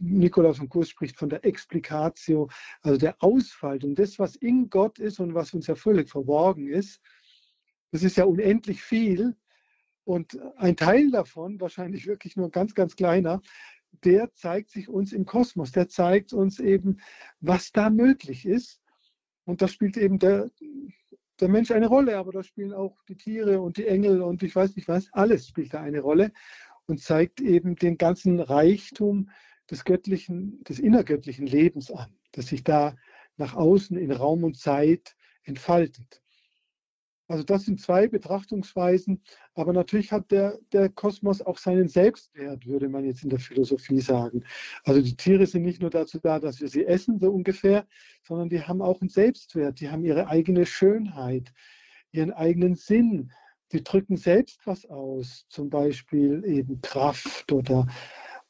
Nikolaus 0.00 0.58
von 0.58 0.68
Kurs 0.68 0.90
spricht 0.90 1.16
von 1.16 1.30
der 1.30 1.44
Explicatio, 1.44 2.48
also 2.82 2.98
der 2.98 3.16
Ausfaltung, 3.22 3.94
das, 3.94 4.18
was 4.18 4.36
in 4.36 4.68
Gott 4.68 4.98
ist 4.98 5.18
und 5.18 5.34
was 5.34 5.54
uns 5.54 5.66
ja 5.66 5.74
völlig 5.74 6.10
verborgen 6.10 6.68
ist. 6.68 7.00
Das 7.90 8.02
ist 8.02 8.16
ja 8.16 8.24
unendlich 8.24 8.82
viel 8.82 9.34
und 10.04 10.38
ein 10.56 10.76
Teil 10.76 11.10
davon, 11.10 11.60
wahrscheinlich 11.60 12.06
wirklich 12.06 12.36
nur 12.36 12.46
ein 12.46 12.52
ganz, 12.52 12.74
ganz 12.74 12.96
kleiner, 12.96 13.40
der 14.04 14.32
zeigt 14.34 14.70
sich 14.70 14.88
uns 14.88 15.12
im 15.12 15.26
Kosmos. 15.26 15.72
Der 15.72 15.88
zeigt 15.88 16.32
uns 16.32 16.58
eben, 16.58 16.98
was 17.40 17.72
da 17.72 17.90
möglich 17.90 18.46
ist. 18.46 18.80
Und 19.44 19.62
da 19.62 19.68
spielt 19.68 19.96
eben 19.96 20.18
der, 20.18 20.50
der 21.40 21.48
Mensch 21.48 21.70
eine 21.70 21.88
Rolle, 21.88 22.16
aber 22.16 22.32
da 22.32 22.42
spielen 22.42 22.72
auch 22.72 23.02
die 23.08 23.16
Tiere 23.16 23.60
und 23.60 23.76
die 23.76 23.86
Engel 23.86 24.22
und 24.22 24.42
ich 24.42 24.54
weiß 24.54 24.76
nicht 24.76 24.88
was, 24.88 25.12
alles 25.12 25.48
spielt 25.48 25.74
da 25.74 25.80
eine 25.80 26.00
Rolle 26.00 26.32
und 26.86 27.00
zeigt 27.00 27.40
eben 27.40 27.76
den 27.76 27.98
ganzen 27.98 28.40
Reichtum 28.40 29.30
des 29.70 29.84
göttlichen, 29.84 30.62
des 30.64 30.78
innergöttlichen 30.78 31.46
Lebens 31.46 31.90
an, 31.90 32.14
das 32.32 32.46
sich 32.46 32.62
da 32.62 32.96
nach 33.36 33.54
außen 33.54 33.96
in 33.96 34.12
Raum 34.12 34.44
und 34.44 34.56
Zeit 34.56 35.16
entfaltet. 35.42 36.21
Also 37.28 37.44
das 37.44 37.64
sind 37.64 37.80
zwei 37.80 38.08
Betrachtungsweisen, 38.08 39.22
aber 39.54 39.72
natürlich 39.72 40.12
hat 40.12 40.30
der, 40.30 40.58
der 40.72 40.88
Kosmos 40.88 41.40
auch 41.40 41.56
seinen 41.56 41.88
Selbstwert, 41.88 42.66
würde 42.66 42.88
man 42.88 43.04
jetzt 43.04 43.22
in 43.22 43.30
der 43.30 43.38
Philosophie 43.38 44.00
sagen. 44.00 44.44
Also 44.84 45.00
die 45.00 45.16
Tiere 45.16 45.46
sind 45.46 45.62
nicht 45.62 45.80
nur 45.80 45.90
dazu 45.90 46.18
da, 46.18 46.38
dass 46.40 46.60
wir 46.60 46.68
sie 46.68 46.84
essen, 46.84 47.18
so 47.18 47.30
ungefähr, 47.30 47.86
sondern 48.26 48.48
die 48.48 48.62
haben 48.62 48.82
auch 48.82 49.00
einen 49.00 49.08
Selbstwert, 49.08 49.80
die 49.80 49.88
haben 49.88 50.04
ihre 50.04 50.26
eigene 50.26 50.66
Schönheit, 50.66 51.52
ihren 52.10 52.32
eigenen 52.32 52.74
Sinn, 52.74 53.32
die 53.72 53.82
drücken 53.82 54.16
selbst 54.16 54.60
was 54.66 54.84
aus, 54.86 55.46
zum 55.48 55.70
Beispiel 55.70 56.44
eben 56.44 56.80
Kraft 56.82 57.50
oder 57.52 57.86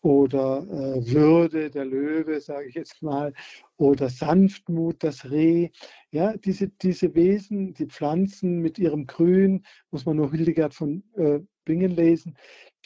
oder 0.03 0.67
äh, 0.69 1.13
Würde, 1.13 1.71
der 1.71 1.85
Löwe, 1.85 2.41
sage 2.41 2.69
ich 2.69 2.75
jetzt 2.75 3.03
mal, 3.03 3.33
oder 3.77 4.09
Sanftmut, 4.11 5.03
das 5.05 5.31
Reh. 5.31 5.71
Ja, 6.11 6.37
diese, 6.37 6.69
diese 6.69 7.15
Wesen, 7.15 7.75
die 7.75 7.87
Pflanzen 7.87 8.59
mit 8.59 8.79
ihrem 8.79 9.07
Grün, 9.07 9.65
muss 9.91 10.05
man 10.05 10.17
nur 10.17 10.33
Hildegard 10.33 10.75
von 10.75 11.05
äh, 11.17 11.41
Bingen 11.65 11.93
lesen, 11.93 12.37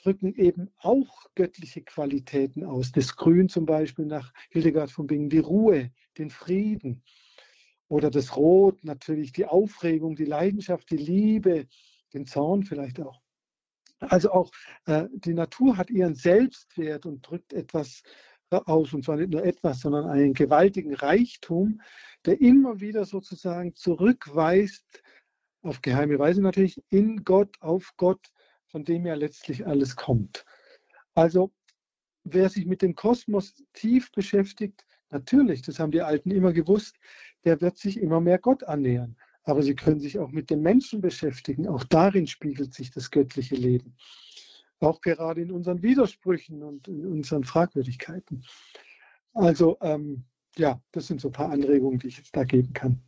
drücken 0.02 0.34
eben 0.34 0.70
auch 0.78 1.26
göttliche 1.34 1.82
Qualitäten 1.82 2.64
aus. 2.64 2.92
Das 2.92 3.16
Grün 3.16 3.48
zum 3.48 3.66
Beispiel 3.66 4.06
nach 4.06 4.32
Hildegard 4.50 4.90
von 4.90 5.06
Bingen, 5.06 5.30
die 5.30 5.38
Ruhe, 5.38 5.90
den 6.18 6.30
Frieden. 6.30 7.02
oder 7.88 8.10
das 8.10 8.36
Rot 8.36 8.84
natürlich, 8.84 9.32
die 9.32 9.46
Aufregung, 9.46 10.16
die 10.16 10.24
Leidenschaft, 10.24 10.90
die 10.90 10.96
Liebe, 10.96 11.66
den 12.14 12.26
Zorn 12.26 12.64
vielleicht 12.64 13.00
auch. 13.00 13.25
Also 14.00 14.30
auch 14.30 14.50
äh, 14.86 15.04
die 15.12 15.34
Natur 15.34 15.76
hat 15.76 15.90
ihren 15.90 16.14
Selbstwert 16.14 17.06
und 17.06 17.22
drückt 17.22 17.52
etwas 17.52 18.02
äh, 18.50 18.56
aus, 18.56 18.92
und 18.92 19.04
zwar 19.04 19.16
nicht 19.16 19.30
nur 19.30 19.44
etwas, 19.44 19.80
sondern 19.80 20.08
einen 20.08 20.34
gewaltigen 20.34 20.94
Reichtum, 20.94 21.80
der 22.24 22.40
immer 22.40 22.80
wieder 22.80 23.04
sozusagen 23.04 23.74
zurückweist, 23.74 25.02
auf 25.62 25.82
geheime 25.82 26.18
Weise 26.18 26.42
natürlich, 26.42 26.82
in 26.90 27.24
Gott, 27.24 27.56
auf 27.60 27.92
Gott, 27.96 28.30
von 28.66 28.84
dem 28.84 29.06
ja 29.06 29.14
letztlich 29.14 29.66
alles 29.66 29.96
kommt. 29.96 30.44
Also 31.14 31.52
wer 32.24 32.48
sich 32.48 32.66
mit 32.66 32.82
dem 32.82 32.94
Kosmos 32.94 33.64
tief 33.72 34.12
beschäftigt, 34.12 34.84
natürlich, 35.10 35.62
das 35.62 35.78
haben 35.78 35.92
die 35.92 36.02
Alten 36.02 36.30
immer 36.30 36.52
gewusst, 36.52 36.96
der 37.44 37.60
wird 37.60 37.78
sich 37.78 38.00
immer 38.00 38.20
mehr 38.20 38.38
Gott 38.38 38.64
annähern. 38.64 39.16
Aber 39.46 39.62
sie 39.62 39.74
können 39.74 40.00
sich 40.00 40.18
auch 40.18 40.30
mit 40.30 40.50
dem 40.50 40.60
Menschen 40.60 41.00
beschäftigen. 41.00 41.66
Auch 41.66 41.84
darin 41.84 42.26
spiegelt 42.26 42.74
sich 42.74 42.90
das 42.90 43.10
göttliche 43.10 43.54
Leben. 43.54 43.96
Auch 44.80 45.00
gerade 45.00 45.40
in 45.40 45.50
unseren 45.50 45.82
Widersprüchen 45.82 46.62
und 46.62 46.86
in 46.88 47.06
unseren 47.06 47.44
Fragwürdigkeiten. 47.44 48.44
Also 49.32 49.78
ähm, 49.80 50.26
ja, 50.58 50.82
das 50.92 51.06
sind 51.06 51.20
so 51.20 51.28
ein 51.28 51.32
paar 51.32 51.50
Anregungen, 51.50 51.98
die 51.98 52.08
ich 52.08 52.18
jetzt 52.18 52.36
da 52.36 52.44
geben 52.44 52.74
kann 52.74 53.00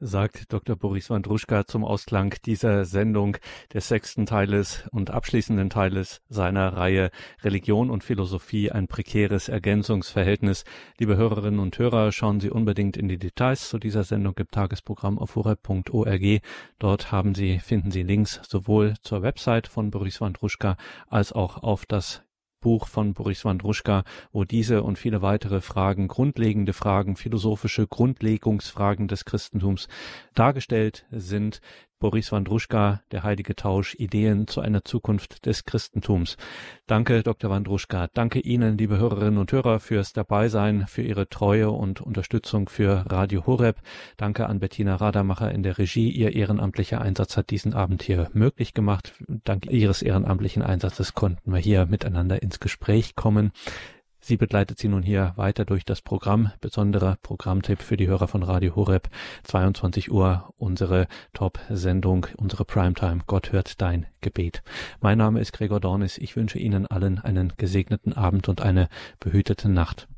sagt 0.00 0.52
Dr. 0.52 0.76
Boris 0.76 1.10
Wandruschka 1.10 1.66
zum 1.66 1.84
Ausklang 1.84 2.34
dieser 2.44 2.84
Sendung 2.84 3.36
des 3.72 3.88
sechsten 3.88 4.26
Teiles 4.26 4.84
und 4.90 5.10
abschließenden 5.10 5.70
Teiles 5.70 6.20
seiner 6.28 6.76
Reihe 6.76 7.10
Religion 7.42 7.90
und 7.90 8.04
Philosophie 8.04 8.70
ein 8.70 8.88
prekäres 8.88 9.48
Ergänzungsverhältnis. 9.48 10.64
Liebe 10.98 11.16
Hörerinnen 11.16 11.60
und 11.60 11.78
Hörer, 11.78 12.12
schauen 12.12 12.40
Sie 12.40 12.50
unbedingt 12.50 12.96
in 12.96 13.08
die 13.08 13.18
Details 13.18 13.68
zu 13.68 13.78
dieser 13.78 14.04
Sendung 14.04 14.34
im 14.36 14.50
Tagesprogramm 14.50 15.18
auf 15.18 15.36
horeb.org. 15.36 16.40
Dort 16.78 17.12
haben 17.12 17.34
Sie, 17.34 17.58
finden 17.58 17.90
Sie 17.90 18.02
Links 18.02 18.40
sowohl 18.46 18.94
zur 19.02 19.22
Website 19.22 19.66
von 19.66 19.90
Boris 19.90 20.20
Wandruschka 20.20 20.76
als 21.08 21.32
auch 21.32 21.62
auf 21.62 21.86
das 21.86 22.25
Buch 22.60 22.86
von 22.86 23.14
Boris 23.14 23.44
Wandruschka, 23.44 24.04
wo 24.32 24.44
diese 24.44 24.82
und 24.82 24.98
viele 24.98 25.22
weitere 25.22 25.60
Fragen, 25.60 26.08
grundlegende 26.08 26.72
Fragen, 26.72 27.16
philosophische 27.16 27.86
Grundlegungsfragen 27.86 29.08
des 29.08 29.24
Christentums 29.24 29.88
dargestellt 30.34 31.06
sind, 31.10 31.60
Boris 31.98 32.30
Wandruschka, 32.30 33.00
Der 33.10 33.22
heilige 33.22 33.56
Tausch, 33.56 33.94
Ideen 33.94 34.46
zu 34.46 34.60
einer 34.60 34.84
Zukunft 34.84 35.46
des 35.46 35.64
Christentums. 35.64 36.36
Danke, 36.86 37.22
Dr. 37.22 37.50
Wandruschka. 37.50 38.08
Danke 38.12 38.40
Ihnen, 38.40 38.76
liebe 38.76 38.98
Hörerinnen 38.98 39.38
und 39.38 39.50
Hörer, 39.50 39.80
fürs 39.80 40.12
Dabeisein, 40.12 40.86
für 40.86 41.02
Ihre 41.02 41.28
Treue 41.28 41.70
und 41.70 42.02
Unterstützung 42.02 42.68
für 42.68 43.04
Radio 43.10 43.46
Horeb. 43.46 43.76
Danke 44.18 44.46
an 44.46 44.58
Bettina 44.58 44.96
Radamacher 44.96 45.50
in 45.52 45.62
der 45.62 45.78
Regie. 45.78 46.10
Ihr 46.10 46.34
ehrenamtlicher 46.34 47.00
Einsatz 47.00 47.36
hat 47.36 47.50
diesen 47.50 47.72
Abend 47.72 48.02
hier 48.02 48.30
möglich 48.34 48.74
gemacht. 48.74 49.14
Dank 49.26 49.66
Ihres 49.66 50.02
ehrenamtlichen 50.02 50.62
Einsatzes 50.62 51.14
konnten 51.14 51.50
wir 51.50 51.60
hier 51.60 51.86
miteinander 51.86 52.42
ins 52.42 52.60
Gespräch 52.60 53.16
kommen. 53.16 53.52
Sie 54.26 54.36
begleitet 54.36 54.76
Sie 54.80 54.88
nun 54.88 55.04
hier 55.04 55.34
weiter 55.36 55.64
durch 55.64 55.84
das 55.84 56.02
Programm. 56.02 56.50
Besonderer 56.60 57.16
Programmtipp 57.22 57.80
für 57.80 57.96
die 57.96 58.08
Hörer 58.08 58.26
von 58.26 58.42
Radio 58.42 58.74
Horeb. 58.74 59.08
22 59.44 60.10
Uhr 60.10 60.52
unsere 60.56 61.06
Top-Sendung, 61.32 62.26
unsere 62.36 62.64
Primetime. 62.64 63.20
Gott 63.28 63.52
hört 63.52 63.80
dein 63.80 64.06
Gebet. 64.22 64.64
Mein 65.00 65.18
Name 65.18 65.38
ist 65.38 65.52
Gregor 65.52 65.78
Dornis. 65.78 66.18
Ich 66.18 66.34
wünsche 66.34 66.58
Ihnen 66.58 66.88
allen 66.88 67.20
einen 67.20 67.52
gesegneten 67.56 68.14
Abend 68.14 68.48
und 68.48 68.62
eine 68.62 68.88
behütete 69.20 69.68
Nacht. 69.68 70.08